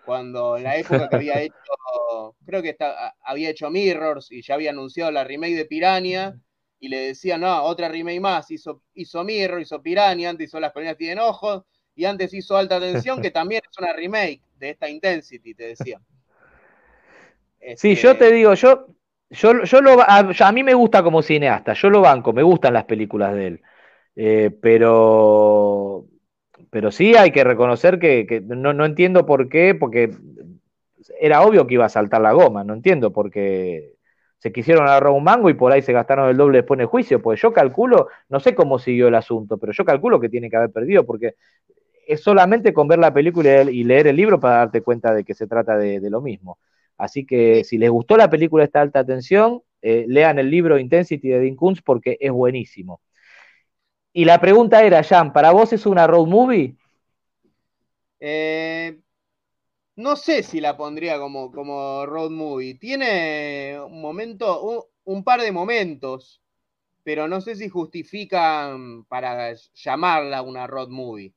cuando 0.05 0.57
en 0.57 0.63
la 0.63 0.75
época 0.75 1.07
que 1.07 1.15
había 1.15 1.41
hecho, 1.41 2.35
creo 2.45 2.61
que 2.61 2.69
está, 2.69 3.15
había 3.23 3.49
hecho 3.49 3.69
Mirrors 3.69 4.31
y 4.31 4.41
ya 4.41 4.55
había 4.55 4.71
anunciado 4.71 5.09
la 5.09 5.23
remake 5.23 5.55
de 5.55 5.65
Piranha 5.65 6.35
y 6.81 6.89
le 6.89 6.97
decían, 6.97 7.41
no, 7.41 7.63
otra 7.63 7.87
remake 7.87 8.19
más, 8.19 8.49
hizo, 8.49 8.81
hizo 8.95 9.23
Mirror, 9.23 9.61
hizo 9.61 9.81
Piranha, 9.81 10.31
antes 10.31 10.47
hizo 10.47 10.59
Las 10.59 10.73
colinas 10.73 10.97
tienen 10.97 11.19
ojos 11.19 11.63
y 11.95 12.05
antes 12.05 12.33
hizo 12.33 12.57
Alta 12.57 12.79
Tensión, 12.79 13.21
que 13.21 13.29
también 13.31 13.61
es 13.69 13.77
una 13.77 13.93
remake 13.93 14.41
de 14.57 14.71
esta 14.71 14.89
Intensity, 14.89 15.53
te 15.53 15.67
decía. 15.67 16.01
Sí, 17.75 17.93
yo 17.93 18.17
te 18.17 18.31
digo, 18.31 18.55
yo, 18.55 18.87
yo, 19.29 19.63
yo 19.65 19.81
lo, 19.81 20.01
a, 20.01 20.17
a, 20.17 20.51
mí 20.51 20.63
me 20.63 20.73
gusta 20.73 21.03
como 21.03 21.21
cineasta, 21.21 21.73
yo 21.73 21.91
lo 21.91 22.01
banco, 22.01 22.33
me 22.33 22.41
gustan 22.41 22.73
las 22.73 22.85
películas 22.85 23.35
de 23.35 23.47
él, 23.47 23.61
eh, 24.15 24.49
pero, 24.59 26.07
pero 26.71 26.89
sí 26.89 27.13
hay 27.15 27.29
que 27.29 27.43
reconocer 27.43 27.99
que, 27.99 28.25
que 28.25 28.41
no, 28.41 28.73
no, 28.73 28.83
entiendo 28.83 29.27
por 29.27 29.47
qué, 29.47 29.75
porque 29.75 30.09
era 31.19 31.43
obvio 31.43 31.67
que 31.67 31.75
iba 31.75 31.85
a 31.85 31.89
saltar 31.89 32.21
la 32.21 32.31
goma, 32.31 32.63
no 32.63 32.73
entiendo 32.73 33.13
por 33.13 33.29
qué 33.29 33.93
se 34.41 34.51
quisieron 34.51 34.87
agarrar 34.87 35.11
un 35.11 35.23
mango 35.23 35.51
y 35.51 35.53
por 35.53 35.71
ahí 35.71 35.83
se 35.83 35.93
gastaron 35.93 36.27
el 36.27 36.35
doble 36.35 36.57
después 36.57 36.77
en 36.79 36.81
el 36.81 36.87
juicio, 36.87 37.21
pues 37.21 37.39
yo 37.39 37.53
calculo, 37.53 38.07
no 38.27 38.39
sé 38.39 38.55
cómo 38.55 38.79
siguió 38.79 39.07
el 39.07 39.13
asunto, 39.13 39.59
pero 39.59 39.71
yo 39.71 39.85
calculo 39.85 40.19
que 40.19 40.29
tiene 40.29 40.49
que 40.49 40.55
haber 40.55 40.71
perdido, 40.71 41.05
porque 41.05 41.35
es 42.07 42.23
solamente 42.23 42.73
con 42.73 42.87
ver 42.87 42.97
la 42.97 43.13
película 43.13 43.61
y 43.61 43.83
leer 43.83 44.07
el 44.07 44.15
libro 44.15 44.39
para 44.39 44.55
darte 44.55 44.81
cuenta 44.81 45.13
de 45.13 45.23
que 45.23 45.35
se 45.35 45.45
trata 45.45 45.77
de, 45.77 46.09
lo 46.09 46.21
mismo. 46.21 46.57
Así 46.97 47.23
que 47.23 47.63
si 47.63 47.77
les 47.77 47.91
gustó 47.91 48.17
la 48.17 48.31
película 48.31 48.63
esta 48.63 48.81
alta 48.81 49.05
tensión, 49.05 49.61
eh, 49.83 50.05
lean 50.07 50.39
el 50.39 50.49
libro 50.49 50.79
Intensity 50.79 51.29
de 51.29 51.39
Dean 51.39 51.55
Koontz 51.55 51.83
porque 51.83 52.17
es 52.19 52.31
buenísimo. 52.31 52.99
Y 54.11 54.25
la 54.25 54.41
pregunta 54.41 54.83
era, 54.83 55.03
Jan, 55.03 55.33
¿para 55.33 55.51
vos 55.51 55.71
es 55.71 55.85
una 55.85 56.07
road 56.07 56.25
movie? 56.25 56.75
Eh, 58.19 59.00
no 59.95 60.15
sé 60.15 60.43
si 60.43 60.61
la 60.61 60.77
pondría 60.77 61.19
como, 61.19 61.51
como 61.51 62.05
road 62.05 62.31
movie. 62.31 62.75
Tiene 62.75 63.79
un 63.79 64.01
momento, 64.01 64.87
un, 65.03 65.23
par 65.23 65.41
de 65.41 65.51
momentos, 65.51 66.41
pero 67.03 67.27
no 67.27 67.41
sé 67.41 67.55
si 67.55 67.69
justifican 67.69 69.03
para 69.05 69.53
llamarla 69.73 70.41
una 70.41 70.67
road 70.67 70.89
movie. 70.89 71.33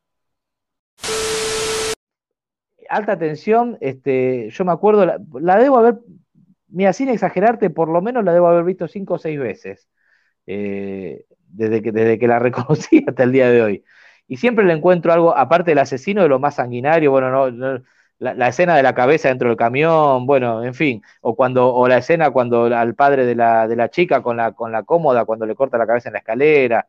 Alta 2.88 3.18
tensión, 3.18 3.78
este, 3.80 4.50
yo 4.50 4.64
me 4.64 4.72
acuerdo, 4.72 5.06
la, 5.06 5.18
la, 5.40 5.58
debo 5.58 5.78
haber, 5.78 5.98
mira, 6.68 6.92
sin 6.92 7.08
exagerarte, 7.08 7.70
por 7.70 7.88
lo 7.88 8.02
menos 8.02 8.24
la 8.24 8.32
debo 8.32 8.46
haber 8.46 8.64
visto 8.64 8.86
cinco 8.86 9.14
o 9.14 9.18
seis 9.18 9.38
veces, 9.38 9.88
eh, 10.46 11.24
desde, 11.48 11.82
que, 11.82 11.92
desde 11.92 12.18
que 12.18 12.28
la 12.28 12.38
reconocí 12.40 13.04
hasta 13.06 13.22
el 13.22 13.32
día 13.32 13.50
de 13.50 13.62
hoy. 13.62 13.84
Y 14.28 14.36
siempre 14.36 14.64
le 14.64 14.74
encuentro 14.74 15.12
algo, 15.12 15.36
aparte 15.36 15.70
del 15.70 15.78
asesino, 15.78 16.22
de 16.22 16.28
lo 16.28 16.38
más 16.38 16.56
sanguinario, 16.56 17.10
bueno, 17.10 17.30
no, 17.30 17.50
no 17.50 17.82
la, 18.18 18.34
la, 18.34 18.48
escena 18.48 18.76
de 18.76 18.82
la 18.82 18.94
cabeza 18.94 19.28
dentro 19.28 19.48
del 19.48 19.56
camión, 19.56 20.26
bueno, 20.26 20.62
en 20.64 20.74
fin, 20.74 21.02
o 21.20 21.34
cuando, 21.34 21.72
o 21.74 21.88
la 21.88 21.98
escena 21.98 22.30
cuando 22.30 22.64
al 22.64 22.94
padre 22.94 23.26
de 23.26 23.34
la, 23.34 23.66
de 23.68 23.76
la 23.76 23.90
chica 23.90 24.22
con 24.22 24.36
la, 24.36 24.52
con 24.52 24.72
la 24.72 24.82
cómoda, 24.84 25.24
cuando 25.24 25.46
le 25.46 25.54
corta 25.54 25.78
la 25.78 25.86
cabeza 25.86 26.08
en 26.08 26.14
la 26.14 26.18
escalera, 26.20 26.88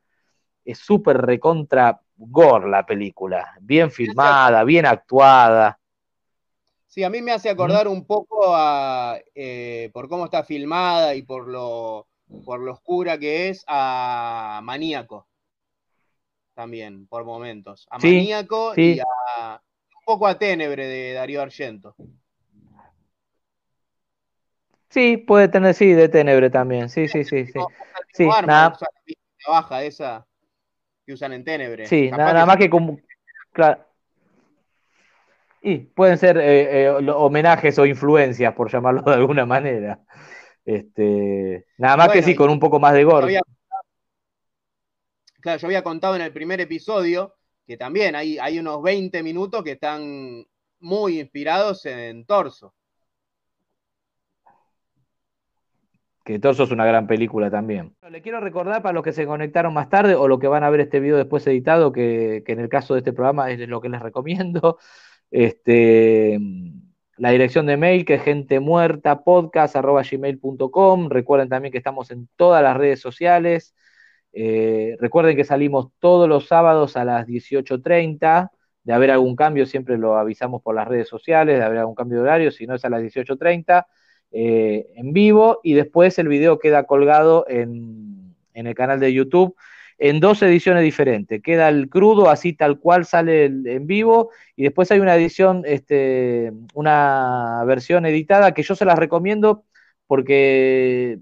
es 0.63 0.79
súper 0.79 1.17
recontra 1.17 2.01
gore 2.17 2.69
la 2.69 2.85
película, 2.85 3.55
bien 3.61 3.91
filmada, 3.91 4.63
bien 4.63 4.85
actuada. 4.85 5.79
Sí, 6.87 7.03
a 7.03 7.09
mí 7.09 7.21
me 7.21 7.33
hace 7.33 7.49
acordar 7.49 7.87
un 7.89 8.05
poco 8.05 8.55
a, 8.55 9.19
eh, 9.33 9.89
por 9.93 10.07
cómo 10.07 10.25
está 10.25 10.43
filmada 10.43 11.13
y 11.13 11.23
por 11.23 11.47
lo, 11.47 12.07
por 12.45 12.61
lo 12.61 12.71
oscura 12.71 13.17
que 13.17 13.49
es, 13.49 13.65
a 13.67 14.61
Maníaco. 14.63 15.27
También, 16.53 17.05
por 17.07 17.25
momentos. 17.25 17.85
A 17.89 17.99
Sí, 17.99 18.15
Maníaco 18.15 18.73
sí. 18.75 18.95
y 18.95 18.99
a 18.99 19.61
poco 20.05 20.27
a 20.27 20.37
Ténebre 20.37 20.87
de 20.87 21.13
Darío 21.13 21.41
Argento. 21.41 21.95
Sí, 24.89 25.17
puede 25.17 25.49
tener, 25.49 25.73
sí, 25.73 25.91
de 25.91 26.07
Tenebre 26.07 26.49
también. 26.49 26.89
Sí, 26.89 27.07
sí, 27.07 27.23
sí, 27.25 27.45
sí. 27.47 27.59
Sí, 28.13 28.23
arma, 28.23 28.47
nada, 28.47 28.77
la 29.45 29.51
baja 29.51 29.83
esa 29.83 30.25
que 31.05 31.13
usan 31.13 31.33
en 31.33 31.43
Ténebre. 31.43 31.85
sí, 31.85 32.09
Capaz 32.09 32.17
nada, 32.17 32.41
que 32.41 32.47
más 32.47 32.57
que 32.57 32.69
como. 32.69 32.99
Claro. 33.51 33.83
Y 35.61 35.79
pueden 35.79 36.17
ser 36.17 36.37
eh, 36.37 36.85
eh, 36.85 36.89
homenajes 36.89 37.77
o 37.79 37.85
influencias, 37.85 38.53
por 38.53 38.71
llamarlo 38.71 39.01
de 39.01 39.13
alguna 39.15 39.45
manera. 39.45 39.99
Este, 40.63 41.65
nada 41.77 41.97
más 41.97 42.09
que 42.09 42.21
sí, 42.23 42.35
con 42.35 42.49
un 42.49 42.59
poco 42.59 42.79
más 42.79 42.93
de 42.93 43.01
había- 43.03 43.41
claro, 45.41 45.59
yo 45.59 45.67
había 45.67 45.83
contado 45.83 46.15
en 46.15 46.21
el 46.21 46.31
primer 46.31 46.61
episodio 46.61 47.35
que 47.65 47.77
también 47.77 48.15
hay, 48.15 48.37
hay 48.37 48.59
unos 48.59 48.81
20 48.81 49.23
minutos 49.23 49.63
que 49.63 49.71
están 49.71 50.45
muy 50.79 51.19
inspirados 51.19 51.85
en 51.85 52.25
Torso. 52.25 52.73
Que 56.23 56.39
Torso 56.39 56.63
es 56.63 56.71
una 56.71 56.85
gran 56.85 57.05
película 57.05 57.51
también. 57.51 57.95
Le 58.09 58.21
quiero 58.21 58.39
recordar 58.39 58.81
para 58.81 58.93
los 58.93 59.03
que 59.03 59.11
se 59.11 59.27
conectaron 59.27 59.73
más 59.73 59.89
tarde 59.89 60.15
o 60.15 60.27
los 60.27 60.39
que 60.39 60.47
van 60.47 60.63
a 60.63 60.69
ver 60.71 60.79
este 60.79 60.99
video 60.99 61.17
después 61.17 61.45
editado, 61.45 61.91
que, 61.91 62.43
que 62.45 62.53
en 62.53 62.59
el 62.59 62.69
caso 62.69 62.95
de 62.95 63.01
este 63.01 63.13
programa 63.13 63.51
es 63.51 63.59
lo 63.67 63.81
que 63.81 63.89
les 63.89 64.01
recomiendo. 64.01 64.79
Este, 65.31 66.39
la 67.17 67.31
dirección 67.31 67.65
de 67.65 67.77
mail 67.77 68.05
que 68.05 68.13
es 68.15 68.23
gentemuerta 68.23 69.21
gmail.com. 69.25 71.09
Recuerden 71.09 71.49
también 71.49 71.71
que 71.71 71.77
estamos 71.79 72.11
en 72.11 72.29
todas 72.35 72.61
las 72.63 72.77
redes 72.77 73.01
sociales. 73.01 73.75
Eh, 74.35 74.97
recuerden 74.99 75.37
que 75.37 75.45
salimos 75.45 75.87
todos 75.99 76.29
los 76.29 76.47
sábados 76.47 76.97
a 76.97 77.05
las 77.05 77.25
18.30. 77.25 78.51
De 78.83 78.93
haber 78.93 79.09
algún 79.09 79.35
cambio, 79.35 79.65
siempre 79.65 79.97
lo 79.97 80.17
avisamos 80.17 80.61
por 80.61 80.75
las 80.75 80.87
redes 80.87 81.07
sociales, 81.07 81.57
de 81.57 81.65
haber 81.65 81.79
algún 81.79 81.95
cambio 81.95 82.17
de 82.17 82.23
horario, 82.23 82.51
si 82.51 82.67
no 82.67 82.75
es 82.75 82.85
a 82.85 82.89
las 82.89 83.01
18.30 83.01 83.87
eh, 84.37 84.87
en 84.95 85.13
vivo 85.13 85.61
y 85.63 85.75
después 85.75 86.19
el 86.19 86.27
video 86.27 86.59
queda 86.59 86.83
colgado 86.83 87.45
en, 87.47 88.35
el 88.53 88.75
canal 88.75 88.99
de 88.99 89.13
YouTube 89.13 89.55
en 89.97 90.19
dos 90.19 90.41
ediciones 90.41 90.83
diferentes. 90.83 91.41
Queda 91.41 91.69
el 91.69 91.89
crudo, 91.89 92.29
así 92.29 92.51
tal 92.51 92.79
cual 92.79 93.05
sale 93.05 93.45
en 93.45 93.87
vivo, 93.87 94.31
y 94.57 94.63
después 94.63 94.91
hay 94.91 94.99
una 94.99 95.15
edición, 95.15 95.63
este, 95.65 96.51
una 96.73 97.63
versión 97.65 98.05
editada 98.05 98.53
que 98.53 98.63
yo 98.63 98.75
se 98.75 98.83
las 98.85 98.99
recomiendo 98.99 99.63
porque, 100.05 101.19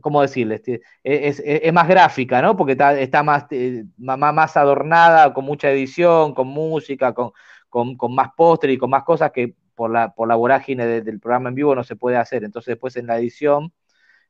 ¿cómo 0.00 0.22
decirles? 0.22 0.60
Este, 0.60 0.82
Es, 1.02 1.40
es- 1.40 1.60
es 1.64 1.72
más 1.72 1.88
gráfica, 1.88 2.40
¿no? 2.42 2.56
Porque 2.56 2.72
está, 2.72 3.22
más, 3.22 3.46
eh, 3.50 3.84
más 3.98 4.56
adornada, 4.56 5.32
con 5.34 5.44
mucha 5.44 5.70
edición, 5.70 6.34
con 6.34 6.48
música, 6.48 7.12
con, 7.14 7.32
con, 7.68 7.96
con 7.96 8.14
más 8.14 8.30
póster 8.36 8.70
y 8.70 8.78
con 8.78 8.90
más 8.90 9.04
cosas 9.04 9.30
que 9.32 9.54
por 9.74 9.90
la, 9.90 10.12
por 10.14 10.28
la 10.28 10.34
vorágine 10.36 10.86
de- 10.86 11.02
del 11.02 11.20
programa 11.20 11.48
en 11.50 11.54
vivo 11.54 11.74
no 11.74 11.84
se 11.84 11.96
puede 11.96 12.16
hacer. 12.16 12.44
Entonces 12.44 12.72
después 12.72 12.96
en 12.96 13.06
la 13.06 13.18
edición 13.18 13.72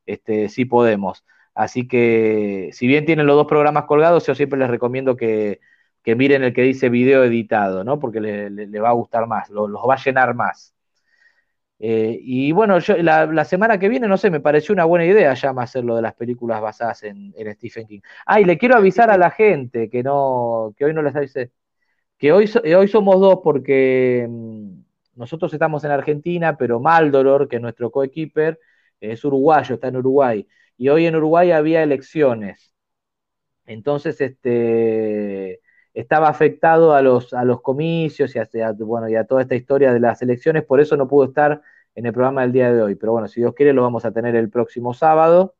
este, 0.07 0.49
sí 0.49 0.65
podemos. 0.65 1.25
Así 1.55 1.87
que 1.89 2.71
si 2.73 2.87
bien 2.87 3.05
tienen 3.07 3.27
los 3.27 3.37
dos 3.37 3.47
programas 3.47 3.85
colgados, 3.85 4.27
yo 4.27 4.35
siempre 4.35 4.59
les 4.59 4.71
recomiendo 4.71 5.17
que, 5.17 5.61
que 6.03 6.17
miren 6.17 6.43
el 6.45 6.53
que 6.55 6.63
dice 6.63 6.89
video 6.89 7.25
editado, 7.25 7.85
¿no? 7.85 7.99
Porque 7.99 8.21
le, 8.21 8.51
le- 8.51 8.67
le 8.67 8.81
va 8.81 8.91
a 8.91 8.93
gustar 8.93 9.27
más, 9.27 9.51
lo- 9.51 9.69
los 9.69 9.83
va 9.89 9.95
a 9.95 10.05
llenar 10.05 10.35
más. 10.35 10.75
Eh, 11.83 12.19
y 12.23 12.53
bueno, 12.53 12.79
yo, 12.79 12.97
la, 12.99 13.45
semana 13.47 13.79
que 13.79 13.89
viene, 13.89 14.07
no 14.07 14.19
sé, 14.19 14.31
me 14.31 14.41
pareció 14.41 14.75
una 14.75 14.85
buena 14.85 15.07
idea 15.07 15.33
ya 15.35 15.53
más 15.55 15.71
hacer 15.71 15.85
lo 15.85 15.97
de 15.97 16.03
las 16.03 16.15
películas 16.15 16.61
basadas 16.61 17.03
en, 17.05 17.33
en 17.37 17.55
Stephen 17.55 17.87
King. 17.87 18.01
Ah, 18.27 18.41
y 18.41 18.45
le 18.45 18.59
quiero 18.59 18.77
avisar 18.77 19.11
a 19.11 19.17
la 19.17 19.31
gente 19.31 19.89
que 19.89 20.03
no, 20.03 20.75
que 20.77 20.85
hoy 20.85 20.95
no 20.95 21.03
les 21.03 21.15
dice, 21.15 21.53
que 22.19 22.33
hoy, 22.33 22.51
eh, 22.65 22.77
hoy 22.77 22.89
somos 22.89 23.21
dos 23.21 23.41
porque 23.43 24.27
mm, 24.29 24.83
nosotros 25.17 25.53
estamos 25.55 25.85
en 25.85 25.93
Argentina, 25.93 26.57
pero 26.57 26.81
Maldoror, 26.81 27.49
que 27.49 27.57
es 27.57 27.63
nuestro 27.63 27.91
coequiper, 27.91 28.61
es 29.01 29.25
uruguayo, 29.25 29.77
está 29.77 29.89
en 29.89 29.97
Uruguay. 29.97 30.47
Y 30.77 30.89
hoy 30.91 31.07
en 31.07 31.17
Uruguay 31.17 31.51
había 31.53 31.83
elecciones. 31.83 32.75
Entonces, 33.67 34.21
este, 34.21 35.61
estaba 35.95 36.29
afectado 36.29 36.95
a 36.95 37.03
los, 37.03 37.33
a 37.35 37.45
los 37.45 37.61
comicios 37.63 38.35
y 38.37 38.39
a, 38.39 38.49
a- 38.69 38.73
bueno, 38.73 39.09
y 39.09 39.17
a 39.17 39.25
toda 39.25 39.43
esta 39.43 39.55
historia 39.57 39.93
de 39.93 40.01
las 40.01 40.23
elecciones, 40.23 40.65
por 40.65 40.81
eso 40.81 40.97
no 40.97 41.09
pudo 41.09 41.27
estar 41.27 41.63
en 41.95 42.07
el 42.07 42.13
programa 42.13 42.43
del 42.43 42.53
día 42.53 42.73
de 42.73 42.83
hoy. 42.83 42.95
Pero 42.97 43.13
bueno, 43.13 43.29
si 43.29 43.41
Dios 43.41 43.55
quiere, 43.55 43.73
lo 43.73 43.83
vamos 43.83 44.05
a 44.05 44.13
tener 44.13 44.37
el 44.37 44.51
próximo 44.51 44.95
sábado 44.95 45.55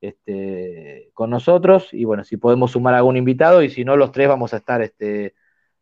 este, 0.00 1.10
con 1.14 1.30
nosotros. 1.30 1.88
Y 1.92 2.04
bueno, 2.04 2.24
si 2.24 2.36
podemos 2.36 2.72
sumar 2.72 2.94
a 2.94 2.98
algún 2.98 3.16
invitado, 3.16 3.62
y 3.62 3.70
si 3.70 3.84
no, 3.84 3.96
los 3.96 4.12
tres 4.12 4.28
vamos 4.28 4.54
a 4.54 4.58
estar 4.58 4.82
este, 4.82 5.34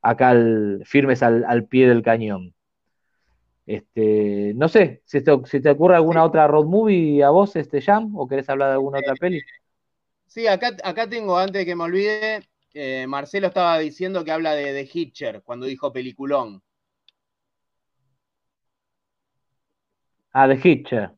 acá 0.03 0.31
al- 0.31 0.83
firmes 0.87 1.23
al, 1.23 1.45
al 1.45 1.67
pie 1.67 1.89
del 1.89 2.03
cañón. 2.03 2.55
Este, 3.67 4.53
no 4.55 4.69
sé, 4.69 5.03
si 5.07 5.23
te, 5.23 5.33
si 5.47 5.61
te 5.61 5.71
ocurre 5.71 5.97
alguna 5.97 6.25
otra 6.25 6.47
road 6.47 6.67
movie 6.67 7.23
a 7.25 7.31
vos, 7.31 7.57
este 7.57 7.83
Jam, 7.83 8.15
o 8.17 8.29
querés 8.29 8.49
hablar 8.49 8.69
de 8.69 8.75
alguna 8.75 9.01
otra 9.01 9.17
peli. 9.17 9.41
Sí, 10.27 10.47
acá, 10.47 10.71
acá 10.85 11.09
tengo, 11.09 11.37
antes 11.39 11.61
de 11.61 11.67
que 11.67 11.75
me 11.77 11.85
olvide, 11.85 12.49
eh, 12.77 13.07
Marcelo 13.07 13.47
estaba 13.47 13.79
diciendo 13.79 14.23
que 14.25 14.33
habla 14.33 14.55
de, 14.55 14.73
de 14.73 14.89
Hitcher 14.93 15.43
cuando 15.43 15.65
dijo 15.67 15.93
peliculón. 15.93 16.63
Ah, 20.33 20.47
The 20.47 20.61
Hitcher. 20.63 21.13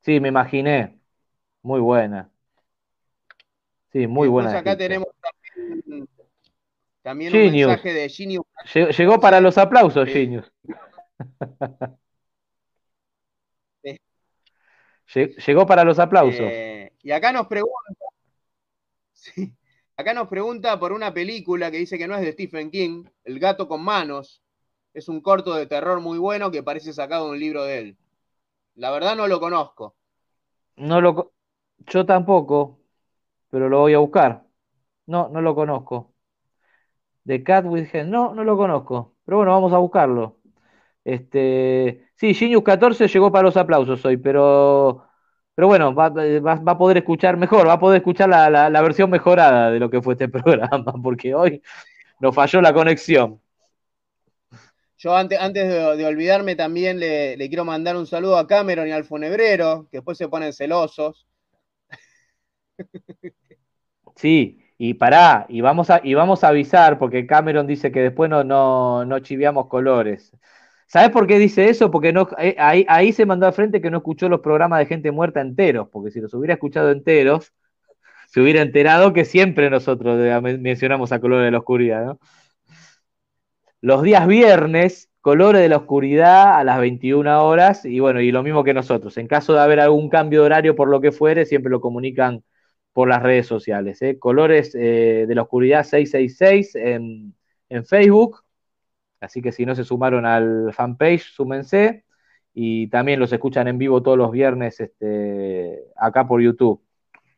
Sí, 0.00 0.18
me 0.20 0.28
imaginé. 0.28 0.98
Muy 1.62 1.80
buena. 1.80 2.30
Sí, 3.92 4.06
muy 4.06 4.28
buena. 4.28 4.50
después 4.52 4.64
The 4.64 4.70
acá 4.70 4.84
Hitcher. 4.84 4.88
tenemos 4.88 5.08
también, 5.20 6.08
también 7.02 7.34
un 7.34 7.40
Genius. 7.40 7.68
mensaje 7.68 7.92
de 7.92 8.08
Gini. 8.08 8.38
Llegó, 8.96 9.20
para 9.20 9.40
los 9.40 9.58
aplausos. 9.58 10.08
Genius. 10.08 10.50
Llegó 15.14 15.66
para 15.66 15.84
los 15.84 15.98
aplausos. 15.98 16.40
Eh, 16.40 16.92
y 17.02 17.10
acá 17.10 17.32
nos 17.32 17.46
pregunta, 17.46 17.76
sí, 19.12 19.54
acá 19.96 20.14
nos 20.14 20.28
pregunta 20.28 20.78
por 20.78 20.92
una 20.92 21.12
película 21.12 21.70
que 21.70 21.78
dice 21.78 21.98
que 21.98 22.08
no 22.08 22.14
es 22.14 22.22
de 22.22 22.32
Stephen 22.32 22.70
King, 22.70 23.04
El 23.24 23.38
gato 23.38 23.68
con 23.68 23.82
manos. 23.82 24.42
Es 24.94 25.08
un 25.08 25.20
corto 25.20 25.54
de 25.54 25.66
terror 25.66 26.00
muy 26.00 26.18
bueno 26.18 26.50
que 26.50 26.62
parece 26.62 26.92
sacado 26.92 27.26
de 27.26 27.30
un 27.32 27.38
libro 27.40 27.64
de 27.64 27.78
él. 27.78 27.96
La 28.76 28.90
verdad 28.90 29.16
no 29.16 29.26
lo 29.26 29.40
conozco. 29.40 29.94
No 30.76 31.00
lo, 31.00 31.32
yo 31.86 32.06
tampoco, 32.06 32.78
pero 33.50 33.68
lo 33.68 33.80
voy 33.80 33.94
a 33.94 33.98
buscar. 33.98 34.46
No, 35.06 35.28
no 35.28 35.40
lo 35.40 35.54
conozco. 35.54 36.14
The 37.26 37.42
Cat 37.42 37.64
with 37.66 37.88
Hen. 37.92 38.10
No, 38.10 38.34
no 38.34 38.44
lo 38.44 38.56
conozco. 38.56 39.16
Pero 39.24 39.38
bueno, 39.38 39.52
vamos 39.52 39.72
a 39.72 39.78
buscarlo. 39.78 40.38
Este, 41.04 42.10
sí, 42.16 42.34
Genius 42.34 42.62
14 42.64 43.08
llegó 43.08 43.30
para 43.30 43.44
los 43.44 43.56
aplausos 43.56 44.04
hoy, 44.04 44.16
pero, 44.16 45.05
pero 45.56 45.68
bueno, 45.68 45.94
va, 45.94 46.10
va- 46.10 46.56
va 46.56 46.72
a 46.74 46.78
poder 46.78 46.98
escuchar 46.98 47.38
mejor, 47.38 47.68
va 47.68 47.74
a 47.74 47.80
poder 47.80 47.98
escuchar 47.98 48.30
la, 48.30 48.50
la- 48.50 48.70
la 48.70 48.82
versión 48.82 49.10
mejorada 49.10 49.72
de 49.72 49.80
lo 49.80 49.90
que 49.90 50.02
fue 50.02 50.14
este 50.14 50.28
programa, 50.30 50.94
porque 51.02 51.34
hoy 51.34 51.62
nos 52.20 52.34
falló 52.34 52.62
la 52.62 52.74
conexión. 52.74 53.40
Yo 54.98 55.14
antes, 55.16 55.38
antes 55.40 55.68
de, 55.68 55.96
de 55.96 56.06
olvidarme 56.06 56.56
también 56.56 56.98
le, 57.00 57.36
le 57.36 57.48
quiero 57.48 57.64
mandar 57.64 57.96
un 57.96 58.06
saludo 58.06 58.36
a 58.38 58.46
Cameron 58.46 58.88
y 58.88 58.92
al 58.92 59.04
funebrero, 59.04 59.88
que 59.90 59.98
después 59.98 60.18
se 60.18 60.28
ponen 60.28 60.52
celosos. 60.52 61.26
Sí, 64.16 64.62
y 64.78 64.94
pará, 64.94 65.46
y 65.48 65.60
vamos 65.60 65.90
a, 65.90 66.00
y 66.02 66.14
vamos 66.14 66.42
a 66.44 66.48
avisar, 66.48 66.98
porque 66.98 67.26
Cameron 67.26 67.66
dice 67.66 67.92
que 67.92 68.00
después 68.00 68.30
no, 68.30 68.44
no, 68.44 69.04
no 69.04 69.18
chiviamos 69.20 69.66
colores. 69.68 70.32
¿Sabes 70.86 71.10
por 71.10 71.26
qué 71.26 71.38
dice 71.38 71.68
eso? 71.68 71.90
Porque 71.90 72.12
no, 72.12 72.28
eh, 72.38 72.54
ahí, 72.58 72.86
ahí 72.88 73.12
se 73.12 73.26
mandó 73.26 73.46
al 73.46 73.52
frente 73.52 73.80
que 73.80 73.90
no 73.90 73.98
escuchó 73.98 74.28
los 74.28 74.40
programas 74.40 74.78
de 74.78 74.86
gente 74.86 75.10
muerta 75.10 75.40
enteros, 75.40 75.88
porque 75.90 76.10
si 76.10 76.20
los 76.20 76.32
hubiera 76.34 76.54
escuchado 76.54 76.90
enteros, 76.90 77.52
se 78.28 78.40
hubiera 78.40 78.62
enterado 78.62 79.12
que 79.12 79.24
siempre 79.24 79.70
nosotros 79.70 80.18
men- 80.42 80.62
mencionamos 80.62 81.12
a 81.12 81.20
Colores 81.20 81.46
de 81.46 81.52
la 81.52 81.58
Oscuridad, 81.58 82.04
¿no? 82.06 82.20
Los 83.80 84.02
días 84.02 84.26
viernes, 84.26 85.10
Colores 85.20 85.60
de 85.60 85.68
la 85.68 85.78
Oscuridad 85.78 86.58
a 86.58 86.64
las 86.64 86.78
21 86.80 87.44
horas, 87.44 87.84
y 87.84 88.00
bueno, 88.00 88.20
y 88.20 88.30
lo 88.32 88.42
mismo 88.42 88.64
que 88.64 88.74
nosotros. 88.74 89.16
En 89.18 89.26
caso 89.28 89.52
de 89.54 89.60
haber 89.60 89.80
algún 89.80 90.08
cambio 90.08 90.40
de 90.40 90.46
horario 90.46 90.76
por 90.76 90.88
lo 90.88 91.00
que 91.00 91.12
fuere, 91.12 91.46
siempre 91.46 91.70
lo 91.70 91.80
comunican 91.80 92.42
por 92.92 93.08
las 93.08 93.22
redes 93.22 93.46
sociales. 93.46 94.00
¿eh? 94.02 94.18
Colores 94.18 94.74
eh, 94.74 95.26
de 95.28 95.34
la 95.34 95.42
Oscuridad 95.42 95.84
666 95.84 96.74
en, 96.76 97.34
en 97.68 97.84
Facebook. 97.84 98.42
Así 99.26 99.42
que 99.42 99.50
si 99.50 99.66
no 99.66 99.74
se 99.74 99.84
sumaron 99.84 100.24
al 100.24 100.72
fanpage, 100.72 101.32
súmense. 101.32 102.04
Y 102.54 102.86
también 102.88 103.18
los 103.18 103.32
escuchan 103.32 103.66
en 103.66 103.76
vivo 103.76 104.02
todos 104.02 104.16
los 104.16 104.30
viernes 104.30 104.78
este, 104.78 105.82
acá 105.96 106.28
por 106.28 106.40
YouTube. 106.40 106.80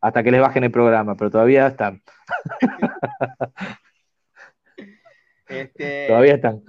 Hasta 0.00 0.22
que 0.22 0.30
les 0.30 0.40
bajen 0.40 0.64
el 0.64 0.70
programa, 0.70 1.16
pero 1.16 1.30
todavía 1.30 1.66
están. 1.66 2.02
Este, 5.48 6.08
Todavía 6.08 6.34
están. 6.34 6.62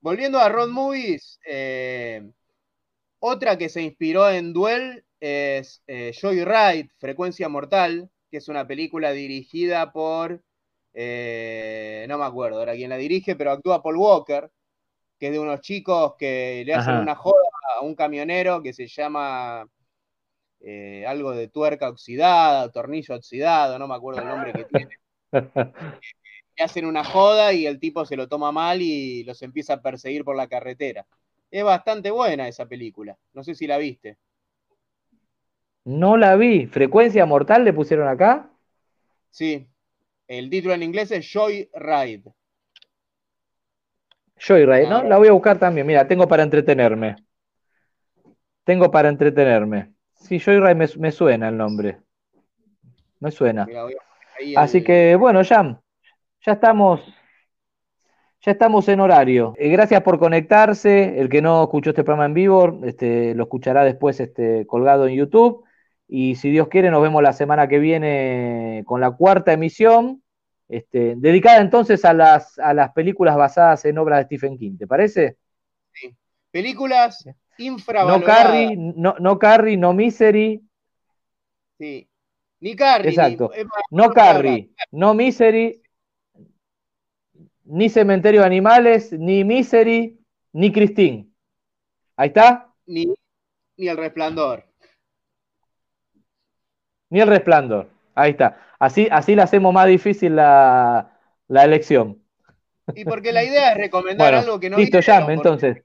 Volviendo 0.00 0.40
a 0.40 0.48
Road 0.48 0.70
Movies, 0.70 1.38
eh, 1.46 2.28
otra 3.20 3.56
que 3.56 3.68
se 3.68 3.80
inspiró 3.80 4.28
en 4.28 4.52
Duel 4.52 5.04
es 5.20 5.84
eh, 5.86 6.12
Joyride, 6.20 6.90
Frecuencia 6.98 7.48
Mortal, 7.48 8.10
que 8.28 8.38
es 8.38 8.48
una 8.48 8.66
película 8.66 9.12
dirigida 9.12 9.92
por, 9.92 10.42
eh, 10.98 12.06
no 12.08 12.16
me 12.16 12.24
acuerdo 12.24 12.58
ahora 12.60 12.74
quién 12.74 12.88
la 12.88 12.96
dirige, 12.96 13.36
pero 13.36 13.52
actúa 13.52 13.82
Paul 13.82 13.98
Walker, 13.98 14.50
que 15.18 15.26
es 15.26 15.32
de 15.32 15.38
unos 15.38 15.60
chicos 15.60 16.14
que 16.18 16.62
le 16.66 16.74
hacen 16.74 16.94
Ajá. 16.94 17.02
una 17.02 17.14
joda 17.14 17.44
a 17.78 17.82
un 17.82 17.94
camionero 17.94 18.62
que 18.62 18.72
se 18.72 18.86
llama 18.86 19.68
eh, 20.60 21.04
algo 21.06 21.32
de 21.32 21.48
tuerca 21.48 21.88
oxidada, 21.90 22.72
tornillo 22.72 23.14
oxidado, 23.14 23.78
no 23.78 23.86
me 23.88 23.94
acuerdo 23.94 24.22
el 24.22 24.28
nombre 24.28 24.54
que 24.54 24.64
tiene. 24.64 24.90
Le 26.58 26.64
hacen 26.64 26.86
una 26.86 27.04
joda 27.04 27.52
y 27.52 27.66
el 27.66 27.78
tipo 27.78 28.04
se 28.06 28.16
lo 28.16 28.28
toma 28.28 28.50
mal 28.52 28.80
y 28.82 29.22
los 29.24 29.42
empieza 29.42 29.74
a 29.74 29.82
perseguir 29.82 30.24
por 30.24 30.36
la 30.36 30.48
carretera. 30.48 31.06
Es 31.50 31.62
bastante 31.62 32.10
buena 32.10 32.48
esa 32.48 32.66
película. 32.66 33.18
No 33.34 33.44
sé 33.44 33.54
si 33.54 33.66
la 33.66 33.78
viste. 33.78 34.16
No 35.86 36.18
la 36.18 36.36
vi. 36.36 36.66
¿Frecuencia 36.66 37.24
mortal 37.24 37.64
le 37.64 37.72
pusieron 37.72 38.08
acá? 38.08 38.50
Sí. 39.30 39.68
El 40.28 40.50
título 40.50 40.74
en 40.74 40.82
inglés 40.82 41.10
es 41.12 41.30
Joy 41.32 41.70
Ride. 41.72 42.24
Joyride, 44.38 44.88
¿no? 44.88 45.02
La 45.02 45.18
voy 45.18 45.28
a 45.28 45.32
buscar 45.32 45.58
también. 45.58 45.86
Mira, 45.86 46.06
tengo 46.06 46.28
para 46.28 46.42
entretenerme. 46.42 47.16
Tengo 48.64 48.90
para 48.90 49.08
entretenerme. 49.08 49.92
Sí, 50.14 50.40
Joyride 50.40 50.74
me, 50.74 50.86
me 50.98 51.12
suena 51.12 51.48
el 51.48 51.56
nombre. 51.56 51.98
Me 53.20 53.30
suena. 53.30 53.66
Así 54.56 54.82
que, 54.82 55.16
bueno, 55.16 55.42
ya, 55.42 55.80
ya 56.44 56.52
estamos, 56.52 57.00
ya 58.40 58.52
estamos 58.52 58.88
en 58.88 59.00
horario. 59.00 59.54
Eh, 59.56 59.70
gracias 59.70 60.02
por 60.02 60.18
conectarse. 60.18 61.18
El 61.18 61.28
que 61.28 61.40
no 61.40 61.62
escuchó 61.62 61.90
este 61.90 62.04
programa 62.04 62.26
en 62.26 62.34
vivo, 62.34 62.80
este, 62.84 63.34
lo 63.34 63.44
escuchará 63.44 63.84
después 63.84 64.20
este, 64.20 64.66
colgado 64.66 65.06
en 65.06 65.14
YouTube. 65.14 65.65
Y 66.08 66.36
si 66.36 66.50
Dios 66.50 66.68
quiere, 66.68 66.90
nos 66.90 67.02
vemos 67.02 67.22
la 67.22 67.32
semana 67.32 67.68
que 67.68 67.78
viene 67.78 68.82
con 68.86 69.00
la 69.00 69.10
cuarta 69.10 69.52
emisión, 69.52 70.22
este, 70.68 71.14
dedicada 71.16 71.60
entonces 71.60 72.04
a 72.04 72.12
las, 72.12 72.58
a 72.58 72.74
las 72.74 72.92
películas 72.92 73.36
basadas 73.36 73.84
en 73.84 73.98
obras 73.98 74.18
de 74.20 74.24
Stephen 74.24 74.56
King. 74.56 74.76
¿Te 74.78 74.86
parece? 74.86 75.36
Películas 76.50 77.24
No 77.26 77.34
infravaloradas. 77.58 78.24
Carrie, 78.44 78.76
no, 78.76 79.16
no 79.18 79.38
Carrie, 79.38 79.76
no 79.76 79.92
Misery. 79.92 80.62
Sí. 81.78 82.08
Ni 82.60 82.74
Carrie, 82.74 83.10
Exacto. 83.10 83.50
ni, 83.54 83.64
No 83.90 84.10
Carrie, 84.10 84.70
no 84.90 85.12
Misery, 85.12 85.82
ni 87.64 87.88
Cementerio 87.90 88.40
de 88.40 88.46
Animales, 88.46 89.12
ni 89.12 89.44
Misery, 89.44 90.18
ni 90.52 90.72
Christine. 90.72 91.28
Ahí 92.16 92.28
está. 92.28 92.72
ni, 92.86 93.12
ni 93.76 93.88
El 93.88 93.98
Resplandor. 93.98 94.65
Ni 97.10 97.20
El 97.20 97.28
Resplandor. 97.28 97.88
Ahí 98.14 98.32
está. 98.32 98.58
Así, 98.78 99.08
así 99.10 99.34
le 99.34 99.42
hacemos 99.42 99.72
más 99.72 99.86
difícil 99.86 100.36
la, 100.36 101.10
la 101.48 101.64
elección. 101.64 102.18
Y 102.94 103.04
porque 103.04 103.32
la 103.32 103.44
idea 103.44 103.72
es 103.72 103.78
recomendar 103.78 104.32
Bueno, 104.32 104.42
algo 104.42 104.60
que 104.60 104.70
no 104.70 104.78
listo, 104.78 105.00
ya, 105.00 105.18
entonces. 105.32 105.78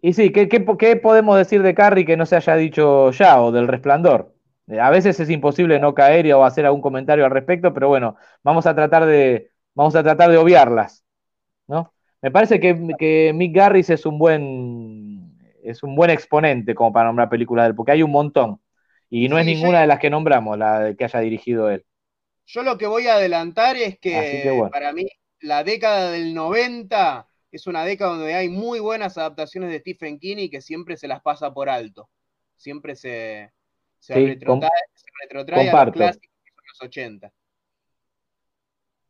Y 0.00 0.12
sí, 0.12 0.30
¿qué, 0.32 0.48
qué, 0.48 0.64
qué 0.78 0.96
podemos 0.96 1.36
decir 1.36 1.62
de 1.62 1.74
Carrie 1.74 2.04
que 2.04 2.16
no 2.16 2.24
se 2.26 2.36
haya 2.36 2.54
dicho 2.56 3.10
ya 3.10 3.40
o 3.42 3.50
del 3.50 3.66
Resplandor? 3.68 4.34
Eh, 4.68 4.78
A 4.80 4.90
veces 4.90 5.18
es 5.18 5.30
imposible 5.30 5.80
no 5.80 5.94
caer 5.94 6.26
y- 6.26 6.32
o 6.32 6.44
hacer 6.44 6.66
algún 6.66 6.80
comentario 6.80 7.24
al 7.24 7.30
respecto, 7.32 7.74
pero 7.74 7.88
bueno, 7.88 8.16
vamos 8.42 8.66
a 8.66 8.74
tratar 8.74 9.06
de, 9.06 9.50
vamos 9.74 9.96
a 9.96 10.02
tratar 10.02 10.30
de 10.30 10.38
obviarlas, 10.38 11.04
¿no? 11.68 11.92
Me 12.22 12.30
parece 12.32 12.60
que, 12.60 12.76
que 12.98 13.32
Mick 13.34 13.54
Garris 13.56 13.90
es 13.90 14.06
un 14.06 14.18
buen, 14.18 15.07
es 15.62 15.82
un 15.82 15.94
buen 15.96 16.10
exponente 16.10 16.74
como 16.74 16.92
para 16.92 17.06
nombrar 17.08 17.28
películas 17.30 17.64
de 17.66 17.70
él, 17.70 17.74
porque 17.76 17.92
hay 17.92 18.02
un 18.02 18.10
montón. 18.12 18.60
Y 19.10 19.28
no 19.28 19.38
es 19.38 19.44
ninguna 19.46 19.80
yo- 19.80 19.82
de 19.82 19.86
las 19.86 19.98
que 20.00 20.10
nombramos, 20.10 20.58
la 20.58 20.80
de 20.80 20.96
que 20.96 21.04
haya 21.04 21.20
dirigido 21.20 21.70
él. 21.70 21.84
Yo 22.46 22.62
lo 22.62 22.78
que 22.78 22.86
voy 22.86 23.06
a 23.08 23.14
adelantar 23.14 23.76
es 23.76 23.98
que, 23.98 24.10
Así 24.12 24.40
que 24.40 24.50
bueno. 24.50 24.72
para 24.72 24.92
mí 24.92 25.06
la 25.40 25.64
década 25.64 26.10
del 26.12 26.34
90 26.34 27.28
es 27.52 27.66
una 27.66 27.84
década 27.84 28.12
donde 28.16 28.34
hay 28.34 28.48
muy 28.48 28.80
buenas 28.80 29.18
adaptaciones 29.18 29.70
de 29.70 29.80
Stephen 29.80 30.18
King 30.18 30.36
y 30.38 30.50
que 30.50 30.60
siempre 30.62 30.96
se 30.96 31.08
las 31.08 31.20
pasa 31.22 31.52
por 31.52 31.68
alto. 31.68 32.08
Siempre 32.56 32.96
se, 32.96 33.52
se, 33.98 34.18
Sí, 34.18 34.20
retrotrae, 34.20 34.70
se 34.94 35.06
retrotrae 35.22 35.70
a 35.70 35.76
los 35.76 35.90
clásicos 35.90 36.30
son 36.54 36.64
los 36.68 36.82
80. 36.88 37.32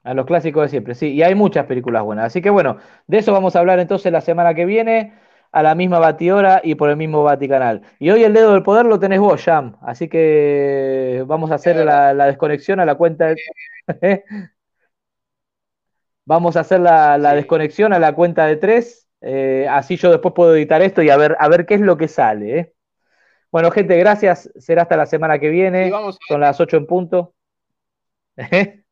A 0.04 0.14
los 0.14 0.26
clásicos 0.26 0.62
de 0.62 0.68
siempre, 0.70 0.94
sí. 0.94 1.08
Y 1.12 1.22
hay 1.22 1.34
muchas 1.34 1.66
películas 1.66 2.02
buenas. 2.02 2.26
Así 2.26 2.40
que 2.40 2.50
bueno, 2.50 2.78
de 3.06 3.18
eso 3.18 3.32
vamos 3.32 3.56
a 3.56 3.58
hablar 3.60 3.78
entonces 3.80 4.10
la 4.12 4.20
semana 4.20 4.54
que 4.54 4.64
viene, 4.64 5.12
a 5.52 5.62
la 5.62 5.74
misma 5.74 5.98
batihora 5.98 6.60
y 6.64 6.74
por 6.74 6.90
el 6.90 6.96
mismo 6.96 7.22
Vaticanal. 7.22 7.82
Y 7.98 8.10
hoy 8.10 8.24
el 8.24 8.32
dedo 8.34 8.52
del 8.52 8.62
poder 8.62 8.86
lo 8.86 8.98
tenés 9.00 9.20
vos, 9.20 9.42
Jam. 9.42 9.76
Así 9.82 10.08
que 10.08 11.24
vamos 11.26 11.50
a 11.50 11.54
hacer 11.56 11.76
la, 11.76 12.14
la 12.14 12.26
desconexión 12.26 12.80
a 12.80 12.84
la 12.86 12.94
cuenta 12.96 13.26
de... 13.28 13.36
Vamos 16.24 16.56
a 16.56 16.60
hacer 16.60 16.80
la, 16.80 17.16
la 17.18 17.34
desconexión 17.34 17.92
a 17.92 17.98
la 17.98 18.14
cuenta 18.14 18.46
de 18.46 18.56
tres. 18.56 19.08
eh, 19.20 19.66
así 19.70 19.96
yo 19.96 20.10
después 20.10 20.34
puedo 20.34 20.54
editar 20.54 20.82
esto 20.82 21.02
y 21.02 21.10
a 21.10 21.16
ver, 21.16 21.36
a 21.40 21.48
ver 21.48 21.66
qué 21.66 21.74
es 21.74 21.80
lo 21.80 21.96
que 21.96 22.08
sale. 22.08 22.58
¿eh? 22.58 22.74
Bueno, 23.52 23.70
gente, 23.70 23.96
gracias. 23.98 24.50
Será 24.58 24.82
hasta 24.82 24.96
la 24.96 25.06
semana 25.06 25.38
que 25.38 25.48
viene. 25.50 25.90
Vamos 25.90 26.18
Son 26.28 26.40
las 26.40 26.60
8 26.60 26.76
en 26.78 26.86
punto. 26.86 27.34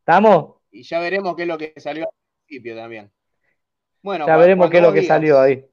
¿Estamos? 0.00 0.56
Y 0.70 0.82
ya 0.82 1.00
veremos 1.00 1.34
qué 1.36 1.42
es 1.42 1.48
lo 1.48 1.58
que 1.58 1.72
salió 1.76 2.04
al 2.04 2.10
principio 2.46 2.76
también. 2.76 3.10
Bueno, 4.06 4.24
Ya 4.24 4.36
veremos 4.36 4.70
qué 4.70 4.76
es 4.76 4.82
lo 4.84 4.92
que 4.92 5.00
digas. 5.00 5.16
salió 5.16 5.40
ahí. 5.40 5.66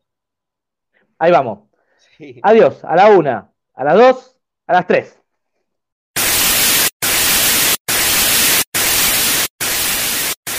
Ahí 1.19 1.31
vamos. 1.31 1.69
Sí. 2.17 2.39
Adiós. 2.41 2.83
A 2.83 2.95
la 2.95 3.09
una, 3.09 3.51
a 3.75 3.83
las 3.83 3.93
dos, 3.95 4.39
a 4.65 4.73
las 4.73 4.87
tres. 4.87 5.21